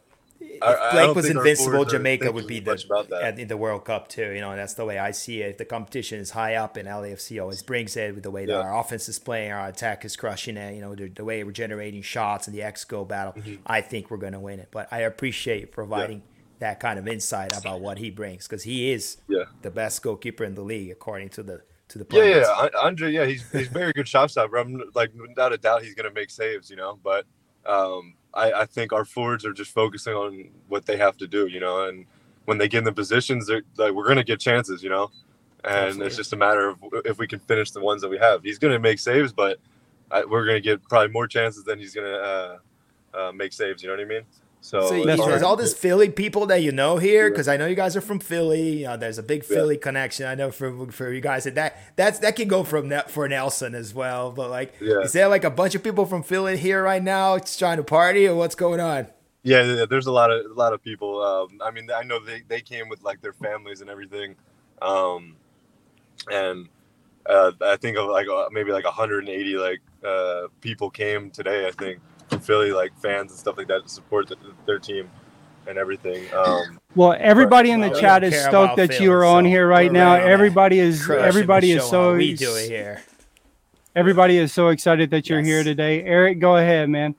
If 0.62 0.92
Blake 0.92 1.14
was 1.14 1.28
invincible, 1.28 1.84
Jamaica 1.84 2.30
would 2.32 2.46
be 2.46 2.60
the, 2.60 2.70
much 2.72 2.84
about 2.84 3.08
that. 3.10 3.22
at- 3.22 3.38
in 3.38 3.48
the 3.48 3.56
World 3.56 3.84
Cup 3.84 4.08
too. 4.08 4.30
You 4.32 4.40
know, 4.40 4.54
that's 4.56 4.74
the 4.74 4.84
way 4.84 4.98
I 4.98 5.10
see 5.10 5.42
it. 5.42 5.50
If 5.50 5.58
the 5.58 5.64
competition 5.64 6.20
is 6.20 6.30
high 6.30 6.54
up 6.54 6.76
and 6.76 6.88
LAFC 6.88 7.40
always 7.40 7.62
brings 7.62 7.96
it 7.96 8.14
with 8.14 8.22
the 8.22 8.30
way 8.30 8.46
that 8.46 8.52
Yeah. 8.52 8.60
our 8.60 8.78
offense 8.78 9.08
is 9.08 9.18
playing, 9.18 9.52
our 9.52 9.68
attack 9.68 10.04
is 10.04 10.16
crushing 10.16 10.56
it. 10.56 10.74
You 10.74 10.80
know, 10.80 10.94
the, 10.94 11.08
the 11.08 11.24
way 11.24 11.42
we're 11.44 11.52
generating 11.52 12.02
shots 12.02 12.46
and 12.46 12.56
the 12.56 12.60
xG 12.60 13.06
battle. 13.08 13.32
Mm-hmm. 13.34 13.56
I 13.66 13.80
think 13.80 14.10
we're 14.10 14.16
going 14.18 14.32
to 14.32 14.40
win 14.40 14.60
it. 14.60 14.68
But 14.70 14.88
I 14.90 15.00
appreciate 15.00 15.72
providing 15.72 16.22
that 16.60 16.80
kind 16.80 16.98
of 16.98 17.08
insight 17.08 17.56
about 17.58 17.80
what 17.80 17.98
he 17.98 18.10
brings 18.10 18.46
because 18.46 18.62
he 18.62 18.92
is 18.92 19.18
Yeah. 19.28 19.44
the 19.62 19.70
best 19.70 20.02
goalkeeper 20.02 20.44
in 20.44 20.54
the 20.54 20.62
league 20.62 20.90
according 20.90 21.30
to 21.30 21.42
the 21.42 21.62
to 21.88 21.98
the 21.98 22.06
Yeah, 22.10 22.24
yeah, 22.24 22.68
Andre. 22.80 23.10
Yeah, 23.12 23.26
he's 23.26 23.44
he's 23.52 23.68
very 23.68 23.92
good 23.92 24.08
shot 24.08 24.30
stopper. 24.30 24.56
I'm 24.56 24.80
like 24.94 25.10
without 25.20 25.52
a 25.52 25.58
doubt 25.58 25.82
he's 25.82 25.94
gonna 25.94 26.12
make 26.12 26.30
saves. 26.30 26.70
You 26.70 26.76
know, 26.76 26.98
but 27.04 27.26
um, 27.66 28.14
I 28.34 28.62
I 28.62 28.66
think 28.66 28.92
our 28.92 29.04
forwards 29.04 29.44
are 29.44 29.52
just 29.52 29.72
focusing 29.72 30.14
on 30.14 30.48
what 30.68 30.86
they 30.86 30.96
have 30.96 31.16
to 31.18 31.26
do. 31.26 31.46
You 31.46 31.60
know, 31.60 31.86
and 31.88 32.06
when 32.44 32.58
they 32.58 32.68
get 32.68 32.78
in 32.78 32.84
the 32.84 32.92
positions, 32.92 33.46
they're 33.46 33.62
like 33.76 33.92
we're 33.92 34.06
gonna 34.08 34.24
get 34.24 34.40
chances. 34.40 34.82
You 34.82 34.90
know, 34.90 35.10
and 35.64 35.74
Absolutely. 35.74 36.06
it's 36.06 36.16
just 36.16 36.32
a 36.32 36.36
matter 36.36 36.68
of 36.68 36.78
if 37.04 37.18
we 37.18 37.26
can 37.26 37.40
finish 37.40 37.70
the 37.70 37.80
ones 37.80 38.02
that 38.02 38.08
we 38.08 38.18
have. 38.18 38.42
He's 38.42 38.58
gonna 38.58 38.78
make 38.78 38.98
saves, 38.98 39.32
but 39.32 39.58
I, 40.10 40.24
we're 40.24 40.44
gonna 40.44 40.60
get 40.60 40.82
probably 40.88 41.12
more 41.12 41.26
chances 41.26 41.64
than 41.64 41.78
he's 41.78 41.94
gonna 41.94 42.08
uh, 42.08 42.58
uh, 43.14 43.32
make 43.32 43.52
saves. 43.52 43.82
You 43.82 43.88
know 43.88 43.94
what 43.94 44.02
I 44.02 44.06
mean? 44.06 44.22
So, 44.64 44.80
So 44.80 45.28
is 45.28 45.42
all 45.42 45.56
this 45.56 45.74
Philly 45.74 46.08
people 46.08 46.46
that 46.46 46.62
you 46.62 46.72
know 46.72 46.96
here? 46.96 47.28
Because 47.28 47.48
I 47.48 47.58
know 47.58 47.66
you 47.66 47.74
guys 47.74 47.96
are 47.96 48.00
from 48.00 48.18
Philly. 48.18 48.78
You 48.78 48.86
know, 48.86 48.96
there's 48.96 49.18
a 49.18 49.22
big 49.22 49.42
Yeah. 49.42 49.56
Philly 49.56 49.76
connection. 49.76 50.24
I 50.24 50.34
know 50.34 50.50
for 50.50 50.90
for 50.90 51.12
you 51.12 51.20
guys 51.20 51.44
that 51.44 51.54
that 51.56 51.76
that's 51.96 52.20
that 52.20 52.34
can 52.34 52.48
go 52.48 52.64
from 52.64 52.88
that 52.88 53.10
for 53.10 53.28
Nelson 53.28 53.74
as 53.74 53.92
well. 53.92 54.32
But 54.32 54.48
like, 54.48 54.72
Yeah. 54.80 55.00
is 55.00 55.12
there 55.12 55.28
like 55.28 55.44
a 55.44 55.50
bunch 55.50 55.74
of 55.74 55.82
people 55.82 56.06
from 56.06 56.22
Philly 56.22 56.56
here 56.56 56.82
right 56.82 57.02
now 57.02 57.38
just 57.38 57.58
trying 57.58 57.76
to 57.76 57.84
party, 57.84 58.26
or 58.26 58.36
what's 58.36 58.54
going 58.54 58.80
on? 58.80 59.08
Yeah, 59.42 59.62
yeah, 59.64 59.74
yeah, 59.80 59.84
there's 59.84 60.06
a 60.06 60.12
lot 60.12 60.30
of 60.30 60.46
a 60.46 60.54
lot 60.54 60.72
of 60.72 60.82
people. 60.82 61.20
Um, 61.20 61.60
I 61.62 61.70
mean, 61.70 61.90
I 61.94 62.02
know 62.02 62.18
they, 62.18 62.40
they 62.48 62.62
came 62.62 62.88
with 62.88 63.02
like 63.02 63.20
their 63.20 63.34
families 63.34 63.82
and 63.82 63.90
everything, 63.90 64.34
um, 64.80 65.36
and 66.32 66.70
uh, 67.26 67.52
I 67.60 67.76
think 67.76 67.98
of 67.98 68.08
like 68.08 68.28
uh, 68.28 68.46
maybe 68.50 68.72
like 68.72 68.86
180 68.86 69.56
like 69.58 69.82
uh, 70.02 70.44
people 70.62 70.88
came 70.88 71.30
today. 71.30 71.66
I 71.66 71.70
think 71.72 72.00
from 72.34 72.42
Philly, 72.42 72.72
like 72.72 72.96
fans 72.98 73.30
and 73.30 73.38
stuff 73.38 73.56
like 73.56 73.68
that, 73.68 73.82
to 73.84 73.88
support 73.88 74.28
the, 74.28 74.36
their 74.66 74.78
team 74.78 75.10
and 75.66 75.78
everything. 75.78 76.26
Um, 76.34 76.80
Well, 76.94 77.16
everybody 77.18 77.70
in 77.70 77.80
the 77.80 77.88
Well, 77.88 78.00
chat 78.00 78.24
is 78.24 78.34
stoked 78.38 78.52
about 78.52 78.76
that 78.76 78.90
you 78.90 78.96
Philly, 78.96 79.08
are 79.08 79.24
on 79.24 79.44
here 79.44 79.66
right 79.66 79.90
now. 79.90 80.14
Everybody 80.14 80.78
is 80.78 81.08
everybody 81.08 81.72
is 81.72 81.84
so 81.84 82.14
we 82.14 82.34
do 82.34 82.54
it 82.56 82.68
here. 82.68 83.02
everybody 83.96 84.38
is 84.38 84.52
so 84.52 84.68
excited 84.68 85.10
that 85.10 85.28
you're 85.28 85.42
here 85.42 85.64
today. 85.64 86.02
Eric, 86.02 86.38
go 86.40 86.56
ahead, 86.56 86.88
man. 86.88 87.14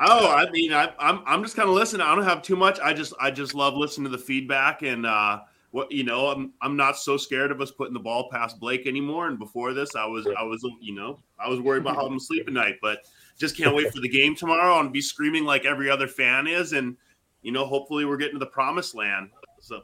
Oh, 0.00 0.28
I 0.28 0.50
mean, 0.50 0.72
I, 0.72 0.92
I'm 0.98 1.20
I'm 1.24 1.42
just 1.42 1.56
kind 1.56 1.68
of 1.68 1.74
listening. 1.74 2.02
I 2.02 2.14
don't 2.14 2.24
have 2.24 2.42
too 2.42 2.56
much. 2.56 2.78
I 2.80 2.92
just 2.92 3.14
I 3.20 3.30
just 3.30 3.54
love 3.54 3.74
listening 3.74 4.10
to 4.10 4.16
the 4.16 4.22
feedback 4.22 4.82
and 4.82 5.06
uh, 5.06 5.40
what 5.70 5.90
you 5.90 6.04
know. 6.04 6.26
I'm 6.26 6.52
I'm 6.60 6.76
not 6.76 6.98
so 6.98 7.16
scared 7.16 7.50
of 7.52 7.60
us 7.60 7.70
putting 7.70 7.94
the 7.94 8.00
ball 8.00 8.28
past 8.30 8.58
Blake 8.60 8.86
anymore. 8.86 9.28
And 9.28 9.38
before 9.38 9.72
this, 9.72 9.94
I 9.94 10.04
was 10.04 10.26
I 10.26 10.42
was 10.42 10.62
you 10.80 10.94
know 10.94 11.20
I 11.38 11.48
was 11.48 11.60
worried 11.60 11.82
about 11.82 11.94
how 11.96 12.02
I'm 12.02 12.08
gonna 12.08 12.20
sleep 12.20 12.46
at 12.48 12.52
night. 12.52 12.74
But 12.82 12.98
just 13.38 13.56
can't 13.56 13.74
wait 13.74 13.92
for 13.92 14.00
the 14.00 14.08
game 14.08 14.34
tomorrow 14.36 14.78
and 14.80 14.92
be 14.92 15.00
screaming 15.00 15.44
like 15.44 15.64
every 15.64 15.90
other 15.90 16.08
fan 16.08 16.46
is. 16.46 16.72
And 16.72 16.96
you 17.42 17.52
know, 17.52 17.66
hopefully 17.66 18.04
we're 18.04 18.16
getting 18.16 18.34
to 18.34 18.38
the 18.38 18.46
promised 18.46 18.94
land. 18.94 19.30
So 19.60 19.82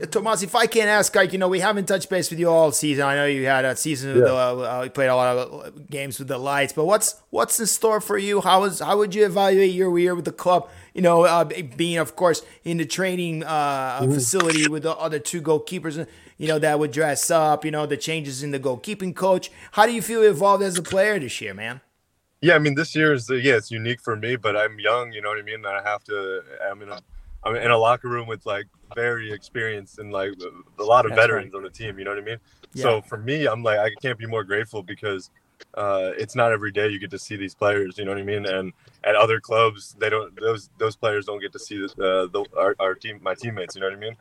Uh, 0.00 0.06
Tomas, 0.06 0.42
if 0.44 0.54
I 0.54 0.66
can 0.66 0.86
ask, 0.86 1.14
like 1.16 1.32
you 1.32 1.38
know, 1.38 1.48
we 1.48 1.58
haven't 1.60 1.86
touched 1.86 2.08
base 2.08 2.30
with 2.30 2.38
you 2.38 2.48
all 2.48 2.70
season. 2.70 3.04
I 3.04 3.16
know 3.16 3.26
you 3.26 3.46
had 3.46 3.64
a 3.64 3.74
season 3.74 4.14
with 4.14 4.24
Yeah. 4.24 4.30
the, 4.30 4.72
uh, 4.72 4.82
you 4.84 4.90
played 4.90 5.08
a 5.08 5.16
lot 5.16 5.36
of 5.36 5.66
uh, 5.66 5.70
games 5.90 6.18
with 6.20 6.28
the 6.28 6.38
lights, 6.38 6.72
but 6.72 6.84
what's 6.84 7.16
what's 7.30 7.58
in 7.58 7.66
store 7.66 8.00
for 8.00 8.16
you? 8.16 8.40
How 8.40 8.62
is 8.64 8.78
how 8.78 8.96
would 8.98 9.14
you 9.16 9.24
evaluate 9.26 9.72
your 9.72 9.96
year 9.98 10.14
with 10.14 10.26
the 10.26 10.32
club? 10.32 10.68
You 10.94 11.02
know, 11.02 11.24
uh, 11.24 11.44
being 11.76 11.98
of 11.98 12.14
course 12.14 12.42
in 12.62 12.76
the 12.78 12.86
training 12.86 13.42
uh, 13.42 14.00
facility 14.02 14.68
with 14.68 14.84
the 14.84 14.96
other 14.96 15.18
two 15.18 15.42
goalkeepers, 15.42 16.06
you 16.38 16.46
know 16.46 16.60
that 16.60 16.78
would 16.78 16.92
dress 16.92 17.28
up. 17.28 17.64
You 17.64 17.72
know 17.72 17.84
the 17.84 17.96
changes 17.96 18.44
in 18.44 18.52
the 18.52 18.60
goalkeeping 18.60 19.14
coach. 19.16 19.50
How 19.72 19.86
do 19.86 19.92
you 19.92 20.02
feel 20.02 20.22
evolved 20.22 20.62
as 20.62 20.78
a 20.78 20.82
player 20.82 21.18
this 21.18 21.40
year, 21.40 21.52
man? 21.52 21.80
Yeah, 22.40 22.54
I 22.54 22.58
mean, 22.58 22.74
this 22.74 22.94
year 22.94 23.12
is 23.12 23.28
yeah, 23.28 23.56
it's 23.56 23.70
unique 23.70 24.00
for 24.00 24.16
me, 24.16 24.36
but 24.36 24.56
I'm 24.56 24.78
young. 24.78 25.12
You 25.12 25.20
know 25.20 25.28
what 25.28 25.38
I 25.38 25.42
mean? 25.42 25.56
And 25.56 25.66
I 25.66 25.82
have 25.82 26.02
to. 26.04 26.42
I'm 26.70 26.80
in 26.82 26.88
a 26.88 27.00
I'm 27.44 27.56
in 27.56 27.70
a 27.70 27.78
locker 27.78 28.08
room 28.08 28.26
with 28.26 28.44
like 28.46 28.66
very 28.94 29.32
experienced 29.32 29.98
and 29.98 30.12
like 30.12 30.32
a 30.78 30.82
lot 30.82 31.04
of 31.04 31.10
That's 31.10 31.20
veterans 31.20 31.54
on 31.54 31.62
the 31.62 31.70
team. 31.70 31.98
You 31.98 32.04
know 32.04 32.12
what 32.12 32.18
I 32.18 32.24
mean? 32.24 32.38
Yeah. 32.74 32.82
So 32.82 33.02
for 33.02 33.18
me, 33.18 33.46
I'm 33.46 33.62
like 33.62 33.78
I 33.78 33.90
can't 34.00 34.18
be 34.18 34.26
more 34.26 34.44
grateful 34.44 34.82
because 34.82 35.30
uh, 35.74 36.12
it's 36.16 36.34
not 36.34 36.52
every 36.52 36.72
day 36.72 36.88
you 36.88 36.98
get 36.98 37.10
to 37.10 37.18
see 37.18 37.36
these 37.36 37.54
players. 37.54 37.98
You 37.98 38.04
know 38.04 38.12
what 38.12 38.20
I 38.20 38.24
mean? 38.24 38.46
And 38.46 38.72
at 39.04 39.16
other 39.16 39.40
clubs, 39.40 39.94
they 39.98 40.08
don't 40.08 40.34
those 40.40 40.70
those 40.78 40.96
players 40.96 41.26
don't 41.26 41.40
get 41.40 41.52
to 41.52 41.58
see 41.58 41.78
the, 41.78 41.86
uh, 41.86 42.26
the 42.26 42.44
our, 42.56 42.74
our 42.78 42.94
team 42.94 43.20
my 43.22 43.34
teammates. 43.34 43.74
You 43.74 43.82
know 43.82 43.88
what 43.88 43.96
I 43.96 44.00
mean? 44.00 44.16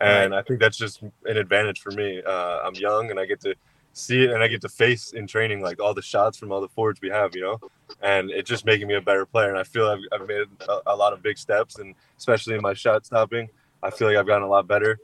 And 0.00 0.34
I 0.34 0.42
think 0.42 0.60
that's 0.60 0.76
just 0.76 1.02
an 1.02 1.36
advantage 1.36 1.80
for 1.80 1.92
me. 1.92 2.20
Uh, 2.22 2.60
I'm 2.64 2.74
young 2.74 3.10
and 3.10 3.20
I 3.20 3.26
get 3.26 3.40
to 3.42 3.54
see 3.94 4.24
it 4.24 4.30
and 4.30 4.42
I 4.42 4.48
get 4.48 4.60
to 4.62 4.68
face 4.68 5.12
in 5.12 5.26
training 5.26 5.62
like 5.62 5.80
all 5.80 5.94
the 5.94 6.02
shots 6.02 6.36
from 6.36 6.52
all 6.52 6.60
the 6.60 6.68
forwards 6.68 7.00
we 7.00 7.08
have. 7.08 7.34
You 7.34 7.42
know, 7.42 7.60
and 8.02 8.30
it's 8.30 8.48
just 8.48 8.66
making 8.66 8.88
me 8.88 8.94
a 8.94 9.00
better 9.00 9.24
player. 9.24 9.48
And 9.48 9.58
I 9.58 9.62
feel 9.64 9.88
I've, 9.88 10.00
I've 10.12 10.28
made 10.28 10.46
a, 10.68 10.78
a 10.86 10.96
lot 10.96 11.12
of 11.12 11.22
big 11.22 11.38
steps, 11.38 11.78
and 11.78 11.94
especially 12.18 12.54
in 12.54 12.60
my 12.60 12.74
shot 12.74 13.06
stopping, 13.06 13.48
I 13.82 13.90
feel 13.90 14.08
like 14.08 14.16
I've 14.16 14.26
gotten 14.26 14.44
a 14.44 14.48
lot 14.48 14.66
better. 14.66 14.98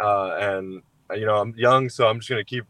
Uh, 0.00 0.36
and 0.40 0.82
you 1.14 1.26
know, 1.26 1.36
I'm 1.36 1.54
young, 1.56 1.88
so 1.88 2.06
I'm 2.06 2.18
just 2.18 2.28
gonna 2.28 2.44
keep, 2.44 2.64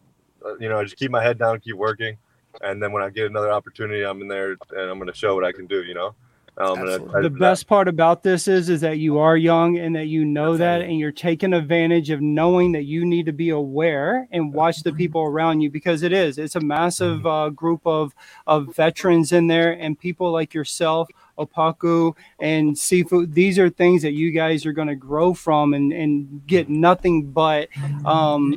uh, 0.45 0.57
you 0.59 0.69
know, 0.69 0.83
just 0.83 0.97
keep 0.97 1.11
my 1.11 1.23
head 1.23 1.39
down, 1.39 1.61
keep 1.61 1.77
working, 1.77 2.19
and 2.63 2.83
then 2.83 2.93
when 2.93 3.03
I 3.03 3.11
get 3.11 3.27
another 3.27 3.51
opportunity, 3.51 4.03
I'm 4.03 4.21
in 4.23 4.29
there 4.29 4.57
and 4.71 4.91
I'm 4.91 4.99
gonna 4.99 5.15
show 5.15 5.35
what 5.35 5.45
I 5.45 5.53
can 5.53 5.67
do. 5.67 5.83
You 5.83 5.95
know, 5.95 6.15
um, 6.59 6.79
and 6.81 6.91
I- 6.91 7.19
I- 7.19 7.23
the 7.23 7.31
best 7.31 7.67
part 7.67 7.89
about 7.89 8.23
this 8.23 8.49
is 8.49 8.69
is 8.69 8.81
that 8.81 8.99
you 8.99 9.19
are 9.19 9.37
young 9.37 9.77
and 9.79 9.95
that 9.97 10.07
you 10.07 10.25
know 10.25 10.57
that 10.57 10.81
and 10.83 10.99
you're 10.99 11.13
taking 11.13 11.53
advantage 11.53 12.11
of 12.11 12.21
knowing 12.21 12.73
that 12.73 12.85
you 12.85 13.05
need 13.05 13.27
to 13.27 13.33
be 13.33 13.51
aware 13.51 14.27
and 14.31 14.53
watch 14.55 14.83
the 14.83 14.93
people 14.93 15.23
around 15.23 15.61
you 15.61 15.71
because 15.71 16.03
it 16.03 16.13
is 16.13 16.39
it's 16.39 16.57
a 16.57 16.61
massive 16.61 17.27
uh, 17.27 17.51
group 17.51 17.81
of 17.87 18.15
of 18.47 18.75
veterans 18.75 19.33
in 19.33 19.47
there 19.49 19.73
and 19.73 19.99
people 19.99 20.31
like 20.33 20.55
yourself 20.55 21.09
Opoku 21.39 22.15
and 22.41 22.79
seafood 22.79 23.35
these 23.35 23.59
are 23.59 23.69
things 23.69 24.01
that 24.03 24.13
you 24.13 24.31
guys 24.31 24.65
are 24.65 24.73
going 24.73 24.89
to 24.89 24.95
grow 24.95 25.35
from 25.35 25.75
and 25.75 25.93
and 25.93 26.47
get 26.47 26.69
nothing 26.71 27.25
but 27.31 27.69
um 28.07 28.55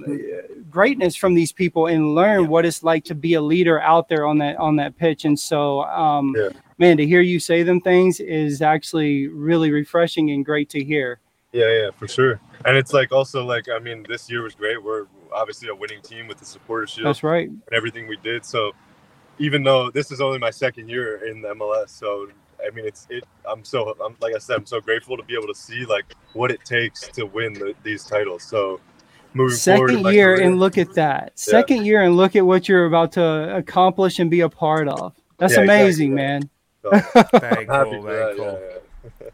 greatness 0.70 1.16
from 1.16 1.34
these 1.34 1.52
people 1.52 1.88
and 1.88 2.16
learn 2.16 2.48
what 2.48 2.66
it's 2.66 2.84
like 2.84 3.04
to 3.06 3.16
be 3.16 3.34
a 3.34 3.42
leader 3.42 3.82
out 3.82 4.08
there 4.08 4.26
on 4.26 4.38
that 4.38 4.56
on 4.58 4.78
that 4.78 4.98
pitch. 4.98 5.26
And 5.26 5.38
so 5.40 5.82
um 5.84 6.36
Yeah. 6.38 6.50
Man 6.80 6.98
to 6.98 7.06
hear 7.06 7.22
you 7.22 7.40
say 7.40 7.62
them 7.64 7.82
things 7.82 8.20
is 8.20 8.62
actually 8.62 9.28
really 9.28 9.72
refreshing 9.72 10.32
and 10.32 10.46
great 10.46 10.70
to 10.70 10.84
hear 10.84 11.20
Yeah, 11.52 11.72
yeah, 11.72 11.90
for 11.92 12.08
sure. 12.08 12.40
And 12.66 12.78
it's 12.78 12.94
like 12.94 13.12
also 13.12 13.46
like 13.46 13.68
I 13.70 13.80
mean, 13.80 14.06
this 14.08 14.30
year 14.30 14.42
was 14.42 14.56
great. 14.56 14.82
We're 14.82 15.06
obviously 15.34 15.70
a 15.70 15.76
winning 15.76 16.02
team 16.02 16.28
with 16.28 16.40
the 16.40 16.46
supporter 16.46 16.88
shield 16.88 17.08
that's 17.08 17.24
right 17.24 17.50
and 17.50 17.62
everything 17.74 18.08
we 18.08 18.18
did. 18.18 18.46
So 18.46 18.72
even 19.38 19.64
though 19.64 19.90
this 19.92 20.12
is 20.12 20.22
only 20.22 20.40
my 20.40 20.50
second 20.50 20.90
year 20.90 21.26
in 21.28 21.42
the 21.42 21.50
MLS, 21.50 21.90
so 21.90 22.28
I 22.66 22.70
mean, 22.72 22.86
it's 22.86 23.08
it. 23.10 23.24
I'm 23.50 23.64
so 23.64 23.96
I'm 24.04 24.16
like 24.22 24.36
I 24.36 24.40
said, 24.40 24.58
I'm 24.58 24.66
so 24.66 24.82
grateful 24.82 25.18
to 25.18 25.24
be 25.24 25.34
able 25.34 25.48
to 25.48 25.56
see 25.56 25.86
like 25.86 26.06
what 26.34 26.52
it 26.52 26.64
takes 26.66 27.08
to 27.10 27.26
win 27.26 27.54
the, 27.54 27.74
these 27.84 28.04
titles. 28.04 28.44
So 28.44 28.80
moving 29.34 29.58
forward, 29.58 29.90
second 29.90 30.04
my 30.04 30.12
year 30.12 30.42
and 30.42 30.60
look 30.60 30.78
at 30.78 30.94
that 30.96 31.38
second 31.40 31.86
year 31.86 32.02
and 32.04 32.18
look 32.18 32.36
at 32.36 32.46
what 32.46 32.68
you're 32.68 32.86
about 32.86 33.14
to 33.14 33.56
accomplish 33.56 34.20
and 34.20 34.30
be 34.30 34.42
a 34.42 34.50
part 34.50 34.88
of 34.88 35.14
that's 35.38 35.54
Yeah, 35.54 35.62
amazing 35.62 36.10
yeah. 36.10 36.16
man 36.16 36.50
so, 36.82 36.92
Very 37.40 37.66
cool, 37.66 38.02
very 38.04 38.36
cool. 38.36 38.46
yeah, 38.46 39.12
yeah. 39.12 39.30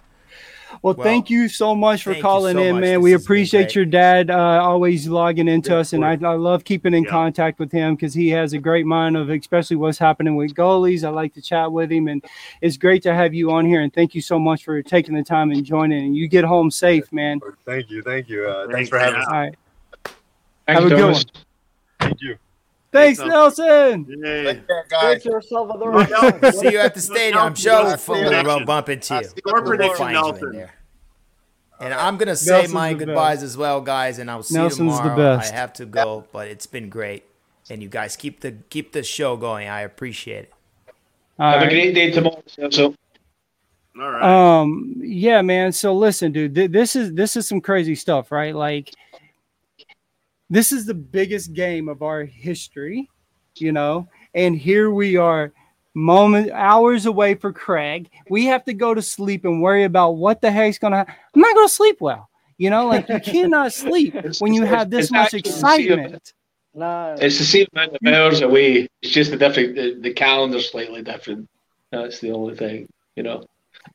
well, 0.81 0.93
Well, 0.95 1.03
thank 1.05 1.29
you 1.29 1.47
so 1.47 1.73
much 1.75 2.03
for 2.03 2.15
calling 2.15 2.55
so 2.55 2.63
in 2.63 2.75
much. 2.75 2.81
man 2.81 2.95
This 2.99 3.03
we 3.03 3.13
appreciate 3.13 3.75
your 3.75 3.85
dad 3.85 4.29
uh, 4.29 4.59
always 4.61 5.07
logging 5.07 5.47
into 5.47 5.69
Yeah, 5.71 5.77
us 5.77 5.93
and 5.93 6.03
I, 6.03 6.13
I 6.21 6.33
love 6.33 6.63
keeping 6.63 6.93
in 6.93 7.03
Yeah. 7.03 7.09
contact 7.11 7.59
with 7.59 7.71
him 7.71 7.95
because 7.95 8.13
he 8.13 8.29
has 8.29 8.53
a 8.53 8.57
great 8.57 8.85
mind 8.85 9.15
of 9.15 9.29
especially 9.29 9.77
what's 9.77 9.97
happening 9.97 10.35
with 10.35 10.53
goalies 10.53 11.03
i 11.03 11.09
like 11.09 11.33
to 11.35 11.41
chat 11.41 11.71
with 11.71 11.91
him 11.91 12.07
and 12.07 12.23
it's 12.61 12.77
great 12.77 13.03
to 13.03 13.13
have 13.13 13.33
you 13.33 13.51
on 13.51 13.65
here 13.65 13.81
and 13.81 13.93
thank 13.93 14.15
you 14.15 14.21
so 14.21 14.37
much 14.37 14.63
for 14.65 14.81
taking 14.81 15.15
the 15.15 15.23
time 15.23 15.51
and 15.51 15.63
joining 15.63 16.05
and 16.07 16.15
you 16.15 16.27
get 16.27 16.43
home 16.43 16.69
safe 16.71 17.11
man 17.13 17.39
Thank 17.65 17.89
you, 17.89 18.01
thank 18.01 18.27
you. 18.27 18.45
Uh, 18.47 18.67
thanks 18.67 18.73
Thanks, 18.73 18.89
for 18.89 18.99
having 18.99 19.15
yeah. 19.15 19.21
us. 19.21 19.27
all 19.27 19.33
right 19.33 19.55
Thank 20.67 20.79
Have 20.79 20.89
you, 20.89 20.95
a 20.95 20.99
good 20.99 21.13
Thomas. 21.13 21.25
Thank 21.99 22.21
you. 22.21 22.37
Thanks 22.95 23.19
Thanks, 23.19 23.33
nelson 23.33 24.05
Yay. 24.23 24.61
Great 24.89 25.21
to 25.23 25.41
Salvador. 25.41 26.51
See 26.51 26.71
you 26.71 26.79
at 26.79 26.93
the 26.95 27.01
stadium. 27.01 27.37
I'm 27.41 27.55
sure 27.55 27.83
we'll, 28.07 28.23
we'll, 28.23 28.43
we'll 28.43 28.65
bump 28.65 28.89
into 28.89 29.15
you. 29.15 29.21
Your 29.45 29.55
We'll 29.61 29.63
prediction, 29.63 30.07
you 30.07 30.13
Nelson. 30.13 30.67
And 31.79 31.93
I'm 31.93 32.17
gonna 32.17 32.35
say 32.35 32.51
Nelson's 32.51 32.73
my 32.73 32.93
goodbyes 32.93 33.37
best. 33.39 33.43
as 33.43 33.57
well, 33.57 33.81
guys. 33.81 34.17
And 34.19 34.31
I'll 34.31 34.43
see 34.43 34.55
Nelson's 34.55 34.79
you 34.93 35.03
the 35.03 35.09
tomorrow. 35.09 35.37
best. 35.37 35.53
I 35.53 35.55
have 35.57 35.73
to 35.73 35.85
go, 35.85 36.25
but 36.31 36.47
it's 36.47 36.65
been 36.65 36.89
great. 36.89 37.23
And 37.69 37.81
you 37.83 37.89
guys 37.89 38.15
keep 38.15 38.39
the 38.41 38.53
keep 38.69 38.93
the 38.93 39.03
show 39.03 39.35
going. 39.35 39.67
I 39.67 39.81
appreciate 39.81 40.43
it. 40.45 40.53
All 41.37 41.51
Have 41.51 41.61
right. 41.61 41.67
a 41.67 41.69
great 41.69 41.93
day 41.93 42.11
tomorrow. 42.11 42.41
So, 42.47 42.95
All 43.99 44.11
right. 44.11 44.23
um 44.61 44.93
yeah 44.99 45.41
man 45.41 45.71
so 45.71 45.93
listen 45.95 46.31
dude 46.31 46.53
th- 46.55 46.71
this 46.71 46.95
is 46.95 47.13
this 47.13 47.35
is 47.37 47.47
some 47.47 47.59
crazy 47.61 47.95
stuff 47.95 48.31
right 48.31 48.53
like 48.55 48.89
this 50.49 50.71
is 50.71 50.85
the 50.85 50.93
biggest 50.93 51.53
game 51.53 51.89
of 51.89 52.01
our 52.01 52.23
history 52.23 53.09
you 53.55 53.71
know 53.71 54.07
and 54.33 54.57
here 54.57 54.91
we 54.91 55.17
are 55.17 55.51
moment 55.93 56.51
hours 56.51 57.05
away 57.05 57.33
for 57.35 57.53
craig 57.53 58.09
we 58.29 58.45
have 58.45 58.63
to 58.65 58.73
go 58.73 58.93
to 58.93 59.01
sleep 59.01 59.45
and 59.45 59.61
worry 59.61 59.83
about 59.85 60.11
what 60.11 60.41
the 60.41 60.51
heck's 60.51 60.77
gonna 60.77 60.97
ha- 60.97 61.15
i'm 61.33 61.41
not 61.41 61.55
gonna 61.55 61.69
sleep 61.69 62.01
well 62.01 62.29
you 62.57 62.69
know 62.69 62.85
like 62.85 63.07
you 63.07 63.19
cannot 63.19 63.71
sleep 63.71 64.13
when 64.39 64.53
you 64.53 64.63
have 64.63 64.89
this 64.89 65.09
much 65.11 65.33
actually 65.33 65.41
the 65.41 65.49
same- 65.49 65.79
excitement 65.81 66.33
Nah, 66.77 67.15
it's 67.19 67.37
the 67.37 67.45
same 67.45 67.67
amount 67.71 67.95
of 67.95 68.05
hours 68.05 68.41
away. 68.41 68.89
It's 69.01 69.13
just 69.13 69.31
the 69.31 69.37
different. 69.37 69.75
The, 69.75 69.97
the 69.97 70.13
calendar's 70.13 70.69
slightly 70.69 71.01
different. 71.01 71.47
That's 71.89 72.19
the 72.19 72.31
only 72.31 72.57
thing, 72.57 72.89
you 73.15 73.23
know. 73.23 73.45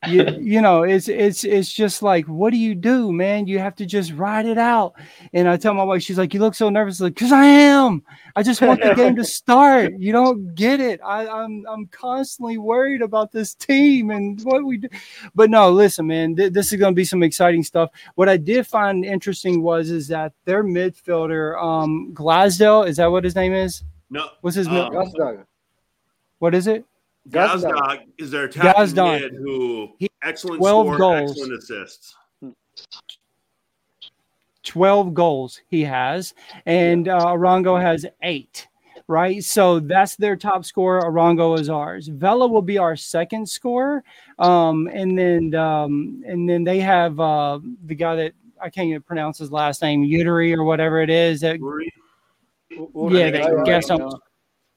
You, 0.09 0.25
you 0.41 0.63
know 0.63 0.83
it's 0.83 1.09
it's 1.09 1.45
it's 1.45 1.71
just 1.71 2.03
like 2.03 2.25
what 2.27 2.51
do 2.51 2.57
you 2.57 2.75
do 2.75 3.13
man? 3.13 3.47
You 3.47 3.59
have 3.59 3.77
to 3.77 3.87
just 3.87 4.13
ride 4.13 4.47
it 4.47 4.57
out. 4.57 4.95
And 5.35 5.47
i 5.47 5.59
tell 5.59 5.75
my 5.75 5.85
wife 5.85 6.03
she's 6.03 6.17
like 6.17 6.33
you 6.33 6.41
look 6.41 6.55
so 6.55 6.71
nervous. 6.71 7.01
Like 7.01 7.15
because 7.15 7.33
i 7.33 7.45
am. 7.45 8.03
I 8.35 8.43
just 8.43 8.63
want 8.63 8.83
the 8.83 8.95
game 8.97 9.15
to 9.17 9.25
start. 9.25 9.93
You 9.99 10.13
don't 10.13 10.55
get 10.55 10.81
it. 10.81 11.01
I, 11.05 11.29
i'm 11.29 11.67
i'm 11.69 11.87
constantly 11.89 12.57
worried 12.57 13.03
about 13.03 13.31
this 13.31 13.55
team 13.55 14.11
and 14.11 14.41
what 14.43 14.65
we 14.65 14.79
do. 14.79 14.89
But 15.35 15.51
no 15.51 15.71
listen 15.71 16.07
man 16.07 16.35
th- 16.35 16.53
this 16.53 16.73
is 16.73 16.79
going 16.79 16.95
to 16.95 16.97
be 16.97 17.05
some 17.05 17.23
exciting 17.23 17.63
stuff. 17.63 17.91
What 18.15 18.29
i 18.29 18.39
did 18.39 18.67
find 18.67 19.05
interesting 19.05 19.63
was 19.63 19.91
is 19.91 20.09
that 20.09 20.33
their 20.47 20.65
midfielder 20.65 21.63
um 21.63 22.13
glasdale 22.15 22.89
is 22.89 22.97
that 22.97 23.11
what 23.11 23.25
his 23.25 23.35
name 23.35 23.53
is? 23.53 23.85
No, 24.09 24.29
what's 24.41 24.57
his 24.57 24.67
um, 24.67 24.75
mid- 24.75 24.93
Gazdag. 24.93 25.45
what 26.39 26.55
is 26.55 26.67
it 26.67 26.87
Gazda. 27.31 27.69
Gazdag 27.73 27.99
is 28.19 28.31
their 28.31 28.45
attacking 28.45 28.83
Gazdag. 28.95 29.21
mid 29.21 29.35
who 29.35 29.89
He- 29.99 30.11
excellent 30.23 30.59
12 30.61 30.87
score, 30.87 30.99
goals. 30.99 31.31
excellent 31.33 31.55
assists. 31.63 32.15
12 34.65 35.15
goals 35.15 35.61
he 35.69 35.83
has, 35.83 36.35
and 36.67 37.09
uh, 37.09 37.19
Arango 37.27 37.81
has 37.81 38.07
eight. 38.23 38.67
Right, 39.09 39.43
so 39.43 39.81
that's 39.81 40.15
their 40.15 40.37
top 40.37 40.65
scorer. 40.65 41.01
Arango 41.03 41.59
is 41.59 41.69
ours. 41.69 42.07
Vela 42.07 42.47
will 42.47 42.63
be 42.63 42.79
our 42.79 42.95
second 42.95 43.49
scorer, 43.49 44.05
um, 44.39 44.89
and 44.93 45.19
then 45.19 45.53
um, 45.57 46.23
and 46.25 46.49
then 46.49 46.63
they 46.63 46.79
have 46.79 47.19
uh, 47.19 47.59
the 47.87 47.95
guy 47.97 48.15
that 48.15 48.33
I 48.63 48.71
can't 48.71 48.87
even 48.89 49.03
pronounce 49.03 49.39
his 49.39 49.51
last 49.51 49.83
name, 49.83 50.05
Uteri 50.05 50.57
or 50.57 50.63
whatever 50.63 51.01
it 51.01 51.11
is. 51.11 51.41
That 51.41 51.61
Rory? 51.61 51.93
yeah, 52.71 53.31
they 53.33 53.45
guess 53.65 53.91
I'm 53.91 54.09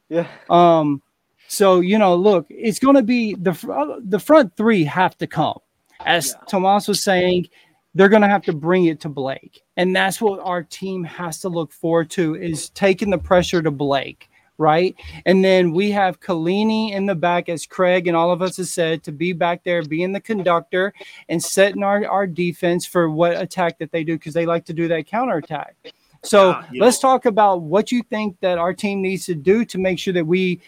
Yeah. 0.09 0.25
Um, 0.49 1.03
so 1.47 1.79
you 1.79 1.97
know, 1.97 2.15
look, 2.15 2.47
it's 2.49 2.79
going 2.79 2.95
to 2.95 3.03
be 3.03 3.35
the 3.35 3.51
uh, 3.71 3.99
the 4.03 4.19
front 4.19 4.55
three 4.55 4.83
have 4.83 5.17
to 5.19 5.27
come, 5.27 5.59
as 6.05 6.35
Tomas 6.47 6.87
was 6.87 7.03
saying. 7.03 7.47
They're 7.95 8.09
going 8.09 8.23
to 8.23 8.27
have 8.27 8.41
to 8.45 8.53
bring 8.53 8.85
it 8.85 8.99
to 9.01 9.09
Blake, 9.09 9.61
and 9.77 9.95
that's 9.95 10.19
what 10.19 10.39
our 10.39 10.63
team 10.63 11.03
has 11.03 11.39
to 11.41 11.49
look 11.49 11.71
forward 11.71 12.09
to 12.11 12.33
is 12.35 12.69
taking 12.69 13.11
the 13.11 13.19
pressure 13.19 13.61
to 13.61 13.69
Blake, 13.69 14.31
right? 14.57 14.95
And 15.27 15.45
then 15.45 15.73
we 15.73 15.91
have 15.91 16.19
Chiellini 16.19 16.93
in 16.93 17.05
the 17.05 17.13
back, 17.13 17.49
as 17.49 17.67
Craig 17.67 18.07
and 18.07 18.17
all 18.17 18.31
of 18.31 18.41
us 18.41 18.57
have 18.57 18.67
said, 18.67 19.03
to 19.03 19.11
be 19.11 19.31
back 19.31 19.63
there, 19.63 19.83
being 19.83 20.11
the 20.11 20.19
conductor 20.19 20.91
and 21.29 21.43
setting 21.43 21.83
our 21.83 22.07
our 22.07 22.25
defense 22.25 22.83
for 22.83 23.11
what 23.11 23.39
attack 23.39 23.77
that 23.77 23.91
they 23.91 24.03
do 24.03 24.17
because 24.17 24.33
they 24.33 24.47
like 24.47 24.65
to 24.65 24.73
do 24.73 24.87
that 24.87 25.05
counter 25.05 25.37
attack. 25.37 25.75
So 26.23 26.51
Yeah, 26.51 26.65
you 26.71 26.81
let's 26.81 26.99
talk 26.99 27.25
about 27.25 27.61
what 27.61 27.91
you 27.91 28.01
think 28.03 28.39
that 28.39 28.57
our 28.57 28.73
team 28.73 29.01
needs 29.01 29.25
to 29.25 29.35
do 29.35 29.65
to 29.65 29.77
make 29.77 29.99
sure 29.99 30.13
that 30.13 30.25
we 30.25 30.61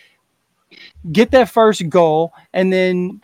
get 1.12 1.32
that 1.32 1.50
first 1.50 1.88
goal 1.90 2.34
and 2.54 2.72
then 2.72 3.22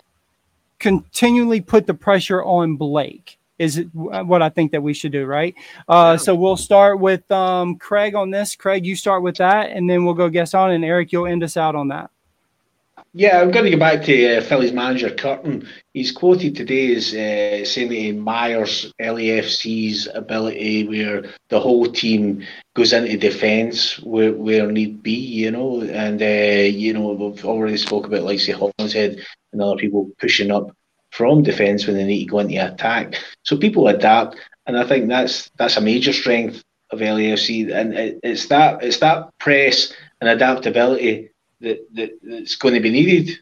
continually 0.79 1.61
put 1.61 1.87
the 1.87 1.93
pressure 1.93 2.43
on 2.43 2.75
Blake. 2.75 3.37
Is 3.59 3.85
what 3.93 4.41
I 4.41 4.49
think 4.49 4.71
that 4.71 4.81
we 4.81 4.91
should 4.91 5.11
do, 5.11 5.25
right? 5.25 5.53
Uh, 5.87 6.17
so 6.17 6.33
we'll 6.33 6.57
start 6.57 6.99
with 6.99 7.29
um, 7.31 7.75
Craig 7.75 8.15
on 8.15 8.31
this. 8.31 8.55
Craig, 8.55 8.87
you 8.87 8.95
start 8.95 9.21
with 9.21 9.37
that, 9.37 9.69
and 9.69 9.87
then 9.87 10.03
we'll 10.03 10.15
go 10.15 10.29
guess 10.29 10.55
on, 10.55 10.71
and 10.71 10.83
Eric, 10.83 11.11
you'll 11.11 11.27
end 11.27 11.43
us 11.43 11.55
out 11.57 11.75
on 11.75 11.89
that. 11.89 12.09
Yeah, 13.13 13.41
I'm 13.41 13.51
going 13.51 13.65
to 13.65 13.71
go 13.71 13.77
back 13.77 14.03
to 14.03 14.37
uh, 14.37 14.41
Philly's 14.41 14.71
manager 14.71 15.09
Curtin. 15.09 15.67
He's 15.93 16.13
quoted 16.13 16.55
today 16.55 16.95
as 16.95 17.13
uh, 17.13 17.65
saying 17.65 17.89
that 17.89 17.95
he 17.95 18.09
admires 18.09 18.93
LAFC's 19.01 20.07
ability, 20.13 20.87
where 20.87 21.25
the 21.49 21.59
whole 21.59 21.87
team 21.87 22.47
goes 22.73 22.93
into 22.93 23.17
defence 23.17 23.99
where, 23.99 24.31
where 24.31 24.71
need 24.71 25.03
be, 25.03 25.11
you 25.11 25.51
know. 25.51 25.81
And 25.81 26.21
uh, 26.21 26.25
you 26.71 26.93
know 26.93 27.11
we've 27.11 27.43
already 27.43 27.75
spoke 27.75 28.07
about 28.07 28.23
like 28.23 28.39
say 28.39 28.53
Hollingshead 28.53 29.19
and 29.51 29.61
other 29.61 29.75
people 29.75 30.09
pushing 30.17 30.49
up 30.49 30.71
from 31.09 31.43
defence 31.43 31.85
when 31.85 31.97
they 31.97 32.05
need 32.05 32.23
to 32.25 32.31
go 32.31 32.39
into 32.39 32.65
attack. 32.65 33.15
So 33.43 33.57
people 33.57 33.89
adapt, 33.89 34.37
and 34.65 34.77
I 34.79 34.85
think 34.85 35.09
that's 35.09 35.51
that's 35.57 35.75
a 35.75 35.81
major 35.81 36.13
strength 36.13 36.63
of 36.91 36.99
LAFC, 36.99 37.73
and 37.75 37.93
it, 37.93 38.19
it's 38.23 38.47
that 38.47 38.83
it's 38.83 38.99
that 38.99 39.37
press 39.37 39.91
and 40.21 40.29
adaptability 40.29 41.30
that, 41.61 41.79
that 41.95 42.11
that's 42.23 42.55
going 42.55 42.73
to 42.75 42.79
be 42.81 42.91
needed. 42.91 43.37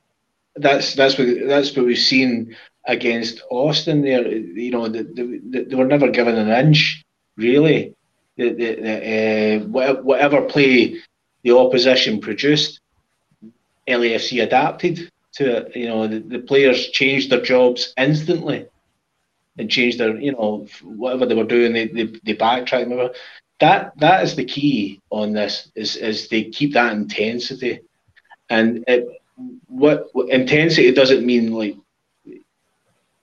That's 0.56 0.94
that's 0.94 1.18
what 1.18 1.28
that's 1.48 1.76
what 1.76 1.86
we've 1.86 1.98
seen 1.98 2.56
against 2.86 3.42
Austin. 3.50 4.02
There, 4.02 4.28
you 4.28 4.72
know, 4.72 4.88
the, 4.90 5.04
the, 5.04 5.66
they 5.68 5.76
were 5.76 5.86
never 5.86 6.10
given 6.10 6.36
an 6.36 6.50
inch 6.50 7.04
really. 7.38 7.96
The, 8.38 8.54
the, 8.54 8.76
the, 8.76 9.64
uh, 9.64 9.68
wha- 9.68 10.02
whatever 10.02 10.42
play 10.42 10.96
the 11.44 11.52
opposition 11.58 12.20
produced, 12.22 12.80
LAFC 13.88 14.44
adapted 14.44 15.10
to 15.34 15.58
it. 15.58 15.76
You 15.76 15.88
know, 15.88 16.08
the, 16.08 16.20
the 16.20 16.40
players 16.40 16.90
changed 16.90 17.30
their 17.30 17.42
jobs 17.42 17.94
instantly 17.98 18.66
and 19.58 19.70
changed 19.70 19.98
their, 20.00 20.16
you 20.18 20.32
know, 20.32 20.68
whatever 20.84 21.26
they 21.26 21.36
were 21.36 21.44
doing, 21.44 21.74
they, 21.74 21.88
they, 21.88 22.06
they 22.24 22.34
backtracked. 22.34 22.90
That 23.60 23.92
that 24.00 24.24
is 24.24 24.36
the 24.36 24.46
key 24.46 25.02
on 25.10 25.34
this 25.34 25.70
is 25.76 25.98
is 25.98 26.30
they 26.30 26.46
keep 26.46 26.74
that 26.74 26.94
intensity, 26.94 27.82
and 28.50 28.84
it, 28.88 29.08
what, 29.68 30.10
intensity 30.30 30.92
doesn't 30.92 31.26
mean 31.26 31.52
like 31.52 31.76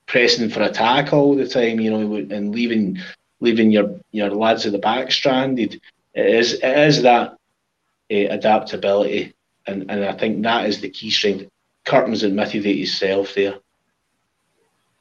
pressing 0.06 0.48
for 0.48 0.62
attack 0.62 1.12
all 1.12 1.34
the 1.34 1.48
time, 1.48 1.80
you 1.80 1.90
know, 1.90 2.14
and 2.16 2.54
leaving 2.54 2.98
leaving 3.40 3.70
your 3.70 4.00
your 4.12 4.30
lads 4.30 4.64
at 4.66 4.72
the 4.72 4.78
back 4.78 5.12
stranded. 5.12 5.80
It 6.14 6.26
is 6.26 6.54
it 6.54 6.78
is 6.78 7.02
that 7.02 7.32
uh, 7.32 7.36
adaptability, 8.08 9.34
and 9.66 9.90
and 9.90 10.04
I 10.04 10.12
think 10.12 10.42
that 10.42 10.66
is 10.66 10.80
the 10.80 10.90
key 10.90 11.10
strength. 11.10 11.48
Curtin's 11.84 12.22
admitted 12.22 12.66
it 12.66 12.76
himself 12.76 13.34
there. 13.34 13.56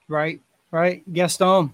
Right, 0.07 0.41
right. 0.71 1.01
Gaston. 1.11 1.73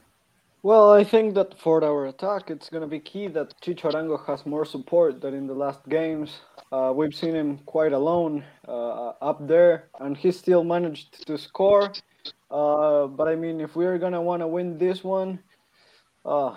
Well, 0.63 0.91
I 0.91 1.03
think 1.03 1.33
that 1.33 1.59
for 1.59 1.83
our 1.83 2.05
attack, 2.05 2.51
it's 2.51 2.69
going 2.69 2.81
to 2.81 2.87
be 2.87 2.99
key 2.99 3.27
that 3.29 3.59
Chicho 3.61 3.91
Arango 3.91 4.23
has 4.27 4.45
more 4.45 4.63
support 4.63 5.19
than 5.19 5.33
in 5.33 5.47
the 5.47 5.55
last 5.55 5.79
games. 5.89 6.41
Uh, 6.71 6.93
we've 6.95 7.15
seen 7.15 7.33
him 7.33 7.57
quite 7.65 7.93
alone 7.93 8.43
uh, 8.67 9.13
up 9.23 9.47
there, 9.47 9.89
and 9.99 10.15
he 10.15 10.31
still 10.31 10.63
managed 10.63 11.25
to 11.25 11.35
score. 11.39 11.91
Uh, 12.51 13.07
but 13.07 13.27
I 13.27 13.35
mean, 13.35 13.59
if 13.59 13.75
we're 13.75 13.97
going 13.97 14.13
to 14.13 14.21
want 14.21 14.43
to 14.43 14.47
win 14.47 14.77
this 14.77 15.03
one, 15.03 15.39
uh, 16.25 16.55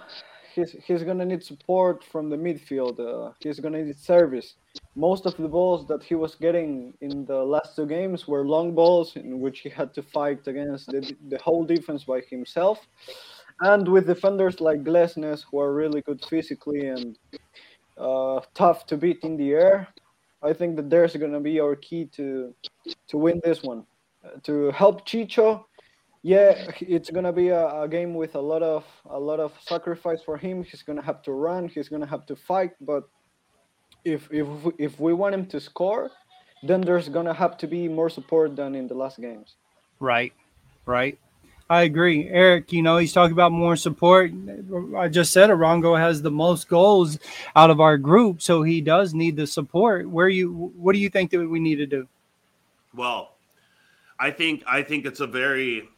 he's, 0.55 0.76
he's 0.84 1.02
going 1.02 1.18
to 1.18 1.24
need 1.24 1.42
support 1.42 2.05
from 2.05 2.28
the 2.28 2.36
midfield. 2.36 3.00
Uh, 3.00 3.32
he's 3.40 3.59
going 3.59 3.72
to 3.72 3.84
need 3.84 3.98
service. 3.98 4.57
Most 4.94 5.24
of 5.24 5.34
the 5.38 5.48
balls 5.48 5.88
that 5.88 6.02
he 6.02 6.14
was 6.14 6.34
getting 6.34 6.92
in 7.00 7.24
the 7.24 7.42
last 7.42 7.74
two 7.74 7.86
games 7.86 8.28
were 8.28 8.44
long 8.44 8.74
balls 8.74 9.16
in 9.16 9.40
which 9.40 9.61
he 9.61 9.70
had 9.70 9.94
to 9.94 10.02
fight 10.02 10.46
against 10.46 10.88
the, 10.88 11.16
the 11.30 11.38
whole 11.38 11.64
defense 11.64 12.05
by 12.05 12.20
himself 12.28 12.86
and 13.61 13.86
with 13.88 14.07
defenders 14.07 14.61
like 14.61 14.84
Glesnes, 14.84 15.44
who 15.50 15.61
are 15.61 15.72
really 15.72 16.02
good 16.02 16.24
physically 16.24 16.86
and 16.86 17.16
uh, 17.96 18.40
tough 18.55 18.86
to 18.86 18.96
beat 18.96 19.20
in 19.22 19.36
the 19.36 19.52
air, 19.52 19.88
I 20.42 20.52
think 20.52 20.76
that 20.76 20.90
there's 20.90 21.16
going 21.16 21.32
to 21.32 21.40
be 21.40 21.61
our 21.61 21.76
key 21.76 22.07
to 22.16 22.55
to 23.09 23.16
win 23.16 23.40
this 23.44 23.62
one. 23.62 23.86
Uh, 24.24 24.38
to 24.42 24.70
help 24.72 25.07
Chicho, 25.07 25.64
yeah, 26.22 26.70
it's 26.80 27.11
going 27.11 27.24
to 27.24 27.32
be 27.32 27.48
a, 27.48 27.82
a 27.82 27.88
game 27.88 28.14
with 28.14 28.34
a 28.34 28.40
lot 28.40 28.62
of 28.62 28.84
a 29.07 29.18
lot 29.18 29.40
of 29.40 29.52
sacrifice 29.61 30.22
for 30.22 30.36
him. 30.36 30.62
He's 30.62 30.82
going 30.82 30.98
to 30.98 31.05
have 31.05 31.22
to 31.22 31.32
run. 31.32 31.68
He's 31.68 31.88
going 31.88 32.02
to 32.02 32.09
have 32.09 32.26
to 32.26 32.36
fight. 32.36 32.72
But 32.80 33.05
if 34.05 34.28
if 34.32 34.46
if 34.78 35.00
we 35.00 35.12
want 35.14 35.34
him 35.34 35.46
to 35.46 35.61
score, 35.61 36.11
then 36.62 36.80
there's 36.80 37.09
going 37.09 37.26
to 37.26 37.34
have 37.34 37.57
to 37.59 37.66
be 37.66 37.88
more 37.88 38.11
support 38.11 38.57
than 38.57 38.74
in 38.74 38.86
the 38.86 38.94
last 38.94 39.20
games. 39.20 39.57
Right, 40.00 40.32
right. 40.86 41.18
I 41.70 41.82
agree, 41.82 42.28
Eric. 42.28 42.72
You 42.72 42.82
know, 42.82 42.98
he's 42.98 43.12
talking 43.12 43.32
about 43.32 43.52
more 43.52 43.76
support. 43.76 44.32
I 44.96 45.08
just 45.08 45.32
said 45.32 45.48
Arango 45.50 45.98
has 45.98 46.20
the 46.20 46.30
most 46.30 46.68
goals 46.68 47.18
out 47.56 47.70
of 47.70 47.80
our 47.80 47.96
group, 47.96 48.42
so 48.42 48.62
he 48.62 48.80
does 48.80 49.14
need 49.14 49.36
the 49.36 49.46
support. 49.46 50.08
Where 50.08 50.28
you, 50.28 50.72
what 50.76 50.92
do 50.92 50.98
you 50.98 51.08
think 51.08 51.30
that 51.30 51.48
we 51.48 51.60
need 51.60 51.76
to 51.76 51.86
do? 51.86 52.06
Well, 52.94 53.34
I 54.18 54.30
think 54.30 54.62
I 54.66 54.82
think 54.82 55.06
it's 55.06 55.20
a 55.20 55.26
very 55.26 55.88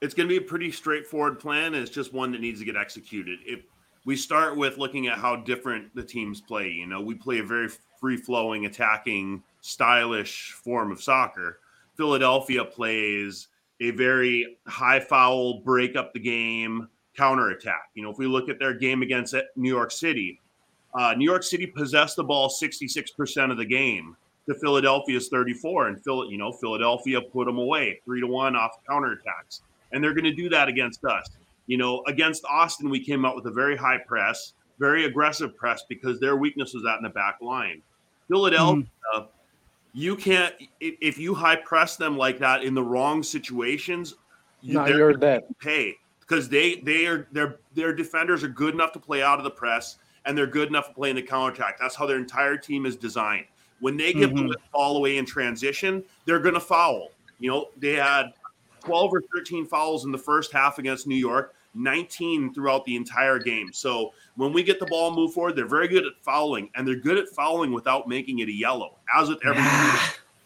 it's 0.00 0.14
going 0.14 0.28
to 0.28 0.32
be 0.32 0.44
a 0.44 0.48
pretty 0.48 0.72
straightforward 0.72 1.38
plan 1.38 1.74
it's 1.74 1.90
just 1.90 2.12
one 2.12 2.32
that 2.32 2.40
needs 2.40 2.58
to 2.60 2.64
get 2.64 2.76
executed. 2.76 3.38
If 3.44 3.60
we 4.06 4.16
start 4.16 4.56
with 4.56 4.78
looking 4.78 5.06
at 5.08 5.18
how 5.18 5.36
different 5.36 5.94
the 5.94 6.02
teams 6.02 6.40
play, 6.40 6.68
you 6.68 6.86
know, 6.86 7.02
we 7.02 7.14
play 7.14 7.38
a 7.38 7.44
very 7.44 7.68
free-flowing, 8.00 8.64
attacking, 8.64 9.42
stylish 9.60 10.52
form 10.52 10.90
of 10.90 11.02
soccer. 11.02 11.58
Philadelphia 11.96 12.64
plays 12.64 13.48
a 13.80 13.90
very 13.90 14.58
high 14.66 15.00
foul, 15.00 15.60
break 15.60 15.96
up 15.96 16.12
the 16.12 16.20
game, 16.20 16.88
counter 17.16 17.50
attack. 17.50 17.90
You 17.94 18.02
know, 18.02 18.10
if 18.10 18.18
we 18.18 18.26
look 18.26 18.48
at 18.48 18.58
their 18.58 18.74
game 18.74 19.02
against 19.02 19.34
New 19.56 19.68
York 19.68 19.90
City, 19.90 20.40
uh, 20.94 21.14
New 21.16 21.24
York 21.24 21.42
City 21.42 21.66
possessed 21.66 22.16
the 22.16 22.24
ball 22.24 22.48
66% 22.48 23.50
of 23.50 23.56
the 23.56 23.64
game 23.64 24.16
to 24.48 24.54
Philadelphia's 24.54 25.28
34. 25.28 25.88
And 25.88 26.02
Phil, 26.02 26.30
you 26.30 26.38
know, 26.38 26.52
Philadelphia 26.52 27.20
put 27.20 27.46
them 27.46 27.58
away 27.58 28.00
three 28.04 28.20
to 28.20 28.26
one 28.26 28.56
off 28.56 28.72
counterattacks. 28.88 29.60
And 29.92 30.02
they're 30.02 30.14
going 30.14 30.24
to 30.24 30.34
do 30.34 30.48
that 30.48 30.68
against 30.68 31.04
us. 31.04 31.28
You 31.66 31.78
know, 31.78 32.02
against 32.06 32.44
Austin, 32.44 32.90
we 32.90 33.04
came 33.04 33.24
out 33.24 33.36
with 33.36 33.46
a 33.46 33.50
very 33.50 33.76
high 33.76 33.98
press, 33.98 34.54
very 34.78 35.04
aggressive 35.04 35.56
press 35.56 35.84
because 35.88 36.18
their 36.18 36.36
weakness 36.36 36.74
was 36.74 36.84
out 36.84 36.98
in 36.98 37.04
the 37.04 37.10
back 37.10 37.36
line. 37.40 37.82
Philadelphia, 38.28 38.84
mm. 39.14 39.26
You 39.92 40.16
can't 40.16 40.54
if 40.80 41.18
you 41.18 41.34
high 41.34 41.56
press 41.56 41.96
them 41.96 42.16
like 42.16 42.38
that 42.38 42.62
in 42.62 42.74
the 42.74 42.82
wrong 42.82 43.22
situations, 43.22 44.14
no, 44.62 44.86
you're 44.86 45.14
dead. 45.14 45.42
Pay 45.58 45.96
because 46.20 46.48
they 46.48 46.76
they 46.76 47.06
are 47.06 47.26
their 47.32 47.58
their 47.74 47.92
defenders 47.92 48.44
are 48.44 48.48
good 48.48 48.74
enough 48.74 48.92
to 48.92 49.00
play 49.00 49.22
out 49.22 49.38
of 49.38 49.44
the 49.44 49.50
press 49.50 49.96
and 50.24 50.36
they're 50.36 50.46
good 50.46 50.68
enough 50.68 50.88
to 50.88 50.94
play 50.94 51.10
in 51.10 51.16
the 51.16 51.22
counterattack. 51.22 51.78
That's 51.78 51.96
how 51.96 52.06
their 52.06 52.18
entire 52.18 52.56
team 52.56 52.86
is 52.86 52.96
designed. 52.96 53.46
When 53.80 53.96
they 53.96 54.12
give 54.12 54.30
mm-hmm. 54.30 54.48
the 54.48 54.56
ball 54.72 54.98
away 54.98 55.16
in 55.16 55.24
transition, 55.24 56.04
they're 56.26 56.38
going 56.38 56.54
to 56.54 56.60
foul. 56.60 57.08
You 57.38 57.50
know, 57.50 57.68
they 57.78 57.94
had 57.94 58.34
12 58.84 59.12
or 59.12 59.22
13 59.34 59.66
fouls 59.66 60.04
in 60.04 60.12
the 60.12 60.18
first 60.18 60.52
half 60.52 60.78
against 60.78 61.06
New 61.06 61.16
York, 61.16 61.54
19 61.74 62.52
throughout 62.52 62.84
the 62.84 62.96
entire 62.96 63.38
game. 63.38 63.72
So 63.72 64.12
when 64.36 64.52
we 64.52 64.62
get 64.62 64.78
the 64.80 64.86
ball 64.86 65.14
move 65.14 65.32
forward, 65.32 65.56
they're 65.56 65.66
very 65.66 65.88
good 65.88 66.04
at 66.06 66.12
fouling, 66.22 66.70
and 66.74 66.86
they're 66.86 66.94
good 66.96 67.18
at 67.18 67.28
fouling 67.28 67.72
without 67.72 68.08
making 68.08 68.38
it 68.40 68.48
a 68.48 68.52
yellow, 68.52 68.96
as 69.14 69.28
with 69.28 69.44
every. 69.46 69.62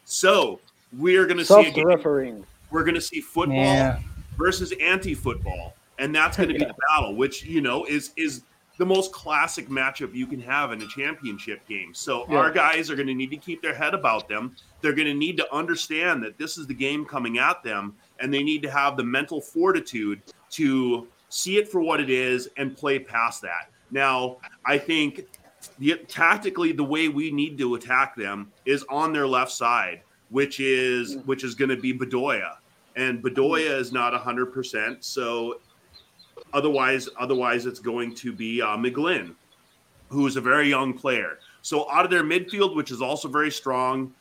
so 0.05 0.61
we 0.99 1.17
are 1.17 1.27
going 1.27 1.39
to 1.39 1.45
see 1.45 1.81
a 1.81 1.85
refereeing. 1.85 2.45
we're 2.71 2.85
going 2.85 2.95
to 2.95 3.01
see 3.01 3.21
football 3.21 3.57
Yeah. 3.57 3.99
versus 4.39 4.73
anti-football, 4.81 5.75
and 5.99 6.15
that's 6.15 6.37
going 6.37 6.49
to 6.49 6.55
be 6.55 6.65
the 6.65 6.75
battle, 6.89 7.15
which 7.15 7.45
you 7.45 7.61
know 7.61 7.85
is 7.85 8.13
is 8.17 8.43
the 8.77 8.85
most 8.87 9.13
classic 9.13 9.69
matchup 9.69 10.13
you 10.13 10.27
can 10.27 10.41
have 10.41 10.73
in 10.73 10.83
a 10.83 10.87
championship 10.89 11.65
game. 11.69 11.95
So 11.95 12.27
Yeah. 12.29 12.39
our 12.39 12.51
guys 12.51 12.91
are 12.91 12.97
going 12.97 13.07
to 13.07 13.15
need 13.15 13.31
to 13.31 13.37
keep 13.37 13.63
their 13.63 13.75
head 13.75 13.95
about 13.95 14.29
them. 14.29 14.57
They're 14.81 14.93
going 14.95 15.07
to 15.07 15.15
need 15.15 15.37
to 15.37 15.55
understand 15.55 16.25
that 16.25 16.39
this 16.39 16.59
is 16.59 16.67
the 16.67 16.75
game 16.75 17.05
coming 17.05 17.39
at 17.39 17.63
them, 17.63 17.95
and 18.19 18.35
they 18.35 18.43
need 18.43 18.63
to 18.65 18.71
have 18.73 18.97
the 18.97 19.05
mental 19.05 19.41
fortitude 19.41 20.23
to 20.51 21.07
see 21.29 21.57
it 21.57 21.69
for 21.69 21.81
what 21.81 22.01
it 22.01 22.11
is 22.11 22.49
and 22.57 22.77
play 22.77 22.99
past 22.99 23.43
that. 23.43 23.71
Now, 23.95 24.39
I 24.67 24.77
think 24.77 25.21
the, 25.79 25.95
tactically 26.09 26.73
the 26.73 26.83
way 26.83 27.09
we 27.09 27.31
need 27.31 27.57
to 27.59 27.77
attack 27.77 28.17
them 28.17 28.51
is 28.67 28.85
on 28.91 29.13
their 29.13 29.27
left 29.27 29.53
side, 29.53 30.03
which 30.31 30.59
is 30.59 31.17
which 31.25 31.45
is 31.45 31.55
going 31.55 31.71
to 31.71 31.77
be 31.77 31.95
Bedoya, 31.95 32.57
and 32.97 33.23
Bedoya 33.23 33.79
is 33.79 33.93
not 33.93 34.13
hundred 34.13 34.47
percent. 34.53 35.05
So 35.05 35.61
otherwise, 36.53 37.09
otherwise 37.19 37.67
it's 37.67 37.79
going 37.79 38.15
to 38.17 38.33
be 38.33 38.61
uh, 38.61 38.77
McGlynn, 38.77 39.37
who 40.09 40.27
is 40.27 40.37
a 40.37 40.41
very 40.41 40.69
young 40.69 40.93
player. 40.93 41.39
So 41.63 41.89
out 41.91 42.05
of 42.05 42.11
their 42.11 42.25
midfield, 42.25 42.75
which 42.75 42.91
is 42.91 43.01
also 43.01 43.29
very 43.29 43.51
strong, 43.51 44.13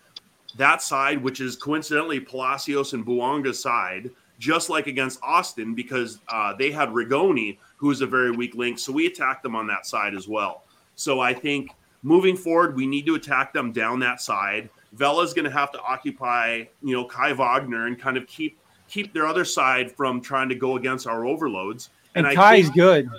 that 0.55 0.83
side, 0.83 1.21
which 1.23 1.41
is 1.41 1.55
coincidentally 1.55 2.19
Palacios 2.19 2.93
and 2.93 3.03
Bouanga's 3.03 3.59
side, 3.59 4.11
just 4.37 4.69
like 4.69 4.85
against 4.85 5.19
Austin, 5.23 5.73
because 5.73 6.19
uh, 6.29 6.53
they 6.53 6.71
had 6.71 6.89
Rigoni, 6.89 7.57
who 7.83 7.91
is 7.91 7.99
a 7.99 8.07
very 8.07 8.31
weak 8.31 8.55
link. 8.55 8.79
So 8.79 8.93
we 8.93 9.07
attack 9.07 9.43
them 9.43 9.57
on 9.57 9.67
that 9.67 9.85
side 9.85 10.15
as 10.15 10.25
well. 10.25 10.63
So 10.95 11.19
I 11.19 11.33
think 11.33 11.69
moving 12.01 12.37
forward, 12.37 12.77
we 12.77 12.87
need 12.87 13.05
to 13.07 13.15
attack 13.15 13.51
them 13.51 13.73
down 13.73 13.99
that 13.99 14.21
side. 14.21 14.69
Vela's 14.93 15.33
going 15.33 15.43
to 15.43 15.51
have 15.51 15.69
to 15.73 15.81
occupy, 15.81 16.63
you 16.81 16.95
know, 16.95 17.03
Kai 17.03 17.33
Wagner 17.33 17.87
and 17.87 17.99
kind 17.99 18.15
of 18.15 18.25
keep 18.25 18.57
keep 18.87 19.13
their 19.13 19.27
other 19.27 19.43
side 19.43 19.91
from 19.91 20.21
trying 20.21 20.47
to 20.47 20.55
go 20.55 20.77
against 20.77 21.07
our 21.07 21.25
overloads. 21.25 21.89
And, 22.15 22.25
I 22.25 22.33
Kai's 22.35 22.65
think- 22.67 22.75
good. 22.75 23.09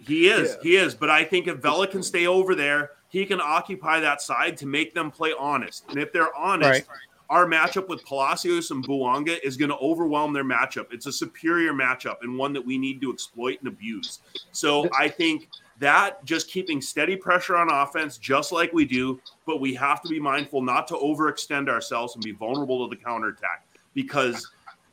he 0.00 0.28
is. 0.28 0.56
Yeah. 0.56 0.62
He 0.64 0.76
is. 0.76 0.96
But 0.96 1.10
I 1.10 1.22
think 1.22 1.46
if 1.46 1.58
Vela 1.58 1.86
can 1.86 2.02
stay 2.02 2.26
over 2.26 2.56
there, 2.56 2.90
he 3.08 3.24
can 3.24 3.40
occupy 3.40 4.00
that 4.00 4.20
side 4.20 4.56
to 4.56 4.66
make 4.66 4.94
them 4.94 5.12
play 5.12 5.32
honest. 5.38 5.84
And 5.90 5.98
if 5.98 6.12
they're 6.12 6.34
honest, 6.34 6.88
Right. 6.88 6.98
Our 7.30 7.44
matchup 7.44 7.88
with 7.88 8.04
Palacios 8.06 8.70
and 8.70 8.86
Bouanga 8.86 9.38
is 9.42 9.56
going 9.58 9.70
to 9.70 9.76
overwhelm 9.76 10.32
their 10.32 10.44
matchup. 10.44 10.86
It's 10.92 11.06
a 11.06 11.12
superior 11.12 11.74
matchup 11.74 12.22
and 12.22 12.38
one 12.38 12.54
that 12.54 12.64
we 12.64 12.78
need 12.78 13.02
to 13.02 13.12
exploit 13.12 13.58
and 13.58 13.68
abuse. 13.68 14.20
So 14.52 14.88
I 14.98 15.08
think 15.08 15.48
that 15.78 16.24
just 16.24 16.48
keeping 16.48 16.80
steady 16.80 17.16
pressure 17.16 17.56
on 17.56 17.70
offense, 17.70 18.16
just 18.16 18.50
like 18.50 18.72
we 18.72 18.86
do, 18.86 19.20
but 19.46 19.60
we 19.60 19.74
have 19.74 20.00
to 20.02 20.08
be 20.08 20.18
mindful 20.18 20.62
not 20.62 20.88
to 20.88 20.94
overextend 20.94 21.68
ourselves 21.68 22.14
and 22.14 22.24
be 22.24 22.32
vulnerable 22.32 22.88
to 22.88 22.96
the 22.96 23.02
counterattack 23.02 23.66
because 23.94 24.50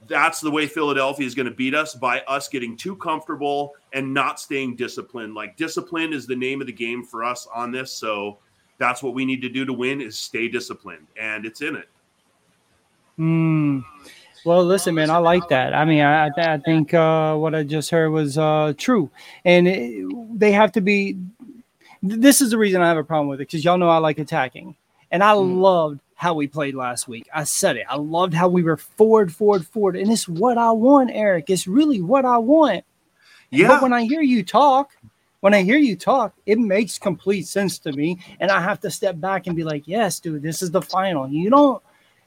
that's 0.07 0.41
the 0.41 0.51
way 0.51 0.67
Philadelphia 0.67 1.25
is 1.25 1.35
going 1.35 1.47
to 1.47 1.55
beat 1.55 1.73
us 1.73 1.95
by 1.95 2.19
us 2.21 2.47
getting 2.47 2.75
too 2.77 2.95
comfortable 2.97 3.73
and 3.93 4.13
not 4.13 4.39
staying 4.39 4.75
disciplined. 4.75 5.33
Like 5.33 5.57
discipline 5.57 6.13
is 6.13 6.27
the 6.27 6.35
name 6.35 6.61
of 6.61 6.67
the 6.67 6.73
game 6.73 7.03
for 7.03 7.23
us 7.23 7.47
on 7.53 7.71
this. 7.71 7.91
So 7.91 8.37
that's 8.77 9.01
what 9.01 9.13
we 9.13 9.25
need 9.25 9.41
to 9.41 9.49
do 9.49 9.65
to 9.65 9.73
win 9.73 10.01
is 10.01 10.17
stay 10.17 10.47
disciplined 10.47 11.07
and 11.17 11.45
it's 11.45 11.61
in 11.61 11.75
it. 11.75 11.87
Hmm. 13.17 13.79
Well, 14.45 14.63
listen, 14.63 14.93
man, 14.93 15.09
I 15.09 15.17
like 15.17 15.47
that. 15.49 15.73
I 15.73 15.85
mean, 15.85 16.01
I, 16.01 16.29
I 16.37 16.57
think 16.59 16.93
uh, 16.93 17.35
what 17.35 17.55
I 17.55 17.63
just 17.63 17.89
heard 17.89 18.11
was 18.11 18.37
uh, 18.37 18.73
true, 18.77 19.09
and 19.43 19.67
it, 19.67 20.05
they 20.37 20.51
have 20.51 20.71
to 20.73 20.81
be. 20.81 21.17
This 22.03 22.41
is 22.41 22.51
the 22.51 22.57
reason 22.57 22.81
I 22.81 22.87
have 22.87 22.97
a 22.97 23.03
problem 23.03 23.27
with 23.27 23.41
it 23.41 23.47
because 23.47 23.65
y'all 23.65 23.79
know 23.79 23.89
I 23.89 23.97
like 23.97 24.19
attacking, 24.19 24.75
and 25.09 25.23
I 25.23 25.31
loved 25.31 25.99
how 26.13 26.35
we 26.35 26.45
played 26.45 26.75
last 26.75 27.07
week. 27.07 27.27
I 27.33 27.43
said 27.43 27.77
it. 27.77 27.87
I 27.89 27.95
loved 27.95 28.35
how 28.35 28.47
we 28.47 28.61
were 28.61 28.77
forward, 28.77 29.33
forward, 29.33 29.65
forward, 29.65 29.95
and 29.95 30.11
it's 30.11 30.27
what 30.27 30.59
I 30.59 30.69
want, 30.69 31.09
Eric. 31.11 31.49
It's 31.49 31.65
really 31.65 32.01
what 32.01 32.23
I 32.23 32.37
want. 32.37 32.85
Yeah. 33.49 33.67
But 33.67 33.81
when 33.81 33.93
I 33.93 34.03
hear 34.03 34.21
you 34.21 34.43
talk, 34.43 34.91
when 35.39 35.55
I 35.55 35.63
hear 35.63 35.77
you 35.77 35.95
talk, 35.95 36.35
it 36.45 36.59
makes 36.59 36.99
complete 36.99 37.47
sense 37.47 37.79
to 37.79 37.91
me, 37.91 38.19
and 38.39 38.51
I 38.51 38.61
have 38.61 38.79
to 38.81 38.91
step 38.91 39.19
back 39.19 39.47
and 39.47 39.55
be 39.55 39.63
like, 39.63 39.87
"Yes, 39.87 40.19
dude, 40.19 40.43
this 40.43 40.61
is 40.61 40.69
the 40.69 40.83
final." 40.83 41.27
You 41.27 41.49
don't, 41.49 41.81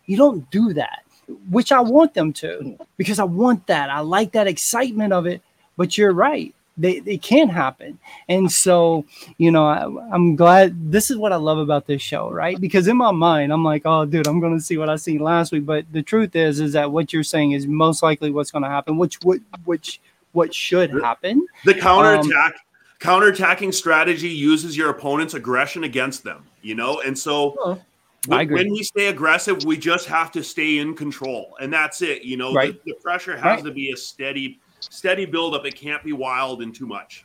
you 0.09 0.17
don't 0.17 0.51
do 0.51 0.73
that, 0.73 1.05
which 1.51 1.71
I 1.71 1.81
want 1.81 2.15
them 2.15 2.33
to, 2.35 2.77
because 2.97 3.21
I 3.21 3.25
want 3.25 3.69
that. 3.69 3.91
I 3.91 4.01
like 4.01 4.33
that 4.33 4.49
excitement 4.49 5.13
of 5.13 5.27
it. 5.27 5.41
But 5.77 5.97
you're 5.97 6.13
right; 6.13 6.53
they 6.77 7.03
it 7.07 7.23
can't 7.23 7.53
happen, 7.53 8.01
and 8.29 8.51
so 8.51 9.05
you 9.37 9.53
know, 9.53 9.67
I, 9.67 9.85
I'm 10.13 10.35
glad. 10.35 10.91
This 10.91 11.09
is 11.09 11.17
what 11.17 11.33
I 11.33 11.37
love 11.37 11.59
about 11.59 11.87
this 11.87 12.03
show, 12.03 12.31
right? 12.31 12.61
Because 12.61 12.89
in 12.89 12.97
my 12.97 13.13
mind, 13.13 13.53
I'm 13.53 13.63
like, 13.63 13.83
"Oh, 13.85 14.05
dude, 14.05 14.27
I'm 14.27 14.41
going 14.41 14.59
to 14.59 14.65
see 14.65 14.77
what 14.77 14.89
I 14.89 14.97
seen 14.97 15.21
last 15.21 15.53
week." 15.53 15.65
But 15.65 15.85
the 15.93 16.03
truth 16.03 16.35
is, 16.35 16.59
is 16.59 16.73
that 16.73 16.91
what 16.91 17.13
you're 17.13 17.23
saying 17.23 17.53
is 17.53 17.69
most 17.69 18.03
likely 18.03 18.33
what's 18.33 18.51
going 18.51 18.65
to 18.65 18.69
happen, 18.69 18.97
which 18.97 19.21
would, 19.23 19.45
which, 19.65 20.01
what 20.33 20.53
should 20.53 20.91
happen. 20.91 21.47
The 21.65 21.75
counterattack 21.75 22.55
um, 22.55 22.61
counterattacking 23.01 23.73
strategy 23.75 24.29
uses 24.29 24.77
your 24.77 24.91
opponent's 24.91 25.35
aggression 25.35 25.85
against 25.85 26.25
them, 26.25 26.45
you 26.63 26.75
know? 26.75 27.01
And 27.01 27.17
so. 27.17 27.81
I 28.27 28.31
when, 28.31 28.41
agree. 28.41 28.57
when 28.57 28.73
we 28.73 28.83
stay 28.83 29.07
aggressive, 29.07 29.65
we 29.65 29.77
just 29.77 30.07
have 30.07 30.33
to 30.33 30.43
stay 30.43 30.79
in 30.79 30.95
control. 30.95 31.57
And 31.61 31.73
that's 31.73 32.03
it. 32.03 32.23
You 32.23 32.37
know, 32.37 32.53
Right. 32.53 32.75
the, 32.85 32.93
the 32.93 32.99
pressure 33.01 33.37
has 33.37 33.45
Right. 33.45 33.65
to 33.65 33.71
be 33.71 33.93
a 33.93 33.97
steady, 33.97 34.59
steady 34.81 35.25
buildup. 35.25 35.65
It 35.65 35.77
can't 35.77 36.03
be 36.03 36.13
wild 36.13 36.63
and 36.63 36.75
too 36.75 36.87
much. 36.87 37.25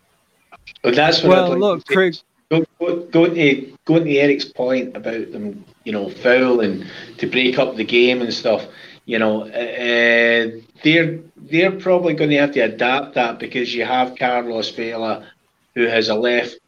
But 0.81 0.95
that's 0.95 1.23
what 1.23 1.29
Well, 1.29 1.45
I'd 1.45 1.49
like 1.49 1.59
look, 1.59 1.85
to 1.85 1.91
say. 1.91 1.95
Craig. 1.95 2.15
Go, 2.51 2.65
go, 2.79 2.95
going 3.07 3.33
to 3.35 3.77
going 3.85 4.05
to 4.05 4.17
Eric's 4.17 4.45
point 4.45 4.95
about 4.95 5.31
them, 5.31 5.65
you 5.85 5.91
know, 5.91 6.09
fouling 6.09 6.85
to 7.17 7.27
break 7.27 7.57
up 7.57 7.75
the 7.75 7.83
game 7.83 8.21
and 8.21 8.31
stuff. 8.31 8.67
You 9.05 9.17
know, 9.17 9.47
uh, 9.47 10.61
they're 10.83 11.19
they're 11.35 11.71
probably 11.71 12.13
going 12.13 12.29
to 12.29 12.37
have 12.37 12.51
to 12.51 12.59
adapt 12.59 13.15
that 13.15 13.39
because 13.39 13.73
you 13.73 13.83
have 13.85 14.15
Carlos 14.17 14.69
Vela, 14.69 15.25
who 15.73 15.87
has 15.87 16.09
a 16.09 16.15
left 16.15 16.59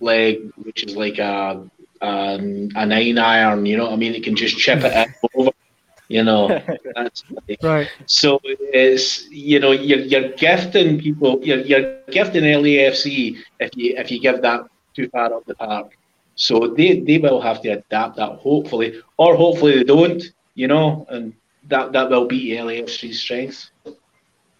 leg 0.00 0.50
which 0.64 0.84
is 0.84 0.96
like 0.96 1.18
a 1.18 1.62
Um, 2.00 2.68
a, 2.76 2.80
a 2.80 2.86
nine 2.86 3.18
iron. 3.18 3.66
You 3.66 3.76
know 3.76 3.84
what 3.84 3.92
I 3.92 3.96
mean? 3.96 4.14
It 4.14 4.22
can 4.24 4.36
just 4.36 4.56
chip 4.58 4.80
it 4.84 4.92
in 4.94 5.14
over. 5.34 5.50
You 6.08 6.24
know, 6.24 6.48
that's 6.94 7.24
Right. 7.62 7.88
so 8.06 8.40
it's 8.44 9.28
you 9.30 9.60
know 9.60 9.72
you're, 9.72 10.00
you're 10.00 10.30
gifting 10.30 10.98
people 11.00 11.40
you're, 11.42 11.60
you're 11.60 11.98
gifting 12.10 12.44
LAFC 12.44 13.36
if 13.60 13.70
you 13.76 13.94
if 13.96 14.10
you 14.10 14.20
give 14.20 14.40
that 14.42 14.62
too 14.94 15.08
far 15.08 15.32
up 15.32 15.44
the 15.46 15.54
park. 15.54 15.96
So 16.34 16.68
they, 16.76 17.00
they 17.00 17.18
will 17.18 17.40
have 17.40 17.60
to 17.62 17.68
adapt 17.70 18.16
that 18.16 18.32
hopefully, 18.38 19.00
or 19.18 19.36
hopefully 19.36 19.76
they 19.76 19.84
don't. 19.84 20.22
You 20.54 20.68
know, 20.68 21.06
and 21.10 21.32
that 21.68 21.92
that 21.92 22.10
will 22.10 22.26
be 22.26 22.50
LAFC's 22.50 23.20
strength. 23.20 23.70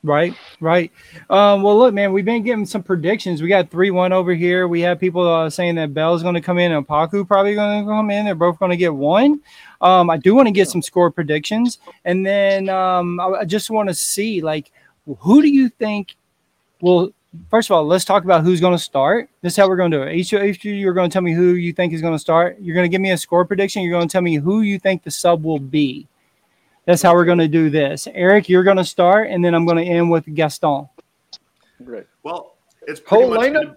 Right, 0.03 0.35
right. 0.61 0.91
Um, 1.29 1.63
well, 1.63 1.77
look, 1.77 1.93
man, 1.93 2.15
we've 2.15 2.25
been 2.25 2.43
getting 2.43 2.65
some 2.65 2.83
predictions. 2.83 3.43
We 3.43 3.49
got 3.49 3.71
three 3.71 3.91
one 3.91 4.15
over 4.15 4.33
here. 4.33 4.67
We 4.67 4.81
have 4.81 4.99
people 4.99 5.29
uh, 5.29 5.51
saying 5.51 5.75
that 5.75 5.93
Bell's 5.93 6.23
going 6.23 6.37
to 6.37 6.41
come 6.41 6.59
in 6.59 6.73
and 6.73 6.89
Paku 6.89 7.27
probably 7.29 7.55
going 7.55 7.85
to 7.85 7.91
come 7.91 8.11
in. 8.11 8.25
They're 8.25 8.35
both 8.35 8.59
going 8.59 8.71
to 8.71 8.79
get 8.79 8.95
one. 8.95 9.41
Um, 9.83 10.09
I 10.09 10.17
do 10.17 10.35
want 10.35 10.49
to 10.49 10.53
get 10.53 10.71
some 10.71 10.81
score 10.81 11.11
predictions, 11.11 11.79
and 12.07 12.25
then 12.25 12.71
um, 12.71 13.21
I, 13.21 13.41
I 13.41 13.45
just 13.45 13.69
want 13.71 13.91
to 13.91 13.95
see 13.95 14.41
like 14.41 14.73
who 15.19 15.43
do 15.43 15.49
you 15.49 15.69
think 15.69 16.17
will. 16.81 17.13
First 17.49 17.71
of 17.71 17.77
all, 17.77 17.85
let's 17.85 18.05
talk 18.05 18.25
about 18.25 18.43
who's 18.43 18.61
going 18.61 18.75
to 18.75 18.83
start. 18.83 19.29
This 19.43 19.53
is 19.53 19.57
how 19.57 19.69
we're 19.69 19.77
going 19.77 19.93
to 19.93 19.99
do 19.99 20.03
it. 20.03 20.15
Each, 20.17 20.33
each 20.33 20.59
of 20.59 20.65
you 20.65 20.89
are 20.89 20.93
going 20.93 21.09
to 21.09 21.13
tell 21.13 21.23
me 21.23 21.33
who 21.33 21.53
you 21.53 21.73
think 21.73 21.93
is 21.93 22.01
going 22.01 22.13
to 22.13 22.19
start. 22.19 22.57
You're 22.61 22.75
going 22.75 22.91
to 22.91 22.93
give 22.93 23.01
me 23.01 23.13
a 23.13 23.17
score 23.17 23.45
prediction. 23.45 23.83
You're 23.83 23.97
going 23.97 24.09
to 24.09 24.13
tell 24.13 24.21
me 24.21 24.35
who 24.35 24.63
you 24.63 24.81
think 24.81 25.05
the 25.05 25.13
sub 25.13 25.45
will 25.45 25.61
be. 25.61 26.09
That's 26.87 27.03
how 27.03 27.15
we're 27.15 27.25
going 27.25 27.39
to 27.39 27.49
do 27.49 27.71
this. 27.71 28.09
Eric, 28.13 28.49
you're 28.49 28.65
going 28.65 28.77
to 28.79 28.85
start, 28.85 29.29
and 29.31 29.45
then 29.45 29.55
I'm 29.55 29.65
going 29.67 29.77
to 29.79 29.85
end 29.85 30.11
with 30.11 30.33
Gaston. 30.35 30.89
Great. 31.85 32.07
Well, 32.23 32.57
it's 32.83 33.01
pretty 33.01 33.25
Whole 33.25 33.35
much 33.35 33.53
lineup? 33.53 33.75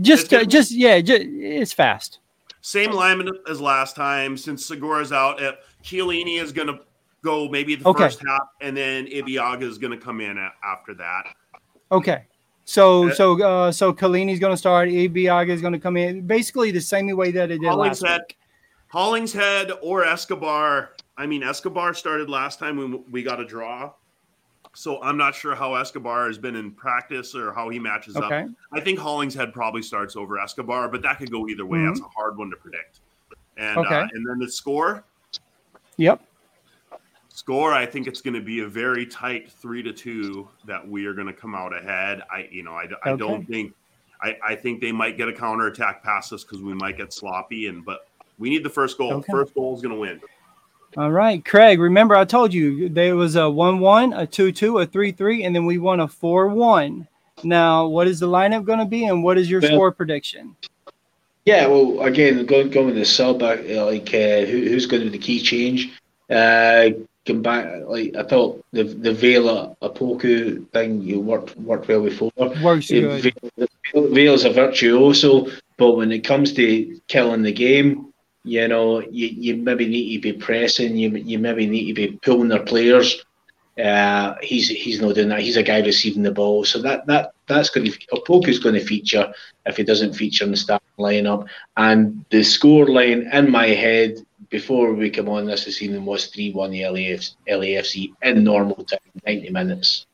Just, 0.00 0.32
It's 0.32 0.44
uh, 0.44 0.46
just 0.46 0.70
yeah, 0.70 1.00
just, 1.00 1.22
it's 1.24 1.72
fast. 1.72 2.20
same 2.60 2.92
alignment 2.92 3.30
as 3.50 3.60
last 3.60 3.96
time. 3.96 4.36
Since 4.36 4.64
Segura's 4.64 5.10
out, 5.12 5.42
uh, 5.42 5.54
Chiellini 5.82 6.40
is 6.40 6.52
going 6.52 6.68
to 6.68 6.78
go 7.22 7.48
maybe 7.48 7.74
the 7.74 7.88
Okay. 7.88 8.04
first 8.04 8.20
half, 8.24 8.42
and 8.60 8.76
then 8.76 9.06
Ibeagha 9.06 9.62
is 9.62 9.76
going 9.76 9.90
to 9.90 9.96
come 9.98 10.20
in 10.20 10.38
a- 10.38 10.52
after 10.64 10.94
that. 10.94 11.24
Okay. 11.90 12.26
So, 12.64 13.08
Uh, 13.08 13.14
so, 13.14 13.42
uh, 13.42 13.72
so 13.72 13.92
Chiellini's 13.92 14.38
going 14.38 14.52
to 14.52 14.56
start. 14.56 14.88
Ibeagha 14.88 15.48
is 15.48 15.60
going 15.60 15.72
to 15.72 15.80
come 15.80 15.96
in, 15.96 16.24
basically 16.26 16.70
the 16.70 16.80
same 16.80 17.08
way 17.16 17.32
that 17.32 17.50
it 17.50 17.60
did 17.60 17.72
last 17.74 18.02
week. 18.02 18.36
Hollingshead 18.88 19.72
or 19.82 20.04
Escobar. 20.04 20.90
I 21.18 21.26
mean, 21.26 21.42
Escobar 21.42 21.92
started 21.94 22.30
last 22.30 22.60
time 22.60 22.76
when 22.76 23.04
we 23.10 23.24
got 23.24 23.40
a 23.40 23.44
draw. 23.44 23.92
So 24.74 25.02
I'm 25.02 25.16
not 25.16 25.34
sure 25.34 25.56
how 25.56 25.74
Escobar 25.74 26.28
has 26.28 26.38
been 26.38 26.54
in 26.54 26.70
practice 26.70 27.34
or 27.34 27.52
how 27.52 27.68
he 27.68 27.80
matches 27.80 28.16
Okay. 28.16 28.42
up. 28.42 28.48
I 28.72 28.80
think 28.80 29.00
Hollingshead 29.00 29.52
probably 29.52 29.82
starts 29.82 30.14
over 30.14 30.38
Escobar, 30.38 30.88
but 30.88 31.02
that 31.02 31.18
could 31.18 31.32
go 31.32 31.48
either 31.48 31.66
way. 31.66 31.82
That's 31.82 32.00
a 32.00 32.04
hard 32.04 32.38
one 32.38 32.50
to 32.50 32.56
predict. 32.56 33.00
And 33.56 33.80
Mm-hmm. 33.80 33.92
Okay. 33.92 34.00
uh, 34.02 34.08
and 34.12 34.26
then 34.28 34.38
the 34.38 34.48
score, 34.48 35.04
Yep. 35.96 36.20
score. 37.30 37.72
I 37.72 37.84
think 37.86 38.06
it's 38.06 38.20
going 38.20 38.34
to 38.34 38.40
be 38.40 38.60
a 38.60 38.68
very 38.68 39.04
tight 39.04 39.50
three 39.50 39.82
to 39.82 39.92
two 39.92 40.48
that 40.66 40.86
we 40.86 41.06
are 41.06 41.14
going 41.14 41.26
to 41.26 41.32
come 41.32 41.56
out 41.56 41.74
ahead. 41.76 42.22
I 42.30 42.48
you 42.52 42.62
know 42.62 42.72
I, 42.74 42.84
I 43.04 43.10
Okay. 43.10 43.16
don't 43.18 43.44
think 43.48 43.72
I, 44.22 44.36
I 44.46 44.54
think 44.54 44.80
they 44.80 44.92
might 44.92 45.16
get 45.16 45.28
a 45.28 45.32
counterattack 45.32 46.04
past 46.04 46.32
us 46.32 46.44
because 46.44 46.62
we 46.62 46.74
might 46.74 46.96
get 46.96 47.12
sloppy 47.12 47.66
and 47.66 47.84
but 47.84 48.00
we 48.38 48.50
need 48.50 48.62
the 48.62 48.70
first 48.70 48.96
goal. 48.98 49.22
First 49.22 49.54
goal 49.54 49.74
is 49.74 49.82
going 49.82 49.94
to 49.94 50.00
win. 50.00 50.20
All 50.96 51.10
right, 51.12 51.44
Craig. 51.44 51.78
Remember, 51.80 52.16
I 52.16 52.24
told 52.24 52.52
you 52.52 52.88
there 52.88 53.14
was 53.14 53.36
a 53.36 53.48
one-one, 53.48 54.12
a 54.14 54.26
two-two, 54.26 54.78
a 54.78 54.86
three-three, 54.86 55.44
and 55.44 55.54
then 55.54 55.66
we 55.66 55.78
won 55.78 56.00
a 56.00 56.08
four-one. 56.08 57.06
Now, 57.44 57.86
what 57.86 58.08
is 58.08 58.18
the 58.20 58.26
lineup 58.26 58.64
going 58.64 58.78
to 58.80 58.84
be, 58.84 59.04
and 59.04 59.22
what 59.22 59.38
is 59.38 59.50
your 59.50 59.60
Well- 59.60 59.70
score 59.72 59.92
prediction? 59.92 60.56
Yeah, 61.44 61.66
well, 61.66 62.02
again, 62.02 62.44
going 62.44 62.68
going 62.68 62.86
with 62.86 62.96
the 62.96 63.06
sub, 63.06 63.42
uh, 63.42 63.56
like 63.86 64.12
uh, 64.12 64.44
who, 64.44 64.68
who's 64.68 64.84
going 64.84 65.02
to 65.02 65.08
be 65.10 65.16
the 65.16 65.24
key 65.24 65.40
change? 65.40 65.90
Uh, 66.28 66.90
come 67.24 67.40
back, 67.40 67.66
like 67.86 68.14
I 68.16 68.22
thought 68.24 68.62
the 68.72 68.84
the 68.84 69.14
Vela 69.14 69.74
Opoku 69.80 70.68
thing 70.72 71.00
you 71.00 71.20
worked 71.20 71.56
worked 71.56 71.88
well 71.88 72.02
before. 72.02 72.30
Works 72.62 72.90
Uh, 72.90 73.18
good. 73.22 73.34
Vela- 73.94 74.08
Vela's 74.10 74.44
a 74.44 74.50
virtuoso, 74.50 75.46
but 75.78 75.92
when 75.96 76.12
it 76.12 76.18
comes 76.22 76.52
to 76.54 77.00
killing 77.08 77.40
the 77.42 77.52
game, 77.52 78.07
you 78.48 78.66
know, 78.66 79.00
you, 79.00 79.26
you 79.28 79.56
maybe 79.56 79.86
need 79.86 80.16
to 80.16 80.32
be 80.32 80.38
pressing. 80.38 80.96
You 80.96 81.10
you 81.10 81.38
maybe 81.38 81.66
need 81.66 81.86
to 81.88 81.94
be 81.94 82.18
pulling 82.22 82.48
their 82.48 82.64
players. 82.64 83.24
Uh, 83.78 84.34
he's 84.42 84.68
he's 84.68 85.00
not 85.00 85.14
doing 85.14 85.28
that. 85.28 85.40
He's 85.40 85.56
a 85.56 85.62
guy 85.62 85.80
receiving 85.80 86.22
the 86.22 86.32
ball, 86.32 86.64
so 86.64 86.80
that 86.82 87.06
that 87.06 87.32
that's 87.46 87.70
going 87.70 87.86
to 87.86 87.98
Opoku's 88.08 88.58
going 88.58 88.74
to 88.74 88.84
feature 88.84 89.32
if 89.66 89.76
he 89.76 89.84
doesn't 89.84 90.14
feature 90.14 90.44
in 90.44 90.50
the 90.50 90.56
starting 90.56 90.88
lineup. 90.98 91.46
And 91.76 92.24
the 92.30 92.42
score 92.42 92.86
line 92.86 93.28
in 93.32 93.50
my 93.50 93.68
head 93.68 94.16
before 94.50 94.94
we 94.94 95.10
come 95.10 95.28
on 95.28 95.46
this 95.46 95.64
this 95.66 95.82
evening 95.82 96.04
was 96.04 96.26
three 96.26 96.52
one 96.52 96.70
the 96.70 96.82
LAF, 96.82 97.30
LAFC 97.48 98.12
in 98.22 98.42
normal 98.42 98.82
time, 98.84 98.98
ninety 99.26 99.50
minutes. 99.50 100.06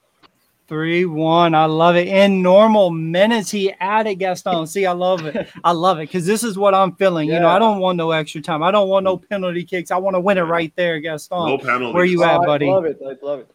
Three 0.66 1.04
one. 1.04 1.54
I 1.54 1.66
love 1.66 1.94
it. 1.94 2.08
In 2.08 2.40
normal 2.40 2.90
minutes, 2.90 3.50
he 3.50 3.70
added 3.80 4.14
Gaston. 4.14 4.66
See, 4.66 4.86
I 4.86 4.92
love 4.92 5.26
it. 5.26 5.48
I 5.62 5.72
love 5.72 5.98
it 5.98 6.08
because 6.08 6.24
this 6.24 6.42
is 6.42 6.56
what 6.56 6.74
I'm 6.74 6.96
feeling. 6.96 7.28
You 7.28 7.38
know, 7.38 7.48
I 7.48 7.58
don't 7.58 7.80
want 7.80 7.98
no 7.98 8.12
extra 8.12 8.40
time. 8.40 8.62
I 8.62 8.70
don't 8.70 8.88
want 8.88 9.04
no 9.04 9.18
penalty 9.18 9.64
kicks. 9.64 9.90
I 9.90 9.98
want 9.98 10.14
to 10.14 10.20
win 10.20 10.38
it 10.38 10.42
right 10.42 10.72
there, 10.74 11.00
Gaston. 11.00 11.46
No 11.46 11.58
penalties. 11.58 11.94
Where 11.94 12.06
you 12.06 12.24
at, 12.24 12.40
buddy? 12.46 12.68
I 12.68 12.72
love 12.72 12.86
it. 12.86 12.98
I 13.06 13.16
love 13.22 13.40
it. 13.40 13.50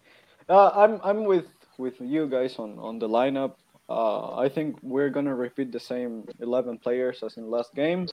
Uh, 0.47 0.70
I'm 0.70 0.99
I'm 1.03 1.24
with 1.24 1.47
with 1.80 1.99
you 1.99 2.28
guys 2.28 2.60
on 2.60 2.78
on 2.78 2.99
the 2.99 3.10
lineup. 3.10 3.55
Uh, 3.89 4.36
I 4.38 4.47
think 4.47 4.78
we're 4.84 5.10
gonna 5.10 5.34
repeat 5.34 5.72
the 5.72 5.80
same 5.80 6.28
eleven 6.39 6.78
players 6.78 7.24
as 7.24 7.38
in 7.38 7.49
last 7.49 7.74
game. 7.74 8.07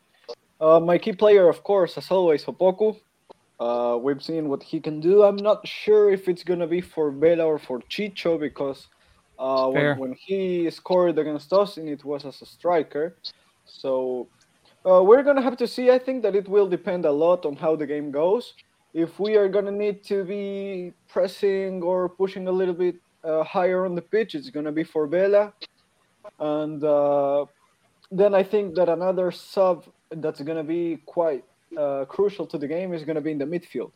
Uh, 0.58 0.80
my 0.80 0.96
key 0.96 1.12
player, 1.12 1.50
of 1.50 1.62
course, 1.62 1.98
as 1.98 2.10
always, 2.10 2.44
Opoku. 2.44 2.98
Uh, 3.58 3.98
we've 4.00 4.22
seen 4.22 4.48
what 4.48 4.62
he 4.62 4.80
can 4.80 5.00
do. 5.00 5.22
I'm 5.22 5.36
not 5.36 5.66
sure 5.66 6.12
if 6.12 6.28
it's 6.28 6.44
gonna 6.44 6.66
be 6.66 6.80
for 6.80 7.10
Vela 7.10 7.44
or 7.44 7.58
for 7.58 7.80
Chicho 7.88 8.38
because 8.38 8.88
uh, 9.38 9.68
when, 9.68 9.98
when 9.98 10.14
he 10.18 10.70
scored 10.70 11.18
against 11.18 11.52
us, 11.52 11.76
and 11.78 11.88
it 11.88 12.04
was 12.04 12.24
as 12.24 12.42
a 12.42 12.46
striker. 12.46 13.16
So 13.64 14.28
uh, 14.84 15.02
we're 15.02 15.22
gonna 15.22 15.42
have 15.42 15.56
to 15.58 15.66
see. 15.66 15.90
I 15.90 15.98
think 15.98 16.22
that 16.22 16.34
it 16.34 16.48
will 16.48 16.68
depend 16.68 17.06
a 17.06 17.10
lot 17.10 17.46
on 17.46 17.56
how 17.56 17.76
the 17.76 17.86
game 17.86 18.10
goes. 18.10 18.54
If 18.92 19.18
we 19.18 19.36
are 19.36 19.48
gonna 19.48 19.72
need 19.72 20.04
to 20.04 20.24
be 20.24 20.92
pressing 21.08 21.82
or 21.82 22.08
pushing 22.08 22.48
a 22.48 22.52
little 22.52 22.74
bit 22.74 22.96
uh, 23.24 23.42
higher 23.42 23.84
on 23.86 23.94
the 23.94 24.02
pitch, 24.02 24.34
it's 24.34 24.50
gonna 24.50 24.72
be 24.72 24.84
for 24.84 25.06
Vela, 25.06 25.52
and 26.40 26.84
uh, 26.84 27.46
then 28.10 28.34
I 28.34 28.42
think 28.42 28.74
that 28.76 28.88
another 28.88 29.30
sub 29.30 29.86
that's 30.10 30.40
gonna 30.42 30.64
be 30.64 30.98
quite 31.06 31.44
uh, 31.76 32.04
crucial 32.06 32.46
to 32.46 32.58
the 32.58 32.68
game 32.68 32.92
is 32.92 33.04
gonna 33.04 33.20
be 33.20 33.32
in 33.32 33.38
the 33.38 33.44
midfield. 33.44 33.92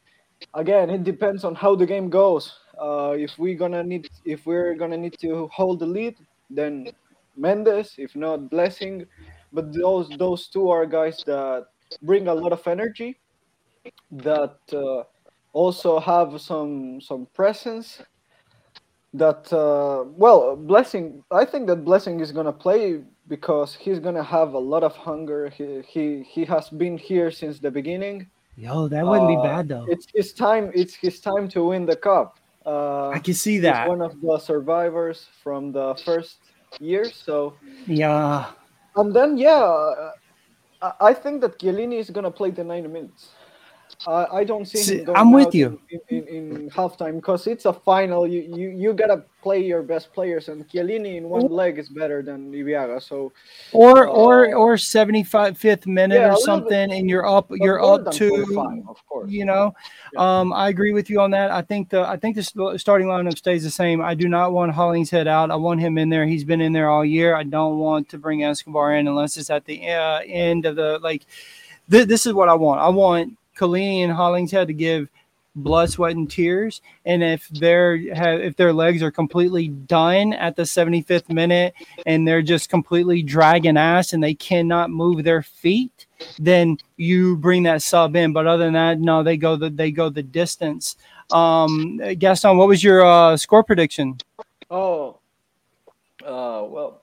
Again, 0.55 0.91
it 0.91 1.05
depends 1.05 1.45
on 1.45 1.55
how 1.55 1.74
the 1.74 1.87
game 1.87 2.09
goes. 2.09 2.59
Uh, 2.81 3.14
if 3.18 3.39
we're 3.39 3.57
gonna 3.57 3.83
need, 3.83 4.09
if 4.24 4.47
we're 4.47 4.74
gonna 4.74 4.97
need 4.97 5.18
to 5.20 5.49
hold 5.49 5.81
the 5.81 5.87
lead, 5.87 6.16
then 6.49 6.89
Mendes. 7.37 7.95
If 7.99 8.16
not, 8.16 8.51
Blessing. 8.51 9.07
But 9.53 9.72
those 9.72 10.09
those 10.18 10.49
two 10.49 10.70
are 10.70 10.87
guys 10.87 11.22
that 11.26 11.66
bring 12.03 12.28
a 12.28 12.35
lot 12.35 12.53
of 12.53 12.66
energy, 12.66 13.18
that 14.12 14.59
uh, 14.72 15.05
also 15.53 15.99
have 16.01 16.41
some 16.41 17.01
some 17.01 17.26
presence. 17.35 18.03
That 19.12 19.53
uh, 19.53 20.05
well, 20.16 20.57
Blessing. 20.57 21.24
I 21.31 21.45
think 21.45 21.66
that 21.66 21.85
Blessing 21.85 22.20
is 22.20 22.33
gonna 22.33 22.53
play 22.53 23.03
because 23.31 23.74
he's 23.74 23.99
gonna 24.01 24.22
have 24.22 24.53
a 24.53 24.59
lot 24.59 24.83
of 24.83 24.95
hunger. 24.95 25.49
He 25.49 25.81
he 25.89 26.22
he 26.35 26.45
has 26.45 26.68
been 26.68 26.99
here 26.99 27.31
since 27.31 27.59
the 27.61 27.70
beginning. 27.70 28.28
Yo, 28.57 28.89
that 28.89 29.07
wouldn't 29.07 29.28
be 29.28 29.37
Uh, 29.37 29.43
bad 29.43 29.68
though. 29.68 29.87
It's 29.89 30.07
his 30.12 30.35
time. 30.35 30.70
It's 30.74 30.95
his 30.95 31.20
time 31.20 31.49
to 31.55 31.64
win 31.70 31.87
the 31.87 31.97
cup. 31.97 32.37
Uh, 32.66 33.09
I 33.16 33.20
can 33.20 33.33
see 33.35 33.59
that. 33.61 33.81
he's 33.81 33.89
one 33.89 34.03
of 34.03 34.20
the 34.20 34.39
survivors 34.39 35.28
from 35.43 35.72
the 35.72 35.95
first 36.05 36.39
year. 36.81 37.05
So 37.05 37.55
Yeah. 37.87 38.51
and 38.97 39.14
then 39.14 39.39
yeah, 39.39 39.62
uh, 39.64 40.12
I, 40.83 40.93
I 41.11 41.12
think 41.14 41.41
that 41.43 41.59
Chiellini 41.59 41.99
is 41.99 42.11
gonna 42.11 42.31
play 42.31 42.51
the 42.51 42.64
90 42.64 42.89
minutes. 42.89 43.31
I, 44.07 44.26
I 44.38 44.44
don't 44.44 44.64
see 44.64 44.78
See, 44.78 44.98
him 44.98 45.05
going 45.05 45.18
I'm 45.18 45.32
with 45.32 45.48
out 45.48 45.55
you. 45.55 45.80
in, 45.90 46.01
in, 46.09 46.28
in 46.28 46.70
halftime 46.70 47.16
because 47.16 47.46
it's 47.46 47.66
a 47.66 47.72
final. 47.72 48.26
You, 48.26 48.40
you 48.40 48.70
you 48.70 48.92
gotta 48.94 49.24
play 49.42 49.61
your 49.62 49.82
best 49.82 50.12
players, 50.12 50.48
and 50.48 50.66
Chiellini 50.68 51.16
in 51.16 51.28
one 51.28 51.48
leg 51.48 51.78
is 51.78 51.88
better 51.88 52.22
than 52.22 52.51
Ibeagha. 52.53 53.03
So 53.03 53.32
Or 53.72 54.09
Uh, 54.09 54.12
or 54.12 54.55
or 54.55 54.76
75 54.78 55.59
fifth 55.59 55.86
minute 55.86 56.16
yeah, 56.16 56.32
or 56.32 56.36
something, 56.38 56.92
and 56.92 57.09
you're 57.11 57.26
up. 57.26 57.51
You're 57.51 57.82
up 57.82 58.11
to 58.12 58.30
of 58.88 59.07
course. 59.07 59.30
you 59.30 59.44
know 59.44 59.74
um 60.16 60.53
i 60.53 60.68
agree 60.68 60.92
with 60.92 61.09
you 61.11 61.20
on 61.20 61.30
that 61.30 61.51
i 61.51 61.62
think 61.62 61.88
the 61.90 62.01
i 62.09 62.16
think 62.16 62.34
the 62.36 62.42
starting 62.78 63.07
lineup 63.07 63.36
stays 63.36 63.62
the 63.62 63.70
same 63.70 64.01
i 64.01 64.14
do 64.14 64.28
not 64.28 64.53
want 64.53 64.72
hollingshead 64.72 65.28
out 65.28 65.51
i 65.51 65.57
want 65.57 65.80
him 65.80 65.98
in 65.98 66.09
there 66.09 66.26
he's 66.26 66.44
been 66.44 66.61
in 66.61 66.72
there 66.72 66.88
all 66.88 67.05
year 67.05 67.34
i 67.36 67.42
don't 67.42 67.78
want 67.78 68.09
to 68.09 68.18
bring 68.18 68.42
escobar 68.44 68.94
in 68.94 69.07
unless 69.09 69.36
it's 69.36 69.51
at 69.51 69.64
the 69.66 69.88
uh, 69.88 70.20
end 70.26 70.66
of 70.66 70.76
the 70.76 70.98
like 71.03 71.26
th- 71.90 72.09
this 72.09 72.26
is 72.26 72.32
what 72.32 72.48
i 72.48 72.55
want 72.55 72.80
i 72.80 72.88
want 72.88 73.36
Chiellini 73.65 74.03
and 74.05 74.13
Hollingshead 74.13 74.69
to 74.69 74.75
give 74.75 75.09
blood 75.57 75.91
sweat 75.91 76.15
and 76.15 76.31
tears 76.31 76.81
and 77.05 77.25
if 77.25 77.49
they're 77.49 78.15
have 78.15 78.39
if 78.41 78.55
their 78.55 78.73
legs 78.73 79.03
are 79.03 79.11
completely 79.11 79.67
done 79.67 80.33
at 80.35 80.55
the 80.55 80.63
75th 80.63 81.29
minute 81.29 81.75
and 82.07 82.27
they're 82.27 82.41
just 82.41 82.69
completely 82.71 83.21
dragging 83.21 83.77
ass 83.77 84.13
and 84.13 84.23
they 84.23 84.33
cannot 84.33 84.91
move 84.91 85.25
their 85.25 85.43
feet 85.43 86.07
then 86.39 86.79
you 86.97 87.37
bring 87.37 87.63
that 87.65 87.83
sub 87.83 88.15
in. 88.15 88.33
But 88.33 88.47
other 88.47 88.65
than 88.65 88.75
that, 88.75 89.01
no, 89.01 89.23
they 89.23 89.37
go 89.39 89.57
the 89.57 89.71
they 89.71 89.91
go 89.91 90.09
the 90.11 90.23
distance. 90.23 90.97
Um, 91.33 91.99
Gaston, 92.19 92.59
what 92.59 92.69
was 92.69 92.85
your 92.85 93.05
uh, 93.05 93.37
score 93.39 93.65
prediction? 93.65 94.19
Oh, 94.71 95.19
uh, 96.23 96.63
well, 96.69 97.03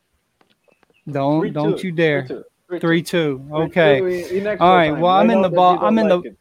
Don't 1.09 1.41
3-2, 1.41 1.53
don't 1.53 1.83
you 1.83 1.91
dare. 1.91 2.23
3-2, 2.23 2.43
3-2. 2.69 2.79
Three 2.81 3.01
two. 3.01 3.39
3-2 3.49 3.61
Okay. 3.65 3.97
in- 3.97 4.37
in 4.37 4.47
extra 4.47 4.67
All 4.67 4.75
right, 4.75 4.91
well, 4.91 5.11
I 5.11 5.21
I'm 5.21 5.29
in 5.31 5.41
the 5.41 5.49
ball- 5.49 5.79
I'm 5.83 5.97
in 5.97 6.07
the- 6.09 6.35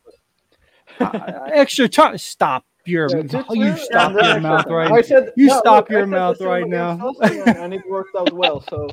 Uh, 1.00 1.50
extra 1.52 1.88
time. 1.88 2.18
Stop 2.18 2.64
your 2.84 3.08
but- 3.08 3.32
Yeah, 3.32 3.44
you 3.52 3.76
stop 3.76 4.12
your 4.12 4.40
mouth 4.40 4.66
right. 4.70 4.90
I 4.90 5.02
said, 5.02 5.32
You 5.36 5.46
no, 5.48 5.58
stop 5.58 5.84
look, 5.84 5.90
your 5.90 6.06
mouth 6.06 6.40
right 6.40 6.66
now. 6.66 7.12
And, 7.20 7.48
and 7.48 7.74
it 7.74 7.82
worked 7.88 8.14
out 8.16 8.32
well. 8.32 8.60
So 8.68 8.88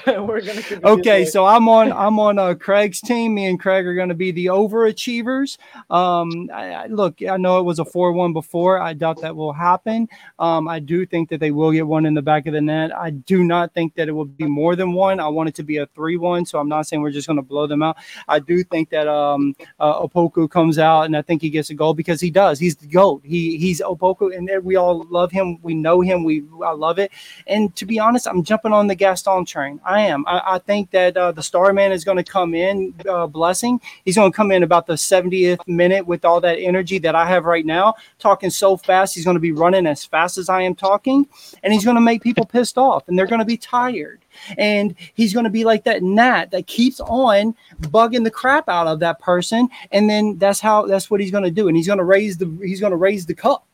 we're 0.06 0.40
gonna 0.40 0.60
keep 0.60 0.72
it 0.72 0.82
this 0.82 0.84
Okay, 0.84 1.24
so 1.24 1.46
I'm 1.46 1.68
on 1.68 1.90
I'm 1.90 2.18
on 2.18 2.38
uh, 2.38 2.54
Craig's 2.54 3.00
team. 3.00 3.34
Me 3.34 3.46
and 3.46 3.58
Craig 3.58 3.86
are 3.86 3.94
going 3.94 4.10
to 4.10 4.14
be 4.14 4.30
the 4.30 4.46
overachievers. 4.46 5.56
Um, 5.90 6.50
I, 6.52 6.72
I, 6.72 6.86
look, 6.86 7.22
I 7.22 7.36
know 7.38 7.58
it 7.60 7.62
was 7.62 7.78
a 7.78 7.84
four-one 7.84 8.32
before. 8.34 8.78
I 8.78 8.92
doubt 8.92 9.22
that 9.22 9.34
will 9.34 9.54
happen. 9.54 10.08
Um, 10.38 10.68
I 10.68 10.80
do 10.80 11.06
think 11.06 11.30
that 11.30 11.40
they 11.40 11.50
will 11.50 11.72
get 11.72 11.86
one 11.86 12.04
in 12.04 12.12
the 12.12 12.22
back 12.22 12.46
of 12.46 12.52
the 12.52 12.60
net. 12.60 12.94
I 12.94 13.10
do 13.10 13.42
not 13.42 13.72
think 13.72 13.94
that 13.94 14.08
it 14.08 14.12
will 14.12 14.26
be 14.26 14.44
more 14.44 14.76
than 14.76 14.92
one. 14.92 15.18
I 15.18 15.28
want 15.28 15.48
it 15.48 15.54
to 15.56 15.62
be 15.62 15.78
a 15.78 15.86
three-one. 15.86 16.44
So 16.44 16.58
I'm 16.58 16.68
not 16.68 16.86
saying 16.86 17.00
we're 17.00 17.10
just 17.10 17.26
going 17.26 17.38
to 17.38 17.42
blow 17.42 17.66
them 17.66 17.82
out. 17.82 17.96
I 18.28 18.38
do 18.38 18.62
think 18.64 18.90
that 18.90 19.08
um, 19.08 19.56
uh, 19.80 20.06
Opoku 20.06 20.50
comes 20.50 20.78
out, 20.78 21.02
and 21.02 21.16
I 21.16 21.22
think 21.22 21.40
he 21.40 21.48
gets 21.48 21.70
a 21.70 21.74
goal 21.74 21.94
because 21.94 22.20
he 22.20 22.30
does. 22.30 22.58
He's 22.58 22.76
the 22.76 22.86
goat. 22.86 23.22
He 23.24 23.56
he's 23.56 23.80
Opoku, 23.80 24.36
and 24.36 24.50
we 24.62 24.76
all 24.76 25.06
love 25.08 25.32
him. 25.32 25.58
We 25.62 25.74
know 25.74 26.00
him. 26.02 26.22
We 26.22 26.44
I 26.64 26.72
love 26.72 26.98
it. 26.98 27.12
And 27.46 27.74
to 27.76 27.86
be 27.86 27.98
honest, 27.98 28.28
I'm 28.28 28.42
jumping 28.42 28.72
on 28.72 28.88
the 28.88 28.94
Gaston 28.94 29.44
train. 29.46 29.80
I 29.86 30.00
am. 30.00 30.24
I, 30.26 30.42
I 30.44 30.58
think 30.58 30.90
that 30.90 31.16
uh, 31.16 31.30
the 31.30 31.42
Star 31.42 31.72
Man 31.72 31.92
is 31.92 32.04
going 32.04 32.16
to 32.16 32.24
come 32.24 32.54
in, 32.54 32.92
uh, 33.08 33.28
blessing. 33.28 33.80
He's 34.04 34.16
going 34.16 34.32
to 34.32 34.36
come 34.36 34.50
in 34.50 34.64
about 34.64 34.86
the 34.86 34.94
70th 34.94 35.66
minute 35.68 36.04
with 36.04 36.24
all 36.24 36.40
that 36.40 36.58
energy 36.58 36.98
that 36.98 37.14
I 37.14 37.24
have 37.26 37.44
right 37.44 37.64
now, 37.64 37.94
talking 38.18 38.50
so 38.50 38.76
fast. 38.76 39.14
He's 39.14 39.24
going 39.24 39.36
to 39.36 39.40
be 39.40 39.52
running 39.52 39.86
as 39.86 40.04
fast 40.04 40.38
as 40.38 40.48
I 40.48 40.62
am 40.62 40.74
talking, 40.74 41.26
and 41.62 41.72
he's 41.72 41.84
going 41.84 41.94
to 41.94 42.00
make 42.00 42.20
people 42.20 42.44
pissed 42.44 42.76
off, 42.76 43.06
and 43.06 43.16
they're 43.16 43.28
going 43.28 43.38
to 43.38 43.44
be 43.44 43.56
tired. 43.56 44.20
And 44.58 44.94
he's 45.14 45.32
going 45.32 45.44
to 45.44 45.50
be 45.50 45.64
like 45.64 45.84
that 45.84 46.02
gnat 46.02 46.50
that 46.50 46.66
keeps 46.66 46.98
on 47.00 47.54
bugging 47.82 48.24
the 48.24 48.30
crap 48.30 48.68
out 48.68 48.88
of 48.88 48.98
that 49.00 49.20
person, 49.20 49.68
and 49.92 50.10
then 50.10 50.36
that's 50.36 50.58
how 50.58 50.86
that's 50.86 51.10
what 51.10 51.20
he's 51.20 51.30
going 51.30 51.44
to 51.44 51.50
do. 51.50 51.68
And 51.68 51.76
he's 51.76 51.86
going 51.86 51.98
to 51.98 52.04
raise 52.04 52.36
the 52.36 52.58
he's 52.60 52.80
going 52.80 52.90
to 52.90 52.96
raise 52.96 53.24
the 53.24 53.34
cup. 53.34 53.64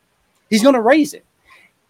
He's 0.50 0.62
going 0.62 0.74
to 0.74 0.82
raise 0.82 1.14
it 1.14 1.24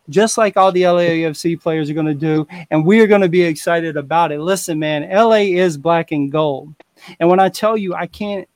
just 0.09 0.39
like 0.39 0.57
all 0.57 0.73
the 0.73 0.83
LAFC 0.83 1.61
players 1.61 1.89
are 1.91 1.95
going 1.95 2.07
to 2.07 2.15
do. 2.15 2.47
And 2.71 2.85
we 2.85 3.01
are 3.01 3.07
going 3.07 3.21
to 3.21 3.29
be 3.29 3.43
excited 3.43 3.97
about 3.97 4.33
it. 4.33 4.41
Listen, 4.41 4.79
man, 4.79 5.09
LA 5.11 5.57
is 5.57 5.77
black 5.77 6.13
and 6.13 6.31
gold. 6.31 6.75
And 7.21 7.29
when 7.29 7.41
I 7.41 7.49
tell 7.49 7.77
you, 7.77 7.95
I 7.95 8.07
can't 8.07 8.49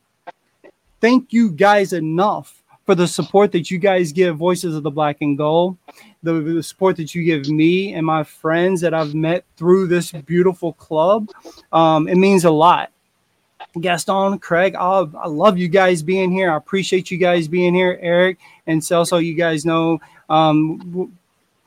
thank 1.01 1.33
you 1.33 1.51
guys 1.51 1.93
enough 1.93 2.63
for 2.85 2.95
the 2.95 3.09
support 3.09 3.51
that 3.53 3.71
you 3.71 3.79
guys 3.79 4.13
give 4.13 4.37
Voices 4.37 4.77
of 4.77 4.85
the 4.85 4.91
Black 4.91 5.21
and 5.21 5.37
Gold, 5.37 5.77
the, 6.23 6.35
the 6.35 6.63
support 6.63 6.97
that 6.97 7.15
you 7.15 7.25
give 7.25 7.49
me 7.49 7.93
and 7.93 8.07
my 8.07 8.23
friends 8.23 8.81
that 8.81 8.95
I've 8.95 9.15
met 9.15 9.45
through 9.57 9.89
this 9.89 10.13
beautiful 10.13 10.73
club. 10.75 11.29
Um, 11.73 12.09
it 12.09 12.15
means 12.15 12.45
a 12.45 12.51
lot. 12.51 12.93
Gaston, 13.81 14.39
Craig, 14.39 14.75
I, 14.77 15.05
I 15.19 15.27
love 15.27 15.59
you 15.59 15.69
guys 15.69 16.03
being 16.03 16.31
here. 16.31 16.51
I 16.51 16.57
appreciate 16.57 17.11
you 17.11 17.19
guys 17.19 17.49
being 17.49 17.75
here, 17.75 17.99
Eric 18.01 18.39
and 18.67 18.81
Celso. 18.81 19.23
You 19.23 19.35
guys 19.35 19.67
know 19.67 20.01
um, 20.31 21.13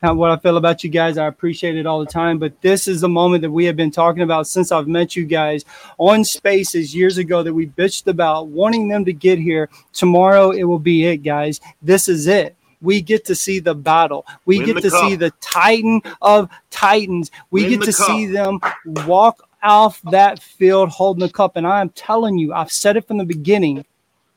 how, 0.02 0.14
what 0.14 0.32
I 0.32 0.38
feel 0.38 0.58
about 0.58 0.84
you 0.84 0.90
guys. 0.90 1.18
I 1.18 1.28
appreciate 1.28 1.76
it 1.76 1.86
all 1.86 2.00
the 2.00 2.06
time. 2.06 2.40
But 2.40 2.60
this 2.62 2.88
is 2.88 3.02
the 3.02 3.10
moment 3.10 3.42
that 3.42 3.52
we 3.52 3.66
have 3.66 3.76
been 3.76 3.92
talking 3.92 4.24
about 4.24 4.48
since 4.48 4.72
I've 4.72 4.88
met 4.88 5.16
you 5.16 5.26
guys 5.26 5.66
on 5.98 6.24
Spaces 6.24 6.96
years 6.96 7.18
ago 7.18 7.44
that 7.44 7.54
we 7.54 7.68
bitched 7.68 8.08
about 8.08 8.48
wanting 8.48 8.88
them 8.88 9.06
to 9.06 9.14
get 9.14 9.40
here. 9.40 9.70
Tomorrow 9.94 10.52
it 10.52 10.64
will 10.64 10.80
be 10.80 11.06
it, 11.06 11.18
guys. 11.18 11.60
This 11.82 12.08
is 12.08 12.28
it 12.28 12.56
we 12.82 13.02
get 13.02 13.26
to 13.26 13.36
see 13.36 13.60
the 13.60 13.76
battle. 13.76 14.26
We 14.46 14.60
Win 14.60 14.68
get 14.68 14.82
to 14.84 14.90
cup. 14.90 15.02
see 15.02 15.16
the 15.16 15.32
Titan 15.42 16.02
of 16.22 16.50
Titans. 16.70 17.32
We 17.52 17.64
Win 17.64 17.72
get 17.72 17.82
to 17.84 17.94
cup. 17.94 18.08
see 18.08 18.26
them 18.26 18.60
walk 19.06 19.48
off 19.62 20.02
that 20.04 20.42
field 20.42 20.90
holding 20.90 21.20
the 21.20 21.32
cup. 21.32 21.58
And 21.58 21.68
I'm 21.68 21.90
telling 21.90 22.38
you, 22.38 22.54
I've 22.54 22.72
said 22.72 22.98
it 22.98 23.08
from 23.08 23.18
the 23.18 23.26
beginning 23.26 23.86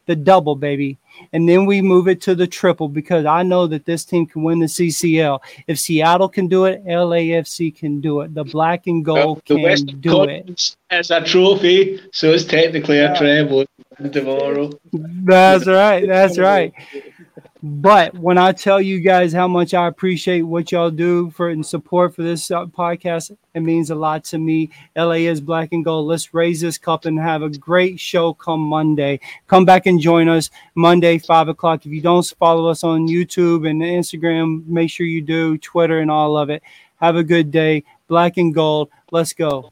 the 0.07 0.17
double, 0.17 0.57
baby. 0.57 0.99
And 1.33 1.49
then 1.49 1.67
we 1.67 1.81
move 1.83 2.09
it 2.09 2.21
to 2.23 2.35
the 2.35 2.47
triple 2.47 2.89
because 2.89 3.27
I 3.27 3.43
know 3.43 3.67
that 3.67 3.85
this 3.85 4.05
team 4.05 4.27
can 4.27 4.43
win 4.43 4.59
the 4.59 4.67
CCL. 4.67 5.41
If 5.67 5.79
Seattle 5.79 6.29
can 6.29 6.49
do 6.49 6.65
it, 6.67 6.85
LAFC 6.85 7.77
can 7.77 8.01
do 8.01 8.21
it. 8.21 8.35
The 8.35 8.45
black 8.45 8.87
and 8.87 9.05
gold 9.05 9.43
the 9.47 9.55
can 9.55 9.63
West 9.63 10.01
do 10.01 10.25
it. 10.25 10.47
Conference 10.47 10.77
is 10.91 11.11
a 11.11 11.25
trophy, 11.25 12.01
so 12.13 12.33
it's 12.33 12.45
technically 12.45 12.99
a 12.99 13.17
treble 13.17 13.65
tomorrow. 14.13 14.71
That's 14.93 15.67
right. 15.67 16.07
That's 16.07 16.39
right. 16.39 16.73
But 17.65 18.19
when 18.19 18.39
I 18.39 18.51
tell 18.51 18.81
you 18.81 18.99
guys 18.99 19.33
how 19.33 19.47
much 19.47 19.73
I 19.73 19.87
appreciate 19.87 20.43
what 20.43 20.73
y'all 20.73 20.91
do 20.91 21.31
for 21.31 21.49
and 21.49 21.65
support 21.65 22.13
for 22.13 22.23
this 22.23 22.51
uh, 22.51 22.67
podcast, 22.67 23.37
it 23.55 23.61
means 23.61 23.91
a 23.91 23.95
lot 23.95 24.25
to 24.25 24.39
me. 24.39 24.71
LA 24.97 25.29
is 25.31 25.41
black 25.41 25.69
and 25.71 25.85
gold. 25.85 26.09
Let's 26.09 26.35
raise 26.35 26.61
this 26.61 26.77
cup 26.77 27.05
and 27.05 27.21
have 27.21 27.43
a 27.43 27.51
great 27.51 28.01
show 28.01 28.35
come 28.35 28.61
Monday. 28.61 29.21
Come 29.47 29.65
back 29.65 29.87
and 29.87 30.01
join 30.01 30.29
us 30.29 30.51
Monday, 30.75 31.19
five 31.19 31.47
o'clock. 31.47 31.87
If 31.87 31.93
you 31.93 32.01
don't 32.01 32.27
follow 32.37 32.69
us 32.69 32.83
on 32.83 33.07
YouTube 33.07 33.69
and 33.71 33.81
Instagram, 33.81 34.67
make 34.67 34.91
sure 34.91 35.07
you 35.07 35.23
do, 35.23 35.57
Twitter 35.59 36.01
and 36.01 36.11
all 36.11 36.37
of 36.37 36.51
it. 36.51 36.65
Have 36.97 37.15
a 37.15 37.23
good 37.23 37.53
day. 37.53 37.85
Black 38.09 38.39
and 38.39 38.53
gold. 38.53 38.91
Let's 39.13 39.35
go. 39.35 39.71